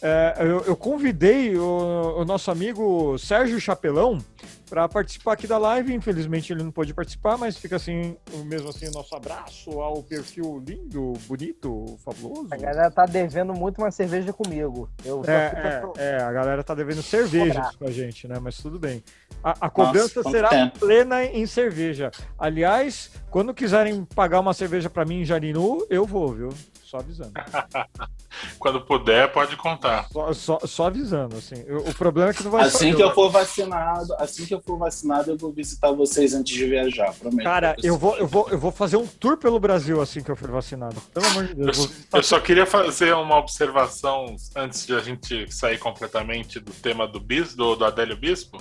[0.00, 4.18] É, eu, eu convidei o, o nosso amigo Sérgio Chapelão
[4.70, 5.92] para participar aqui da live.
[5.92, 10.62] Infelizmente ele não pôde participar, mas fica assim, mesmo assim, o nosso abraço ao perfil
[10.64, 12.46] lindo, bonito, fabuloso.
[12.50, 14.88] A galera tá devendo muito uma cerveja comigo.
[15.04, 18.38] Eu É, é, pro- é, a galera tá devendo cervejas com a gente, né?
[18.40, 19.02] Mas tudo bem.
[19.42, 20.78] A, a cobrança quanto será tempo.
[20.78, 22.10] plena em cerveja.
[22.38, 26.48] Aliás, quando quiserem pagar uma cerveja para mim em Jarinu, eu vou, viu?
[26.88, 27.32] Só avisando.
[28.58, 30.08] Quando puder, pode contar.
[30.10, 31.62] Só, só, só avisando, assim.
[31.66, 34.62] Eu- o problema é que não vai Assim que eu for vacinado, assim que eu
[34.62, 37.44] for vacinado, eu vou visitar vocês antes de viajar, prometo.
[37.44, 40.36] Cara, eu vou, eu, vou, eu vou fazer um tour pelo Brasil assim que eu
[40.36, 40.98] for vacinado.
[41.12, 41.76] Pelo amor de Eu, Deus.
[41.76, 47.06] visitar eu só queria fazer uma observação antes de a gente sair completamente do tema
[47.06, 48.56] do bis, do, do Adélio Bispo.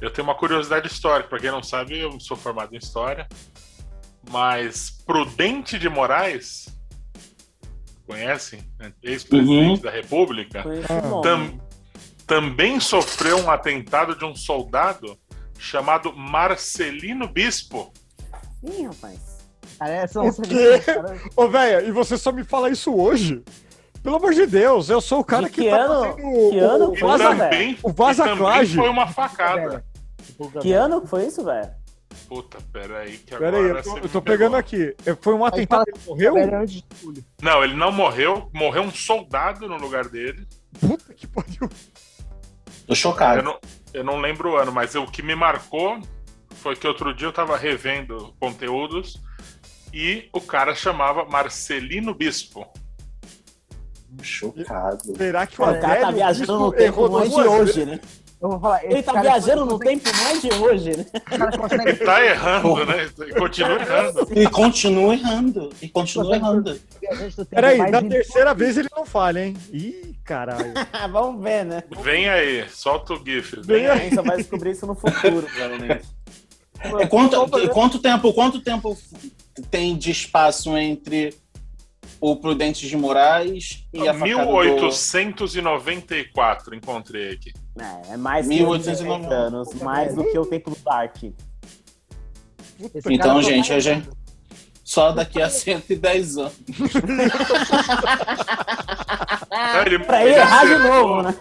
[0.00, 1.28] Eu tenho uma curiosidade histórica.
[1.28, 3.28] Pra quem não sabe, eu sou formado em História.
[4.28, 6.68] Mas Prudente de Moraes,
[8.06, 8.60] conhecem?
[9.02, 9.78] Ex-presidente Uhum.
[9.78, 10.64] da República,
[11.12, 11.60] o tam-
[12.26, 15.16] também sofreu um atentado de um soldado
[15.58, 17.92] chamado Marcelino Bispo.
[18.62, 19.18] Ih, rapaz.
[19.80, 20.80] Essa eu não O quê?
[21.36, 23.42] Ô, velho, e você só me fala isso hoje?
[24.02, 26.04] Pelo amor de Deus, eu sou o cara De que, que tá ano?
[26.12, 29.84] fazendo o, Que ano o, foi vaza, também, o vaza também foi uma facada.
[30.62, 31.70] Que ano que foi isso, velho?
[32.28, 34.22] Puta, peraí, que Pera agora aí, eu tô, você eu me tô pegou.
[34.22, 34.94] pegando aqui.
[35.04, 36.34] É, Foi um atentado, ele morreu?
[37.42, 38.48] Não, ele não morreu.
[38.54, 40.46] Morreu um soldado no lugar dele.
[40.78, 41.68] Puta que pariu.
[41.68, 41.68] Tô
[42.88, 43.42] Eu chocado.
[43.42, 43.58] não,
[43.92, 46.00] eu não lembro o ano, mas o que me marcou
[46.56, 49.20] foi que outro dia eu tava revendo conteúdos
[49.92, 52.66] e o cara chamava Marcelino Bispo.
[54.22, 55.16] Chocado.
[55.16, 57.86] Será que o O cara tá viajando no tempo mais de hoje, vezes?
[57.86, 58.00] né?
[58.42, 61.04] Eu vou falar, Ele tá viajando no tempo mais de hoje, né?
[61.86, 63.10] Ele tá errando, né?
[63.28, 64.26] E continua errando.
[64.34, 65.70] E continua errando.
[65.82, 66.80] E continua errando.
[67.50, 69.54] Peraí, de- terceira vez ele não falha, hein?
[69.70, 70.72] Ih, caralho.
[71.12, 71.82] Vamos ver, né?
[72.02, 73.56] Vem aí, solta o GIF.
[73.60, 74.00] Vem Vem A aí.
[74.04, 76.06] gente só vai descobrir isso no futuro, provavelmente.
[77.02, 78.96] E quanto, e quanto tempo, quanto tempo
[79.70, 81.34] tem de espaço entre
[82.18, 84.52] o Prudente de Moraes e a facada do...
[84.52, 87.52] 1894, encontrei aqui.
[87.80, 91.16] É, é mais que 1890 1890 anos, mais do que o tempo do Dark.
[91.22, 94.08] Esse Então, gente, a gente-
[94.84, 96.52] Só daqui a 110 anos.
[99.50, 101.34] Não, ele, Pra ele errar de novo, né?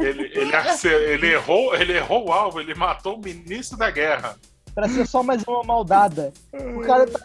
[0.00, 4.36] Ele, ele, ace- ele errou, ele errou o alvo, ele matou o ministro da guerra.
[4.74, 6.32] Pra ser só mais uma maldada.
[6.52, 7.20] O cara tá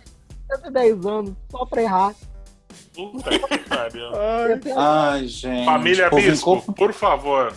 [0.55, 2.13] 110 anos só pra errar.
[2.93, 4.07] Puta que pariu.
[4.15, 5.65] Ai, Ai, gente.
[5.65, 7.53] Família Bispo, por favor,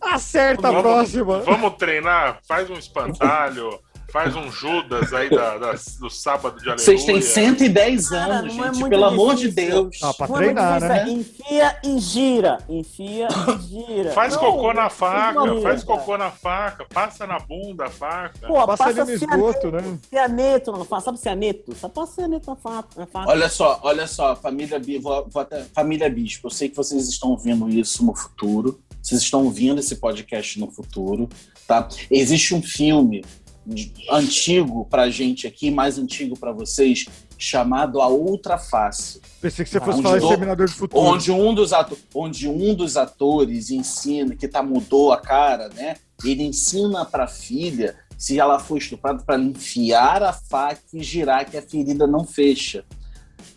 [0.00, 1.40] acerta a Vamos- próxima.
[1.40, 3.78] vamos treinar, faz um espantalho,
[4.10, 6.78] faz um Judas aí da, da- do sábado de aleluia.
[6.78, 8.78] Vocês têm 110 Cara, anos, é gente.
[8.78, 9.70] muito Pelo amor de difícil.
[9.84, 9.98] Deus.
[10.02, 11.02] Ah, pra Não é treinar, difícil, né?
[11.02, 12.58] é Enfia e gira.
[12.70, 13.28] Enfia
[13.58, 14.12] e gira.
[14.12, 15.60] Faz Não, cocô na faca, bunda.
[15.60, 18.46] faz cocô na faca, passa na bunda a faca.
[18.46, 19.98] Pô, Passa passa, ali no esgoto, né?
[20.08, 21.02] cianeto na faca.
[21.02, 21.74] Sabe cianeto?
[21.76, 22.88] Só passa cianeto na faca.
[22.96, 23.30] Na faca.
[23.30, 27.36] Olha só, olha só, família, vou- vou até- família Bispo, eu sei que vocês estão
[27.36, 31.28] vendo isso no futuro, vocês estão ouvindo esse podcast no futuro,
[31.66, 31.88] tá?
[32.10, 33.24] Existe um filme
[33.66, 37.06] de- antigo pra gente aqui, mais antigo pra vocês,
[37.36, 41.00] chamado A Outra Face, Pensei que você fosse Onde falar do- Exterminador do Futuro.
[41.02, 45.96] onde um dos, ato- onde um dos atores ensina, que tá mudou a cara, né?
[46.24, 51.56] Ele ensina pra filha, se ela for estuprada, para enfiar a faca e girar que
[51.56, 52.84] a ferida não fecha.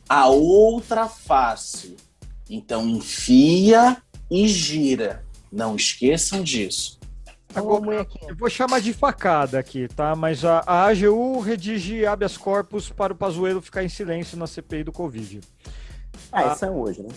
[0.07, 1.95] A outra face.
[2.47, 3.97] Então enfia
[4.29, 5.23] e gira.
[5.51, 6.99] Não esqueçam disso.
[7.81, 8.29] Munhequinha.
[8.29, 10.15] Eu vou chamar de facada aqui, tá?
[10.15, 14.85] Mas a, a AGU redige habeas corpus para o Pazuello ficar em silêncio na CPI
[14.85, 15.41] do Covid.
[16.31, 17.09] É, isso é hoje, né?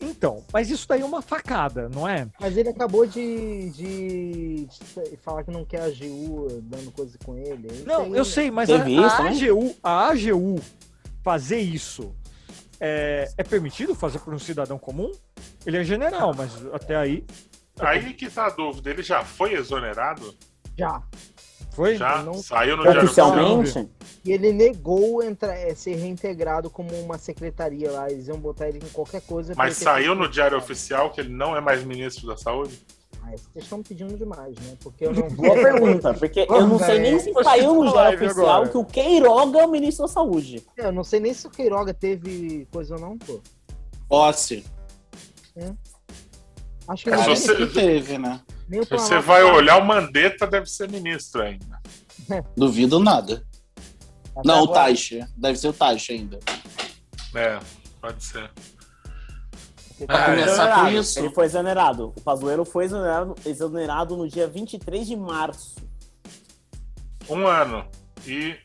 [0.00, 2.28] Então, mas isso daí é uma facada, não é?
[2.38, 7.34] Mas ele acabou de, de, de falar que não quer a GU dando coisa com
[7.34, 7.66] ele.
[7.68, 9.30] Ele Não, eu sei, mas a, isso, a né?
[9.30, 10.60] AGU, a AGU
[11.22, 12.14] fazer isso
[12.78, 15.10] é, é permitido fazer por um cidadão comum?
[15.66, 17.24] Ele é general, mas até aí
[17.78, 20.34] Aí que tá a dúvida, ele já foi exonerado?
[20.78, 21.02] Já.
[21.72, 21.96] foi?
[21.96, 22.22] Já?
[22.22, 23.88] não- Saiu no Diário Oficialmente?
[24.24, 28.10] E ele negou entrar, é, ser reintegrado como uma secretaria lá.
[28.10, 29.52] Eles iam botar ele em qualquer coisa.
[29.56, 32.80] Mas saiu no Diário Oficial que ele não é mais ministro da Saúde?
[33.22, 34.76] Ah, vocês estão pedindo demais, né?
[34.82, 38.48] Porque eu não Boa pergunta, porque eu não sei nem se saiu no Diário Oficial
[38.48, 38.68] agora.
[38.70, 40.64] que o Queiroga é o ministro da Saúde.
[40.76, 43.40] Eu não sei nem se o Queiroga teve coisa ou não, pô.
[44.08, 44.64] Posse.
[46.88, 48.40] Acho que É, se você- que teve, né?
[48.70, 51.80] o Se você vai olhar, o Mandetta deve ser ministro ainda.
[52.56, 53.44] Duvido nada.
[54.36, 55.28] Até Não, o agora- Taixa.
[55.36, 56.38] Deve ser o Taixa ainda.
[57.34, 57.58] É,
[58.00, 58.50] pode ser.
[60.06, 61.18] Pra Ah, começar com isso.
[61.18, 62.12] Ele foi exonerado.
[62.14, 65.74] O Pazuello foi exonerado, exonerado no dia 23 de março.
[67.28, 67.88] Um ano.
[68.26, 68.56] E.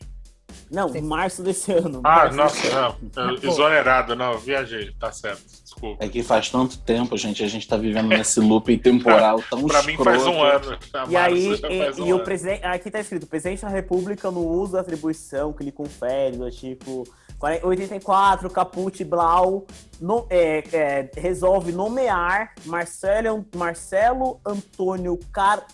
[0.70, 1.00] Não, Sim.
[1.00, 2.00] março desse ano.
[2.04, 2.98] Ah, Março nossa, ano.
[3.16, 3.34] não.
[3.50, 4.92] Exonerado, não, viajei.
[4.94, 5.42] Tá certo,
[5.74, 6.04] desculpa.
[6.04, 7.42] É que faz tanto tempo, gente.
[7.42, 10.68] A gente tá vivendo nesse looping temporal tão Pra mim faz um escroto.
[10.94, 11.10] ano.
[11.10, 12.24] E aí, e, um e o ano.
[12.24, 12.64] presidente.
[12.64, 16.50] Aqui tá escrito: o presidente da República, no uso da atribuição que lhe confere, do
[16.50, 17.04] tipo
[17.38, 19.66] 40 84, Caput Blau,
[20.00, 25.66] no- é, é, resolve nomear Marcelo, Marcelo Antônio Car,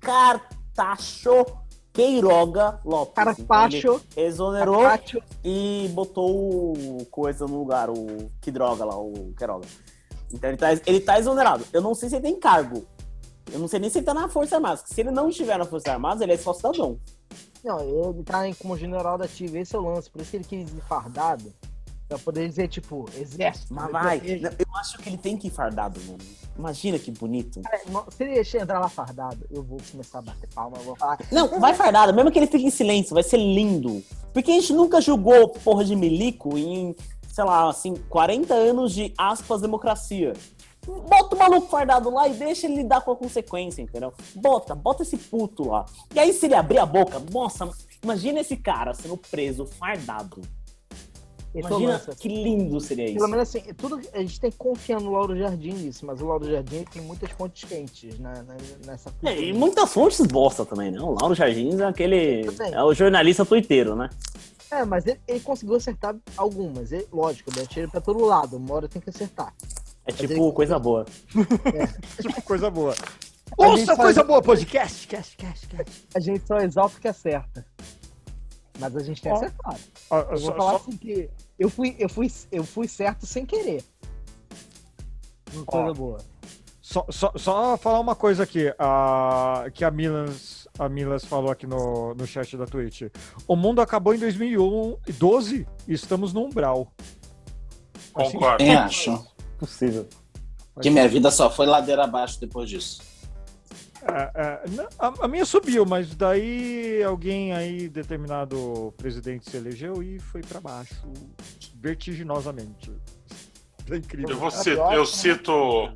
[0.00, 1.44] Cartacho
[1.94, 3.38] Queiroga Lopes.
[4.16, 9.66] Ele exonerou Carpaccio, e botou o coisa no lugar, o que droga lá, o Queiroga.
[10.32, 11.64] Então ele tá, ele tá exonerado.
[11.72, 12.84] Eu não sei se ele tem cargo.
[13.52, 14.82] Eu não sei nem se ele tá na Força Armada.
[14.84, 16.98] Se ele não estiver na Força Armada, ele é só cidadão.
[17.62, 20.10] Não, ele tá como general da ativa, esse é o lance.
[20.10, 21.52] Por isso que ele quis ir fardado.
[22.08, 23.72] Pra poder dizer, tipo, exército.
[23.72, 24.18] Mas vai.
[24.18, 26.18] Não, Eu acho que ele tem que ir fardado, mano.
[26.56, 27.60] Imagina que bonito.
[27.62, 31.18] Cara, Se ele entrar lá fardado, eu vou começar a bater palma, eu vou falar.
[31.32, 34.02] Não, vai fardado, mesmo que ele fique em silêncio, vai ser lindo.
[34.32, 36.94] Porque a gente nunca julgou porra de milico em,
[37.28, 40.34] sei lá, assim, 40 anos de aspas democracia.
[40.86, 44.12] Bota o maluco fardado lá e deixa ele lidar com a consequência, entendeu?
[44.34, 45.86] Bota, bota esse puto lá.
[46.14, 47.70] E aí, se ele abrir a boca, nossa,
[48.02, 50.42] imagina esse cara sendo preso fardado.
[51.54, 53.28] É Imagina que lindo seria Pelo isso.
[53.28, 56.50] menos assim, tudo, a gente tem que confiar no Lauro Jardim nisso, mas o Lauro
[56.50, 61.00] Jardim tem muitas fontes quentes na, na- nessa É, e muitas fontes bosta também, né?
[61.00, 62.42] O Lauro Jardins é aquele.
[62.72, 64.10] É o jornalista tuiteiro, né?
[64.70, 66.90] É, mas ele, ele conseguiu acertar algumas.
[66.90, 69.54] Ele- lógico, ele atira pra todo lado, uma hora tem que acertar.
[70.06, 71.04] É Mas tipo ele- coisa boa.
[72.20, 72.94] Tipo, coisa boa.
[73.56, 75.06] Ouça faz- coisa boa, podcast.
[75.06, 76.06] Cast, cast, cast.
[76.14, 77.64] A gente só exalta o que acerta.
[78.78, 79.78] Mas a gente tem Ó, acertado.
[80.10, 83.26] Ó, Eu vou só- falar só- assim que eu fui, eu fui, eu fui certo
[83.26, 83.84] sem querer.
[85.52, 86.18] Uma coisa boa.
[86.82, 91.66] Só, só, só falar uma coisa aqui, a, que a Milas, a Milas falou aqui
[91.66, 93.02] no, no chat da Twitch.
[93.48, 96.92] O mundo acabou em 2012 e estamos no umbral.
[98.14, 98.58] Assim, Concordo.
[98.58, 99.18] Quem acha?
[99.58, 100.06] Possível.
[100.82, 103.00] Que minha vida só foi ladeira abaixo depois disso.
[104.06, 110.02] É, é, não, a, a minha subiu, mas daí alguém aí, determinado presidente, se elegeu
[110.02, 111.12] e foi pra baixo
[111.76, 112.92] vertiginosamente.
[113.90, 114.30] É incrível.
[114.30, 115.90] Eu, vou citar, eu cito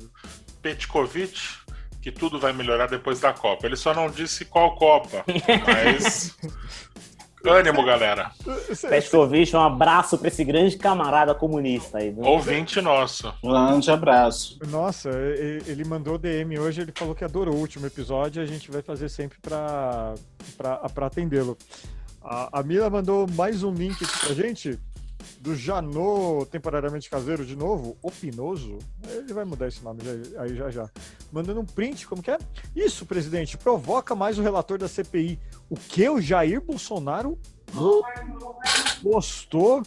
[0.61, 1.39] Petkovic,
[2.01, 3.65] que tudo vai melhorar depois da Copa.
[3.65, 5.23] Ele só não disse qual Copa,
[5.65, 6.37] mas.
[7.45, 8.31] Ânimo, galera.
[8.89, 12.11] Petkovic, um abraço pra esse grande camarada comunista aí.
[12.11, 12.23] viu?
[12.23, 13.33] Ouvinte nosso.
[13.43, 14.59] Grande abraço.
[14.67, 18.69] Nossa, ele mandou DM hoje, ele falou que adorou o último episódio e a gente
[18.69, 20.13] vai fazer sempre pra,
[20.57, 21.57] pra, pra atendê-lo.
[22.21, 24.77] A, a Mila mandou mais um link aqui pra gente,
[25.39, 28.77] do Janô temporariamente caseiro de novo, o Pinoso.
[29.07, 30.89] Ele vai mudar esse nome já- aí já já.
[31.31, 32.37] Mandando um print, como que é?
[32.75, 35.39] Isso, presidente, provoca mais o relator da CPI.
[35.69, 37.37] O que o Jair Bolsonaro
[39.01, 39.83] postou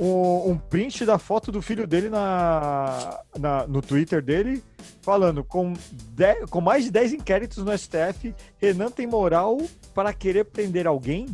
[0.00, 4.62] um, um print da foto do filho dele na, na- no Twitter dele,
[5.00, 5.74] falando com,
[6.14, 9.58] de- com mais de 10 inquéritos no STF, Renan tem moral
[9.94, 11.26] para querer prender alguém?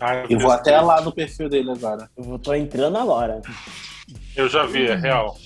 [0.00, 2.08] Ah, Eu vou até lá no perfil dele agora.
[2.16, 3.42] Eu tô entrando agora.
[4.36, 5.36] Eu já vi, é real.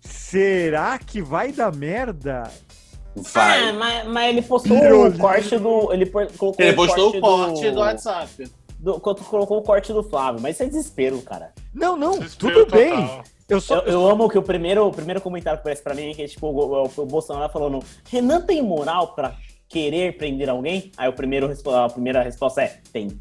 [0.00, 2.42] Será que vai dar merda?
[2.46, 3.72] Ah, Vai.
[3.72, 5.16] mas, mas ele postou Pirulito.
[5.16, 5.92] o corte do.
[5.92, 8.50] Ele colocou Ele o postou corte o corte do WhatsApp.
[8.80, 11.52] do- quando colocou o corte do Flávio, mas isso é desespero, cara.
[11.72, 12.90] Não, não, Desespero tudo bem.
[12.90, 13.24] total.
[13.48, 16.10] Eu só, Eu, eu amo que o primeiro, o primeiro comentário que aparece pra mim
[16.10, 17.78] é que tipo, o, o- o Bolsonaro falando:
[18.10, 19.34] Renan tem moral pra
[19.68, 20.92] querer prender alguém?
[20.96, 23.20] Aí o primeiro, a primeira resposta é: tem.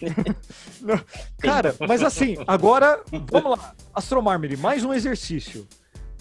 [1.38, 3.74] Cara, mas assim, agora, vamos lá.
[3.94, 5.66] Astromarmere, mais um exercício.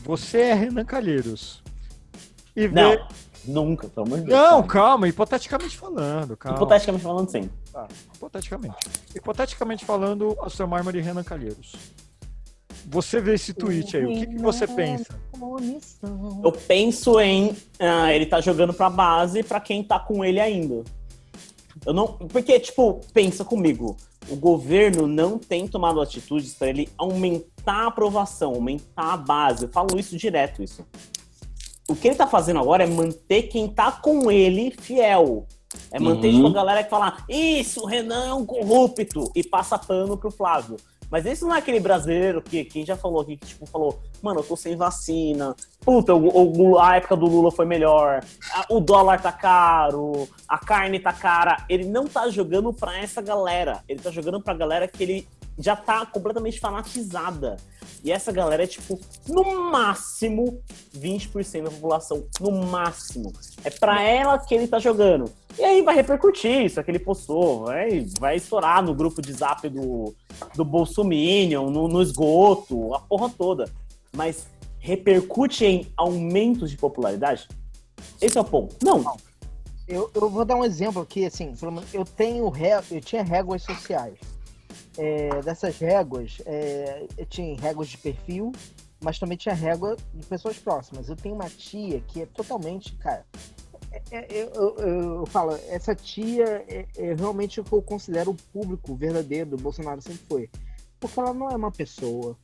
[0.03, 1.61] Você é Renan Calheiros.
[2.55, 2.81] E vê...
[2.81, 3.07] Não,
[3.45, 4.39] nunca, pelo amor de Deus.
[4.39, 6.57] Não, calma, hipoteticamente falando, calma.
[6.57, 7.49] Hipoteticamente falando, sim.
[7.71, 8.75] Tá, hipoteticamente.
[9.13, 11.75] Hipoteticamente falando, Astromarmere e Renan Calheiros.
[12.89, 15.19] Você vê esse tweet aí, o que, que você pensa?
[16.43, 20.83] Eu penso em ah, ele tá jogando pra base pra quem tá com ele ainda.
[21.85, 23.97] Eu não, porque tipo, pensa comigo,
[24.29, 29.65] o governo não tem tomado atitudes pra ele aumentar a aprovação, aumentar a base.
[29.65, 30.85] Eu falo isso direto isso.
[31.89, 35.45] O que ele tá fazendo agora é manter quem tá com ele fiel.
[35.91, 36.35] É manter Uhum.
[36.35, 40.31] tipo, a galera que fala, isso, o Renan é um corrupto, e passa pano pro
[40.31, 40.77] Flávio.
[41.09, 44.41] Mas esse não é aquele brasileiro que quem já falou aqui, que tipo, falou, mano,
[44.41, 48.23] eu tô sem vacina, puta, o- o- a época do Lula foi melhor,
[48.69, 51.65] o dólar tá caro, a carne tá cara.
[51.69, 55.27] Ele não tá jogando pra essa galera, ele tá jogando pra galera que ele
[55.57, 57.57] já tá completamente fanatizada.
[58.03, 60.61] E essa galera é, tipo, no máximo
[60.95, 62.25] 20% da população.
[62.39, 63.33] No máximo.
[63.63, 65.31] É pra ela que ele tá jogando.
[65.57, 70.13] E aí vai repercutir isso, aquele postou, vai, vai estourar no grupo de zap do,
[70.55, 73.65] do Bolsominion, no, no esgoto, a porra toda.
[74.15, 74.47] Mas
[74.77, 77.47] repercute em aumentos de popularidade?
[78.21, 78.75] Esse é o ponto.
[78.83, 79.17] Não.
[79.87, 81.53] Eu, eu vou dar um exemplo aqui, assim,
[81.93, 82.51] eu tenho
[82.91, 84.19] eu tinha réguas sociais.
[84.97, 88.51] É, dessas réguas, é, eu tinha réguas de perfil,
[88.99, 91.07] mas também tinha régua de pessoas próximas.
[91.07, 93.25] Eu tenho uma tia que é totalmente, cara.
[93.91, 98.31] é- é- eu, eu- eu falo, essa tia é, é realmente o que eu considero
[98.31, 100.49] o público verdadeiro do Bolsonaro sempre foi.
[100.99, 102.37] Porque ela não é uma pessoa.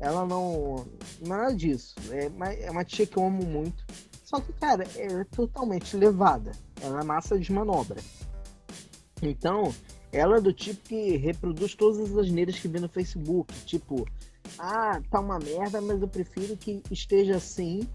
[0.00, 0.86] Ela não.
[1.26, 1.94] Nada disso.
[2.10, 3.84] É é uma tia que eu amo muito.
[4.24, 6.52] Só que, cara, é totalmente levada.
[6.82, 8.00] ela é massa de manobra.
[9.22, 9.74] Então,
[10.12, 13.52] ela é do tipo que reproduz todas as asneiras que vê no Facebook.
[13.66, 14.06] Tipo,
[14.58, 17.86] ah, tá uma merda, mas eu prefiro que esteja assim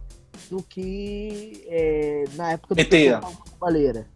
[0.50, 2.90] do que é, na época do ET.
[3.60, 4.08] Cavaleira.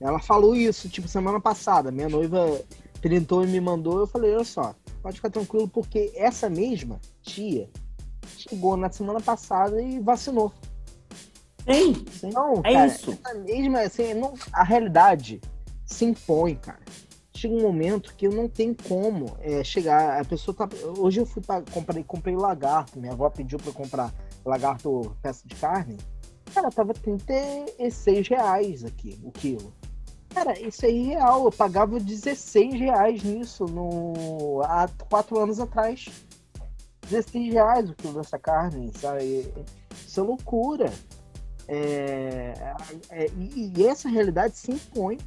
[0.00, 1.90] Ela falou isso, tipo, semana passada.
[1.90, 2.60] Minha noiva
[3.00, 4.00] printou e me mandou.
[4.00, 7.68] Eu falei, olha só, pode ficar tranquilo, porque essa mesma tia
[8.36, 10.52] chegou na semana passada e vacinou.
[11.70, 13.10] Sim, Então, É cara, isso.
[13.24, 15.40] essa mesma, assim, não- a realidade
[15.86, 16.80] se impõe, cara.
[17.44, 20.18] Chega um momento que não tem como é, chegar.
[20.18, 20.66] A pessoa tá.
[20.96, 22.98] Hoje eu fui pra, comprei, comprei lagarto.
[22.98, 24.14] Minha avó pediu eu comprar
[24.46, 25.98] lagarto peça de carne.
[26.54, 29.74] Cara, tava 36 reais aqui o quilo.
[30.30, 31.44] Cara, isso é irreal.
[31.44, 36.06] Eu pagava 16 reais nisso no, há quatro anos atrás.
[37.10, 39.52] 16 reais o quilo dessa carne, sabe?
[39.94, 40.90] Isso é loucura.
[41.68, 42.54] É,
[43.10, 45.18] é, e, e essa realidade se impõe.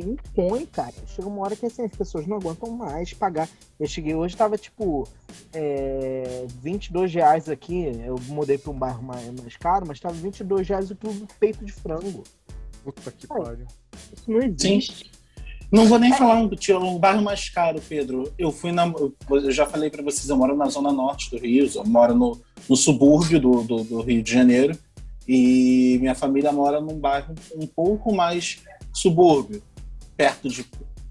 [0.00, 0.94] Se impõe, cara.
[1.06, 3.48] Chega uma hora que assim, as pessoas não aguentam mais pagar.
[3.78, 5.06] Eu cheguei hoje, tava tipo
[5.52, 7.92] é, 22 reais aqui.
[8.04, 11.64] Eu mudei para um bairro mais, mais caro, mas tava 22 reais o quilo peito
[11.64, 12.24] de frango.
[12.82, 13.66] Puta que pariu.
[14.16, 15.10] Isso não existe.
[15.70, 16.50] Não vou nem falar um,
[16.84, 18.32] um bairro mais caro, Pedro.
[18.36, 18.92] Eu fui na.
[19.30, 22.40] Eu já falei pra vocês, eu moro na zona norte do Rio, eu moro no,
[22.68, 24.76] no subúrbio do, do, do Rio de Janeiro.
[25.28, 28.60] E minha família mora num bairro um pouco mais
[28.92, 29.62] subúrbio,
[30.20, 30.66] perto de,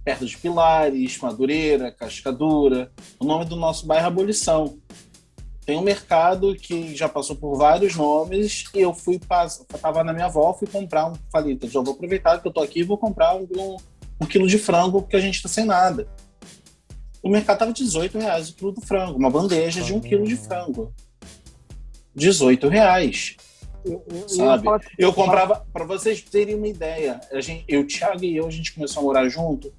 [0.06, 2.92] perto de Pilares, Madureira, Cascadura.
[3.20, 4.78] O nome do nosso bairro é Abolição.
[5.66, 9.20] Tem um mercado que já passou por vários nomes e eu fui
[9.74, 12.82] estava na minha avó, fui comprar um, falei, já vou aproveitar que eu tô aqui
[12.82, 13.78] e vou comprar um, um,
[14.22, 16.08] um quilo de frango porque a gente tá sem nada.
[17.24, 20.36] O mercado tava 18 reais o quilo do frango, uma bandeja de um quilo de
[20.36, 20.94] frango.
[22.14, 23.38] 18 reais.
[23.86, 24.68] Eu, eu, eu Sabe?
[24.98, 28.52] Eu comprava, para vocês terem uma ideia, a gente, eu, o Thiago e eu, a
[28.52, 29.74] gente começou a morar junto.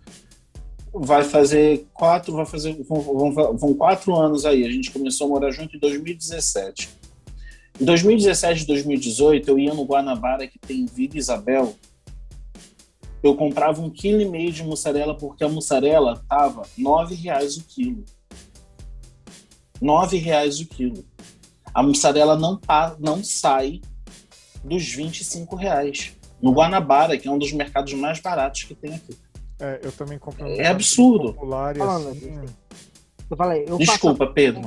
[0.92, 4.64] Vai fazer quatro, vai fazer, vão, vão- vão quatro anos aí.
[4.66, 6.88] A gente começou a morar junto em 2017.
[7.80, 11.74] Em 2017 e 2018, eu ia no Guanabara, que tem Vila Isabel.
[13.22, 17.64] Eu comprava um quilo e meio de mussarela, porque a mussarela tava nove reais o
[17.64, 18.04] quilo.
[19.80, 21.04] Nove reais o quilo.
[21.72, 23.80] A mussarela não, pa- não sai
[24.62, 26.16] dos 25 reais.
[26.40, 29.16] No Guanabara, que é um dos mercados mais baratos que tem aqui.
[29.58, 31.34] É, eu também compro É absurdo.
[31.34, 32.34] Popular e Falando, assim,
[33.30, 34.62] Eu falei, eu Desculpa, faço, Pedro.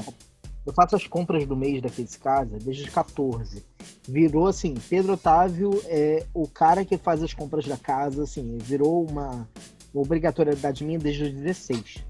[0.65, 3.65] Eu faço as compras do mês daqueles casas desde os 14.
[4.07, 9.05] Virou assim, Pedro Otávio é o cara que faz as compras da casa, assim, virou
[9.09, 9.49] uma,
[9.93, 12.05] uma obrigatoriedade minha desde os 16.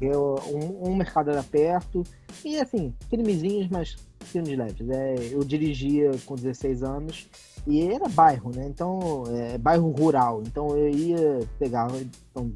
[0.00, 2.02] Eu, um, um mercado era perto,
[2.42, 3.96] e assim, crimezinhos, mas
[4.28, 4.88] crimes leves.
[4.88, 7.28] É, eu dirigia com 16 anos
[7.66, 8.66] e era bairro, né?
[8.66, 10.42] Então, é bairro rural.
[10.46, 12.50] Então eu ia, pegava, então.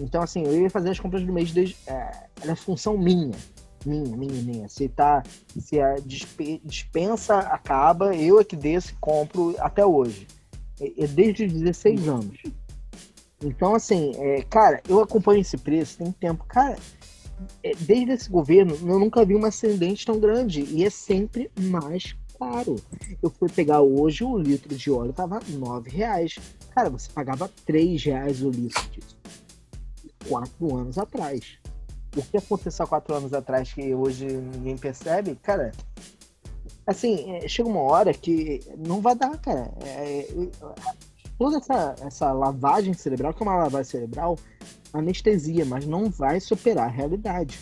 [0.00, 1.76] Então, assim, eu ia fazer as compras do mês desde.
[1.86, 3.36] É, era função minha.
[3.84, 4.68] Minha, minha, minha.
[4.68, 5.22] Se, tá,
[5.58, 10.26] se a dispe- dispensa acaba, eu é que desço e compro até hoje.
[10.80, 12.38] É, é desde os 16 anos.
[13.42, 16.44] Então, assim, é, cara, eu acompanho esse preço tem tempo.
[16.44, 16.76] Cara,
[17.80, 20.62] desde esse governo, eu nunca vi uma ascendente tão grande.
[20.62, 22.76] E é sempre mais caro.
[23.22, 26.36] Eu fui pegar hoje, o litro de óleo tava 9 reais.
[26.74, 29.16] Cara, você pagava 3 reais o litro disso.
[30.28, 31.58] Quatro anos atrás.
[32.16, 35.72] O que aconteceu há quatro anos atrás que hoje ninguém percebe, cara.
[36.86, 39.72] Assim, é, chega uma hora que não vai dar, cara.
[39.84, 40.48] É, é,
[41.38, 44.38] toda essa, essa lavagem cerebral, que é uma lavagem cerebral,
[45.00, 47.58] anestesia, mas não vai superar a realidade.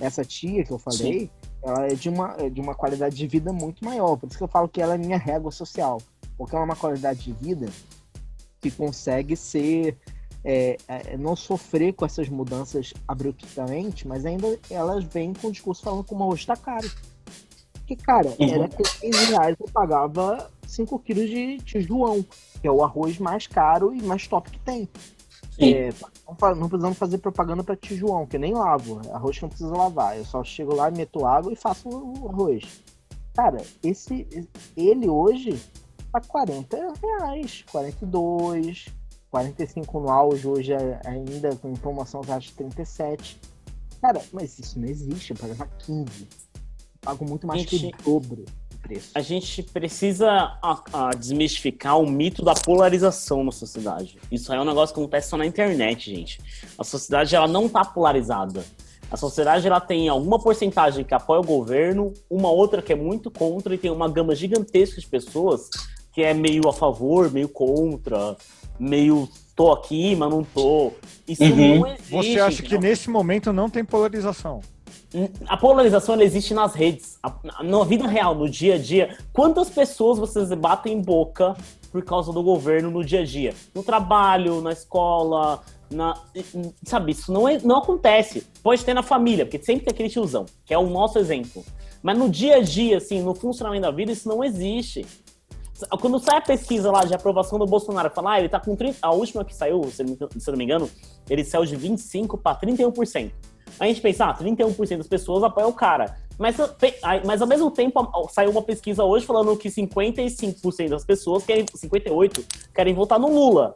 [0.00, 1.30] Essa tia que eu falei,
[1.62, 4.16] ela é de, uma, é de uma qualidade de vida muito maior.
[4.16, 6.00] Por isso que eu falo que ela é minha régua social.
[6.36, 7.66] Porque ela é uma qualidade de vida
[8.60, 9.96] que consegue ser.
[10.44, 15.82] é, é, não sofrer com essas mudanças abruptamente, mas ainda elas vêm com o discurso
[15.82, 16.88] falando que o arroz está caro.
[17.74, 18.48] Porque, cara, Uhum.
[18.54, 22.24] era por 15 reais eu pagava 5 quilos de tijuão,
[22.60, 24.88] que é o arroz mais caro e mais top que tem.
[25.58, 25.90] É,
[26.26, 29.00] não, não precisamos fazer propaganda para tijuão, que eu nem lavo.
[29.12, 30.16] Arroz que não precisa lavar.
[30.16, 32.82] Eu só chego lá, meto água e faço o arroz.
[33.34, 34.26] Cara, esse,
[34.76, 35.60] ele hoje
[36.12, 38.86] tá 40 reais, 42,
[39.30, 43.40] 45 no auge, hoje é- ainda com promoção eu acho 37.
[44.00, 46.06] Cara, mas isso não existe, eu pagava 15.
[46.22, 46.28] Eu
[47.00, 49.10] pago muito mais que Gente, o dobro do preço.
[49.14, 50.28] A gente precisa
[50.62, 54.18] a- a desmistificar o mito da polarização na sociedade.
[54.30, 56.40] Isso aí é um negócio que acontece só na internet, gente.
[56.78, 58.64] A sociedade ela não tá polarizada.
[59.10, 63.30] A sociedade ela tem alguma porcentagem que apoia o governo, uma outra que é muito
[63.30, 65.70] contra e tem uma gama gigantesca de pessoas
[66.12, 68.36] que é meio a favor, meio contra,
[68.78, 70.92] meio tô aqui, mas não tô.
[71.26, 71.80] Isso Uhum.
[71.80, 72.10] não existe.
[72.10, 72.90] Você acha que entendeu?
[72.90, 74.60] nesse momento não tem polarização?
[75.46, 77.18] A polarização ela existe nas redes.
[77.62, 81.56] Na- vida real, no dia a dia, quantas pessoas vocês batem boca
[81.90, 83.54] por causa do governo no dia a dia?
[83.74, 86.14] No trabalho, na escola, na.
[86.84, 88.46] Sabe, isso não, é- não acontece.
[88.62, 91.64] Pode ter na família, porque sempre tem aquele tiozão, que é o nosso exemplo.
[92.02, 95.06] Mas no dia a dia, assim, no funcionamento da vida, isso não existe.
[96.00, 98.98] Quando sai a pesquisa lá de aprovação do Bolsonaro, fala, ah, ele tá com 30.
[99.00, 100.06] A última que saiu, se eu
[100.48, 100.90] não me engano,
[101.30, 103.32] ele saiu de 25 para 31%.
[103.78, 106.16] A gente pensa, ah, 31% das pessoas apoiam o cara.
[106.38, 106.56] Mas,
[107.26, 112.44] mas ao mesmo tempo, saiu uma pesquisa hoje falando que 55% das pessoas querem, 58%
[112.72, 113.72] querem votar no Lula.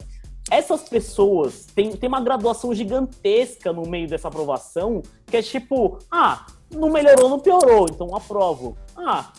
[0.49, 6.45] Essas pessoas têm, têm uma graduação gigantesca no meio dessa aprovação, que é tipo, ah,
[6.71, 8.77] não melhorou, não piorou, então aprovo.
[8.95, 9.31] Ah,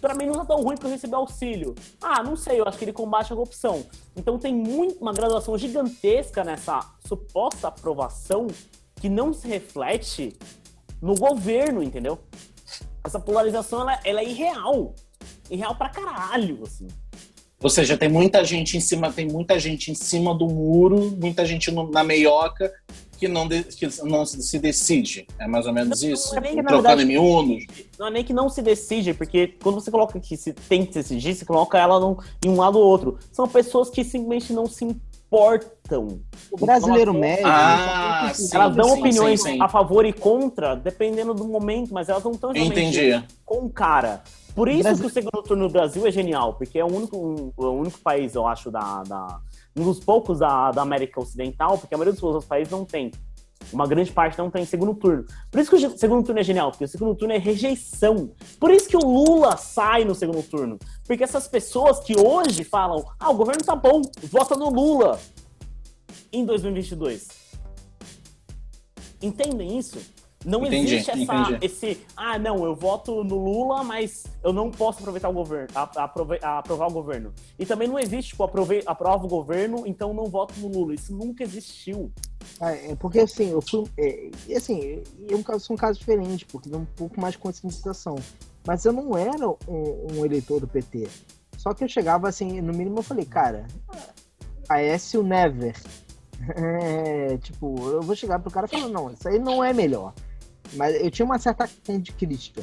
[0.00, 1.74] pra mim não tá tão ruim porque eu recebi auxílio.
[2.02, 3.84] Ah, não sei, eu acho que ele combate a corrupção.
[4.16, 8.46] Então tem muito, uma graduação gigantesca nessa suposta aprovação
[9.00, 10.36] que não se reflete
[11.00, 12.18] no governo, entendeu?
[13.02, 14.94] Essa polarização, ela, ela é irreal.
[15.50, 16.86] Irreal pra caralho, assim.
[17.62, 21.44] Ou seja, tem muita gente em cima, tem muita gente em cima do muro, muita
[21.44, 22.72] gente no- na meioca
[23.18, 25.26] que não, de- que não se decide.
[25.38, 26.30] É mais ou menos Não, isso?
[26.30, 27.66] não é nem Trocando verdade, em miúdos.
[27.98, 30.94] Não é nem que não se decide, porque quando você coloca que se tem que
[30.94, 33.18] decidir, você coloca ela num, em um lado ou outro.
[33.30, 34.96] São pessoas que simplesmente não se
[35.30, 36.20] importam.
[36.50, 37.46] O brasileiro médio.
[37.46, 39.62] Ah, que- sim, elas dão sim, opiniões sim, sim.
[39.62, 43.22] a favor e contra, dependendo do momento, mas elas não estão Entendi.
[43.44, 44.22] com o cara.
[44.54, 47.16] Por isso Brasil- que o segundo turno no Brasil é genial, porque é o único,
[47.16, 49.38] um- o único país, eu acho, da, da-
[49.76, 53.12] um dos poucos da, da América Ocidental, porque a maioria dos outros países não tem.
[53.72, 55.24] Uma grande parte não tem segundo turno.
[55.50, 58.32] Por isso que o segundo turno é genial, porque o segundo turno é rejeição.
[58.58, 60.78] Por isso que o Lula sai no segundo turno.
[61.06, 65.20] Porque essas pessoas que hoje falam, ah, o governo tá bom, vota no Lula
[66.32, 67.28] em 2022.
[69.22, 69.98] Entendem isso?
[70.44, 71.58] Não Entendi, existe essa, entendi.
[71.60, 76.38] esse, ah, não, eu voto no Lula, mas eu não posso aproveitar o governo, aprove-
[76.42, 77.30] aprovar o governo.
[77.58, 80.94] E também não existe, tipo, aprove, aprova o governo, então não voto no Lula.
[80.94, 82.10] Isso nunca existiu.
[82.58, 83.84] Ah, é porque assim, eu fui.
[83.98, 87.32] É, e assim, eu um caso- sou um caso diferente, porque tem um pouco mais
[87.32, 88.16] de conscientização.
[88.66, 91.06] Mas eu não era um, um eleitor do PT.
[91.58, 93.66] Só que eu chegava assim, no mínimo eu falei, cara,
[94.68, 95.74] Aécio Never.
[96.56, 100.14] É, tipo, eu vou chegar pro cara e falar, não, isso aí não é melhor.
[100.74, 102.62] Mas eu tinha uma certa de crítica.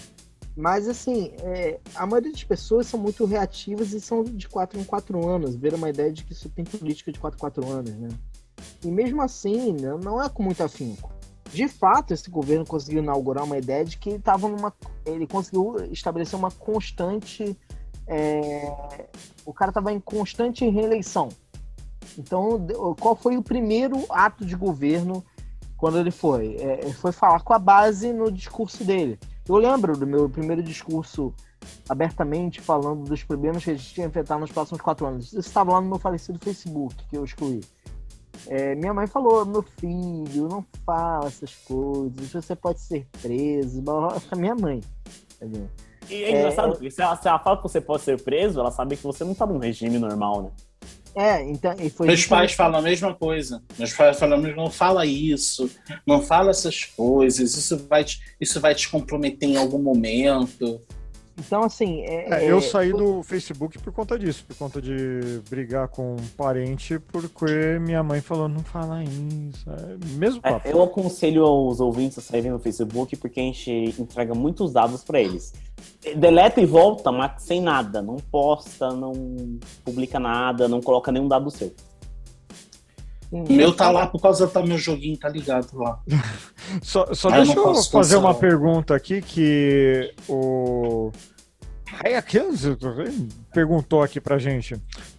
[0.56, 4.84] Mas assim, é, a maioria das pessoas são muito reativas e são de 4 em
[4.84, 5.56] 4 anos.
[5.56, 8.10] Ver uma ideia de que isso tem política de 4 em 4 anos, né?
[8.84, 11.12] E mesmo assim, né, não é com muito afinco.
[11.54, 14.74] De fato, esse governo conseguiu inaugurar uma ideia de que ele tava numa.
[15.06, 17.56] Ele conseguiu estabelecer uma constante.
[18.08, 19.08] é,
[19.46, 21.30] o cara estava em constante reeleição.
[22.18, 22.66] Então,
[23.00, 25.24] qual foi o primeiro ato de governo
[25.78, 26.56] quando ele foi?
[26.56, 29.20] É, ele foi falar com a base no discurso dele.
[29.48, 31.34] Eu lembro do meu primeiro discurso
[31.88, 35.28] abertamente falando dos problemas que a gente tinha enfrentar nos próximos quatro anos.
[35.28, 37.62] Isso estava lá no meu falecido Facebook, que eu excluí.
[38.46, 43.82] É, minha mãe falou, meu filho, não fala essas coisas, você pode ser preso.
[43.82, 44.22] blá, blá.
[44.36, 44.82] Minha mãe.
[46.10, 48.72] E é engraçado, porque se ela, se ela fala que você pode ser preso, ela
[48.72, 50.50] sabe que você não tá num regime normal, né?
[51.18, 53.64] É, então, e foi Meus pais falam a mesma coisa.
[53.76, 55.68] Meus pais falam, não fala isso,
[56.06, 60.80] não fala essas coisas, isso vai te, isso vai te comprometer em algum momento.
[61.38, 62.02] Então, assim.
[62.02, 66.14] É, É, eu é, saí do Facebook por conta disso, por conta de brigar com
[66.14, 69.70] um parente, porque minha mãe falou, não fala isso.
[69.70, 70.68] É, mesmo É, papo.
[70.68, 75.22] eu aconselho aos ouvintes a saírem no Facebook porque a gente entrega muitos dados pra
[75.22, 75.54] eles.
[76.16, 78.02] Deleta e volta, mas sem nada.
[78.02, 79.14] Não posta, não
[79.86, 81.72] publica nada, não coloca nenhum dado seu.
[83.32, 86.00] O meu tá lá por causa do meu joguinho, tá ligado lá.
[86.82, 91.12] Só, só deixa eu fazer uma pergunta aqui que o
[91.94, 92.78] Hayakanzo
[93.54, 94.76] perguntou aqui pra gente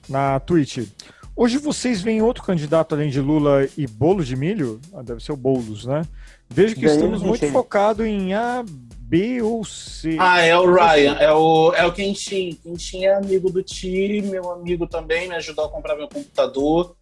[0.08, 0.86] na Twitch.
[1.34, 4.80] Hoje vocês veem outro candidato além de Lula e Bolo de Milho?
[4.92, 6.02] Ah, deve ser o Boulos, né?
[6.50, 8.64] Vejo que Ganhei, estamos muito focados em A,
[9.08, 10.16] B ou C.
[10.18, 12.58] Ah, é o Ryan, é o, é o Kenshin.
[12.62, 16.96] Kenshin é amigo do Ti, meu amigo também, me ajudou a comprar meu computador.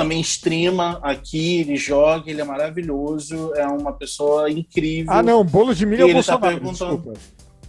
[0.00, 5.12] Também streama aqui, ele joga, ele é maravilhoso, é uma pessoa incrível.
[5.12, 7.20] Ah, não, Bolo de Milho é tá Bolsonaro, perguntando- desculpa.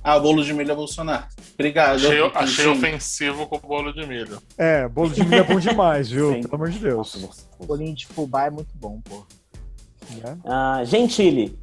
[0.02, 1.26] Ah, o bolo de milho é Bolsonaro.
[1.56, 1.98] Obrigado.
[1.98, 4.42] Achei, achei ofensivo com o bolo de milho.
[4.58, 6.34] É, Bolo de Milho é bom demais, viu?
[6.36, 6.42] Sim.
[6.42, 7.22] Pelo amor de Deus.
[7.22, 9.26] Nossa, bolinho de fubá é muito bom, pô.
[10.24, 10.38] né?
[10.46, 11.60] Ah, Gentile.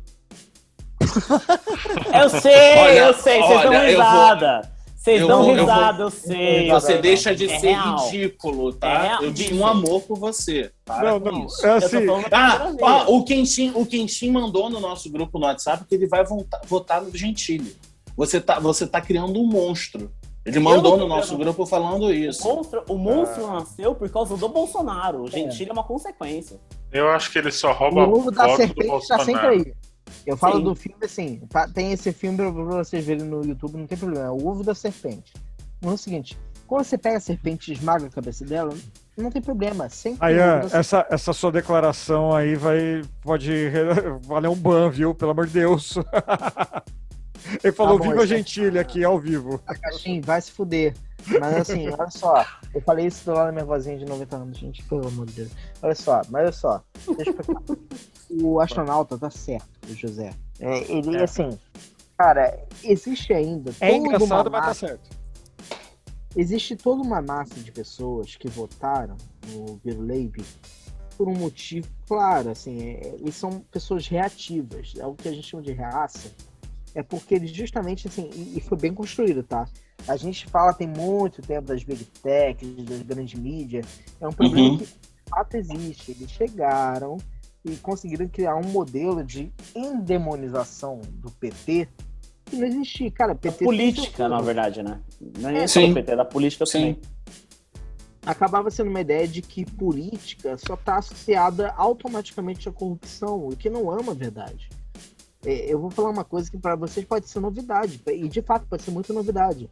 [1.00, 4.75] eu sei, Olha, eu sei, vocês dão olha, eu vou- risada.
[5.06, 6.68] Vocês Eu dão vou- eu risada, eu, sei.
[6.68, 7.96] Você deixa de É ser real.
[8.08, 9.18] ridículo, tá?
[9.22, 10.72] É eu tinha um amor por você.
[10.84, 11.64] Para Não, com não, isso.
[11.64, 11.98] é assim.
[12.32, 13.04] Ah, vez.
[13.06, 13.86] o Kenshin, o
[14.32, 17.76] mandou no nosso grupo no WhatsApp que ele vai votar, votar no Gentili.
[18.16, 20.10] Você tá, você tá criando um monstro.
[20.44, 22.42] Ele mandou no nosso grupo falando O isso.
[22.42, 23.60] monstro, o monstro Ah.
[23.60, 25.22] nasceu por causa do Bolsonaro.
[25.22, 26.58] O Gentili é uma consequência.
[26.90, 29.48] Eu acho que ele só O rouba ovo da voto do serpente tá sempre Bolsonaro.
[29.50, 29.72] aí.
[30.26, 30.64] Eu falo Sim.
[30.64, 34.26] do filme assim, tá- tem esse filme pra vocês verem no YouTube, não tem problema.
[34.26, 35.32] É o ovo da serpente.
[35.80, 38.74] Mas é o seguinte, quando você pega a serpente e esmaga a cabeça dela,
[39.16, 39.88] não tem problema.
[39.88, 43.52] Sempre Aí, é, essa, essa sua declaração aí vai pode
[44.26, 45.14] valer um ban, viu?
[45.14, 45.94] Pelo amor de Deus.
[47.62, 49.60] Ele falou Tá bom, viva isso é- Gentile aqui ao vivo.
[49.66, 50.94] A caixinha vai se fuder.
[51.40, 52.44] Mas assim, olha só.
[52.74, 55.50] Eu falei isso lá na minha vozinha de 90 anos, gente, pelo amor de Deus.
[55.82, 56.82] Olha só, mas olha só.
[57.16, 57.62] Deixa eu explicar.
[58.42, 60.34] O astronauta tá certo, o José.
[60.58, 61.22] É, ele, É.
[61.22, 61.56] assim,
[62.18, 63.72] cara, existe ainda.
[63.80, 65.08] É engraçado, mas tá certo.
[66.34, 69.16] Existe toda uma massa de pessoas que votaram
[69.48, 70.44] no Virleib
[71.16, 75.46] por um motivo claro, assim, é- eles são pessoas reativas, é o que a gente
[75.48, 76.30] chama de reaça,
[76.96, 79.68] é porque eles justamente, assim, e, e foi bem construído, tá?
[80.08, 83.86] A gente fala tem muito tempo das big techs, das grandes mídias,
[84.20, 84.78] é um problema Uhum.
[84.78, 87.18] que de fato existe, eles chegaram
[87.64, 91.88] e conseguiram criar um modelo de endemonização do PT
[92.46, 95.00] que não existia, cara, PT Política, na verdade, né?
[95.40, 96.78] Não é É, só PT, é da política Sim.
[96.78, 97.00] também.
[98.24, 103.68] acabava sendo uma ideia de que política só está associada automaticamente à corrupção, o que
[103.68, 104.68] não é uma verdade.
[105.46, 108.66] É, Eu vou falar uma coisa que para vocês pode ser novidade, e de fato
[108.68, 109.70] pode ser muita novidade.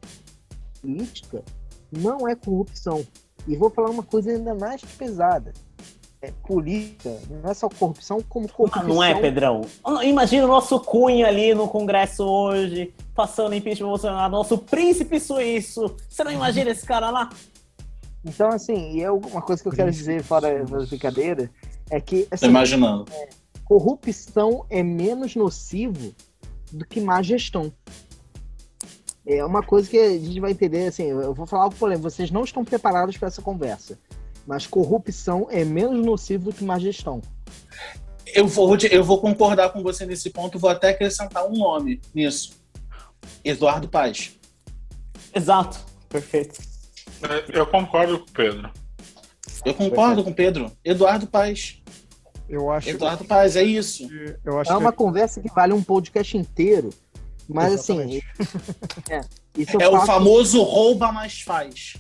[0.81, 1.43] Política
[1.91, 3.05] não é corrupção.
[3.47, 5.53] E vou falar uma coisa ainda mais pesada.
[6.23, 8.87] É, política não é só corrupção, como Ah, corrupção.
[8.89, 9.61] não é, Pedrão?
[9.85, 15.95] Ah, Imagina o nosso Cunha ali no Congresso hoje, passando impeachment Bolsonaro, nosso príncipe suíço.
[16.09, 17.29] Você não imagina esse cara lá?
[18.25, 21.51] Então, assim, e eu, uma coisa que eu quero dizer fora da brincadeira
[21.91, 23.05] é que Tô assim, imaginando.
[23.65, 26.15] Corrupção é menos nocivo
[26.71, 27.73] do que má gestão.
[29.27, 32.31] É uma coisa que a gente vai entender, assim, eu vou falar algo polêmico, vocês
[32.31, 33.99] não estão preparados para essa conversa,
[34.47, 37.23] mas corrupção é menos nocivo do que má gestão.
[38.27, 42.53] Eu vou, eu vou concordar com você nesse ponto, vou até acrescentar um nome nisso.
[43.43, 44.39] Eduardo Paz.
[45.35, 45.79] Exato.
[46.09, 46.61] Perfeito.
[47.23, 48.71] É, Eu concordo com o Pedro.
[49.65, 50.71] Eu concordo com o Pedro.
[50.85, 51.83] Eduardo Paz.
[52.49, 54.07] Eu acho Eduardo Paz, é isso.
[54.09, 54.37] que.
[54.45, 56.91] Eu acho É uma que conversa que vale um podcast inteiro,
[57.49, 58.21] mas assim,
[59.11, 59.21] é,
[59.57, 61.95] isso eu É o famoso rouba, mas faz.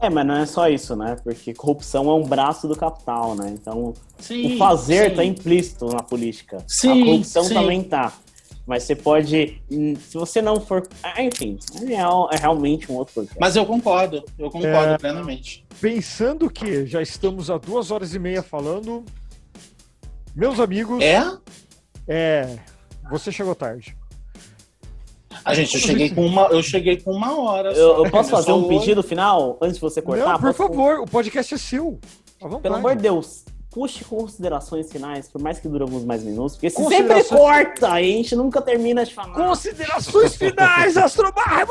[0.00, 1.16] É, mas não é só isso, né?
[1.22, 3.50] Porque corrupção é um braço do capital, né?
[3.52, 5.16] Então, Sim, o fazer sim.
[5.16, 6.58] tá implícito na política.
[6.66, 7.54] Sim, a corrupção sim.
[7.54, 8.12] também tá.
[8.66, 9.60] Mas você pode.
[9.68, 10.86] Se você não for.
[11.02, 13.38] ah, Enfim, é, é realmente um outro podcast.
[13.40, 14.98] Mas eu concordo, eu concordo É.
[14.98, 15.66] plenamente.
[15.80, 19.04] pensando que já estamos há duas horas e meia falando,
[20.34, 21.22] meus amigos, É?
[22.08, 22.58] é,
[23.10, 23.96] você chegou tarde.
[25.44, 27.72] A gente, eu cheguei com uma, eu cheguei com uma hora.
[27.72, 28.04] Eu, só.
[28.04, 30.24] eu posso fazer um pedido final antes de você cortar?
[30.26, 31.98] Não, por Posso- favor, o podcast é seu.
[32.62, 36.68] Pelo amor de Deus, puxe considerações finais, por mais que dure alguns mais minutos, porque
[36.68, 39.32] você Considerações- sempre corta e a gente nunca termina de falar.
[39.34, 40.94] Considerações finais!
[40.94, 41.66] Pode falar.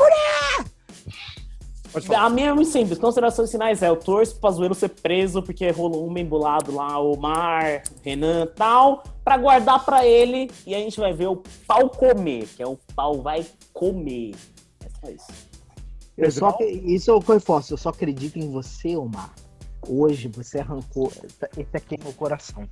[2.16, 2.98] A minha é muito simples.
[2.98, 7.16] Considerações finais é: eu torço pro Pazuello ser preso porque rolou um embolado lá, o
[7.16, 11.88] Mar, Renan e tal, pra guardar pra ele e a gente vai ver o pau
[11.88, 14.34] comer, que é o pau vai comer.
[14.84, 15.50] É só isso.
[16.16, 19.34] Eu só, isso eu reforço, eu só acredito em você, Omar.
[19.88, 21.10] Hoje você arrancou.
[21.56, 22.68] Esse aqui é meu coração.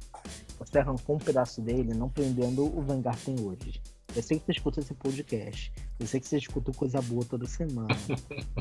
[0.58, 3.80] Você arrancou um pedaço dele, não prendendo o Vanguard tem hoje.
[4.16, 5.72] Eu sei que você escuta esse podcast.
[6.00, 7.88] Eu sei que você escuta coisa boa toda semana.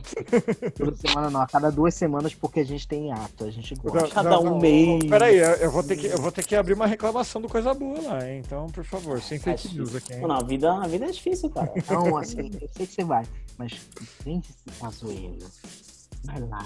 [0.76, 4.10] toda semana não, a cada duas semanas, porque a gente tem ato, a gente gosta.
[4.10, 5.06] Cada um mês.
[5.06, 7.74] Peraí, eu eu vou, ter que, eu vou ter que abrir uma reclamação do Coisa
[7.74, 8.42] Boa lá, hein?
[8.46, 10.22] Então, por favor, sem fake news aqui, hein?
[10.22, 11.72] Não, a vida, a vida é difícil, cara.
[11.76, 13.26] Então, assim, eu sei que você vai,
[13.58, 13.74] mas
[14.24, 15.38] prende esse Pazuello.
[16.26, 16.66] Vai lá.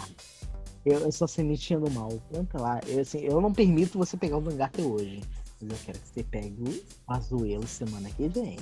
[0.86, 2.10] Eu, eu só sei me enchendo mal.
[2.32, 2.80] Planta lá.
[2.88, 5.22] Eu, assim, eu não permito você pegar o Vanguard hoje.
[5.62, 8.58] Mas eu quero que você pegue o Pazuello semana que vem.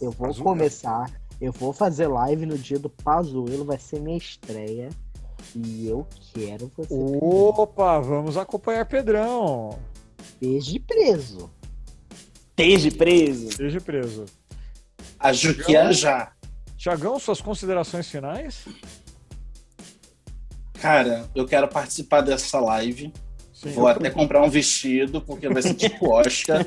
[0.00, 0.44] Eu vou Pazuello.
[0.44, 1.10] começar.
[1.40, 3.64] Eu vou fazer live no dia do Pazuello.
[3.64, 4.88] Vai ser minha estreia.
[5.54, 9.78] E eu quero você Opa, vamos acompanhar Pedrão.
[10.40, 11.50] esteja preso.
[12.50, 13.48] Esteja preso.
[13.48, 14.24] Esteja preso.
[15.18, 16.32] A Juquia já.
[16.76, 18.64] Tiagão, suas considerações finais?
[20.74, 23.12] Cara, eu quero participar dessa live.
[23.62, 23.72] Sim.
[23.72, 26.66] Vou até comprar um vestido, porque vai ser tipo Oscar.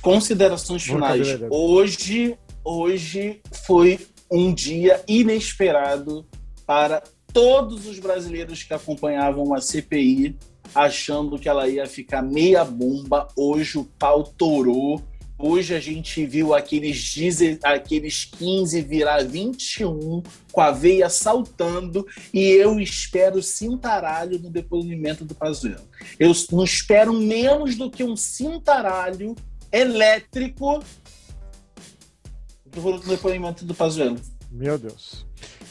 [0.00, 1.26] Considerações finais.
[1.50, 3.98] Hoje, hoje foi
[4.30, 6.24] um dia inesperado
[6.64, 10.36] para todos os brasileiros que acompanhavam a CPI,
[10.72, 13.26] achando que ela ia ficar meia bomba.
[13.36, 15.02] Hoje o pau torou.
[15.38, 22.42] Hoje a gente viu aqueles, 10 aqueles 15 virar 21 com a veia saltando e
[22.42, 25.86] eu espero cintaralho no depoimento do Pazuello.
[26.18, 29.34] Eu não espero menos do que um cintaralho
[29.70, 30.82] elétrico
[32.64, 34.18] do depoimento do Pazuello.
[34.50, 35.26] Meu Deus.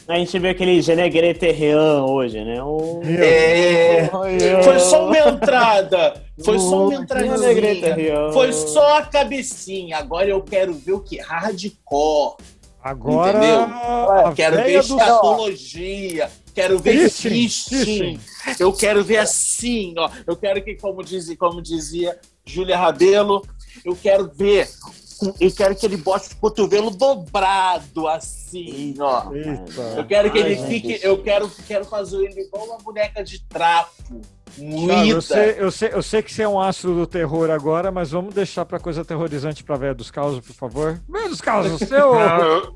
[0.06, 2.62] A gente viu aquele Genegre Terrian hoje, né?
[2.62, 3.00] O...
[3.02, 4.08] É,
[4.62, 6.25] foi só uma entrada.
[6.44, 8.32] Foi só uma entradinha.
[8.32, 9.96] Foi só a cabecinha.
[9.96, 11.20] Agora eu quero ver o que?
[11.20, 12.36] Hardcore.
[12.82, 14.34] Agora, Entendeu?
[14.36, 16.30] Quero ver escatologia.
[16.54, 18.20] Quero ver Christian, Christian.
[18.58, 20.08] Eu quero ver assim, ó.
[20.26, 23.42] Eu quero que, como dizia, como dizia Júlia Rabelo,
[23.84, 24.68] eu quero ver.
[25.40, 29.32] Eu quero que ele bote o cotovelo dobrado assim, ó.
[29.32, 30.04] Eu Eita.
[30.08, 31.00] quero que Ai, ele fique.
[31.02, 33.92] Eu quero, quero fazer ele igual uma boneca de trapo.
[34.58, 35.06] Moída.
[35.06, 38.10] eu, sei, eu, sei, eu sei que você é um astro do terror agora, mas
[38.10, 41.00] vamos deixar pra coisa aterrorizante pra velha dos causos, por favor.
[41.08, 42.12] Velha dos causos, seu.
[42.14, 42.74] Não, eu-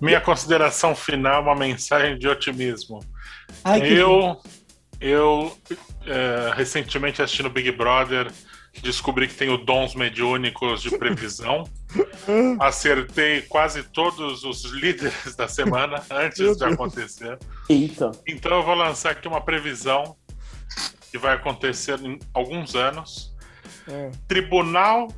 [0.00, 3.00] minha consideração final é uma mensagem de otimismo.
[3.64, 4.36] Ai, que Eu,
[5.00, 5.52] eu
[6.06, 8.30] é, recentemente assistindo Big Brother,
[8.82, 11.64] descobri que tenho dons mediúnicos de previsão.
[12.60, 17.38] Acertei quase todos os líderes da semana antes de acontecer.
[17.68, 18.10] Eita.
[18.26, 20.16] Então eu vou lançar aqui uma previsão
[21.10, 23.34] que vai acontecer em alguns anos.
[23.88, 24.10] É.
[24.28, 25.08] Tribunal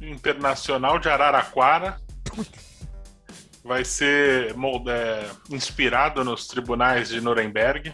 [0.00, 2.00] Internacional de Araraquara
[3.64, 7.92] vai ser molde- é, inspirado nos tribunais de Nuremberg,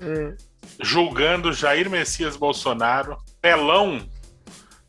[0.00, 0.36] É.
[0.80, 4.06] julgando Jair Messias Bolsonaro, telão,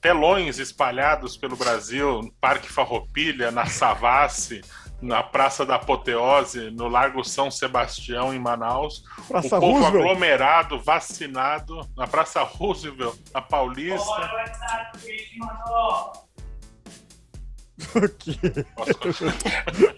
[0.01, 4.61] telões espalhados pelo Brasil, no Parque Farroupilha, na Savassi,
[5.01, 10.03] na Praça da Apoteose, no Largo São Sebastião, em Manaus, Praça o povo Roosevelt.
[10.03, 14.05] aglomerado, vacinado, na Praça Roosevelt, na Paulista.
[15.65, 16.26] Posso-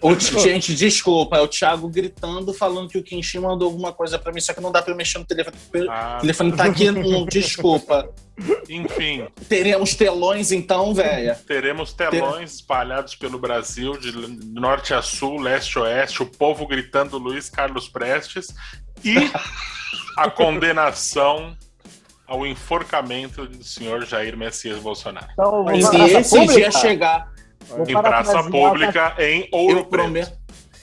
[0.00, 4.32] Ô, gente, desculpa, é o Thiago gritando, falando que o Kenshin mandou alguma coisa pra
[4.32, 5.86] mim, só que não dá pra eu mexer no telefone.
[5.88, 8.10] Ah, O telefone tá aqui, não, desculpa.
[8.68, 11.34] enfim, Teremos telões então, velha.
[11.46, 14.12] teremos telões espalhados pelo Brasil, de
[14.58, 18.48] norte a sul, leste a oeste, o povo gritando Luiz Carlos Prestes
[19.04, 19.14] e
[20.16, 21.56] a condenação
[22.26, 25.26] ao enforcamento do senhor Jair Messias Bolsonaro.
[25.32, 26.54] Então, Se esse pública?
[26.54, 27.29] dia chegar,
[27.70, 29.88] Vou Em praça pública em Ouro eu Preto.
[29.88, 30.40] prometo.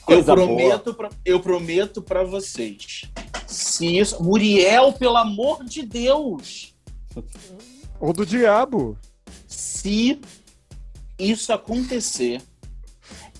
[0.08, 3.02] Eu prometo, pra, eu prometo pra vocês.
[3.46, 4.22] Se isso.
[4.22, 6.74] Muriel, pelo amor de Deus!
[8.00, 8.96] Ou do diabo.
[9.46, 10.18] Se
[11.18, 12.40] isso acontecer,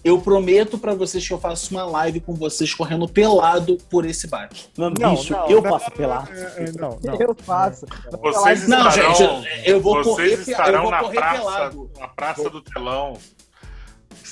[0.04, 4.26] eu prometo pra vocês que eu faço uma live com vocês correndo pelado por esse
[4.26, 4.50] bairro.
[4.76, 6.30] Não, Não, bicho, não, eu não, passo pelado.
[6.32, 7.14] É, é, Não, não.
[7.20, 7.86] Eu faço.
[8.20, 11.90] Vocês Não, estarão, gente, eu vou correr, vocês eu estarão vou na correr praça, pelado.
[11.98, 13.16] na praça do telão,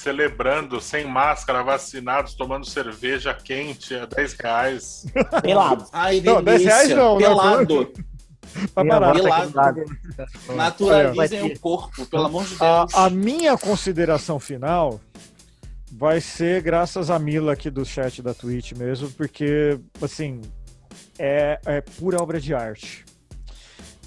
[0.07, 5.05] celebrando, sem máscara, vacinados, tomando cerveja quente a 10 reais.
[5.43, 5.85] Pelado.
[5.93, 6.69] Ai, Não, 10 delícia.
[6.77, 7.93] reais não, não, pelado.
[8.73, 9.19] Tá barato.
[9.27, 9.85] avó tá do lado.
[10.55, 12.61] Naturalizem o corpo, pelo amor de Deus.
[12.61, 15.01] A, a minha consideração final
[15.91, 20.41] vai ser graças a Mila aqui do chat da Twitch mesmo, porque, assim,
[21.19, 23.05] é, é pura obra de arte.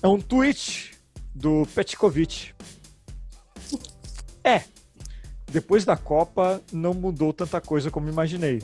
[0.02, 0.92] É um tweet
[1.36, 2.53] do Petkovic.
[4.45, 4.64] É,
[5.50, 8.61] depois da Copa não mudou tanta coisa como imaginei.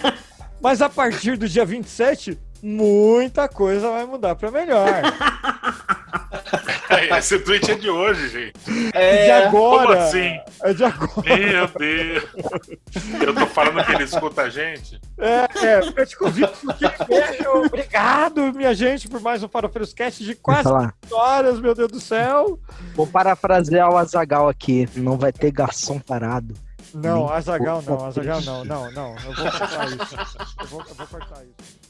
[0.60, 5.02] Mas a partir do dia 27, muita coisa vai mudar para melhor.
[7.16, 8.52] Esse tweet é de hoje, gente.
[8.94, 9.86] É de agora.
[9.86, 10.38] Como assim?
[10.62, 11.22] É de agora.
[11.24, 12.24] Meu Deus.
[13.20, 15.00] Eu tô falando que ele escuta a gente.
[15.18, 17.50] É, é, Petkovic, que beijo.
[17.66, 20.68] Obrigado, minha gente, por mais um Farofeiros Cast de quase
[21.10, 22.58] horas, meu Deus do céu.
[22.94, 24.88] Vou parafrasear o Azagal aqui.
[24.94, 26.54] Não vai ter garçom parado.
[26.94, 29.14] Não, Azagal não, Azagal não, não, não.
[29.16, 30.16] Eu vou cortar isso.
[30.60, 31.87] Eu vou, eu vou cortar isso.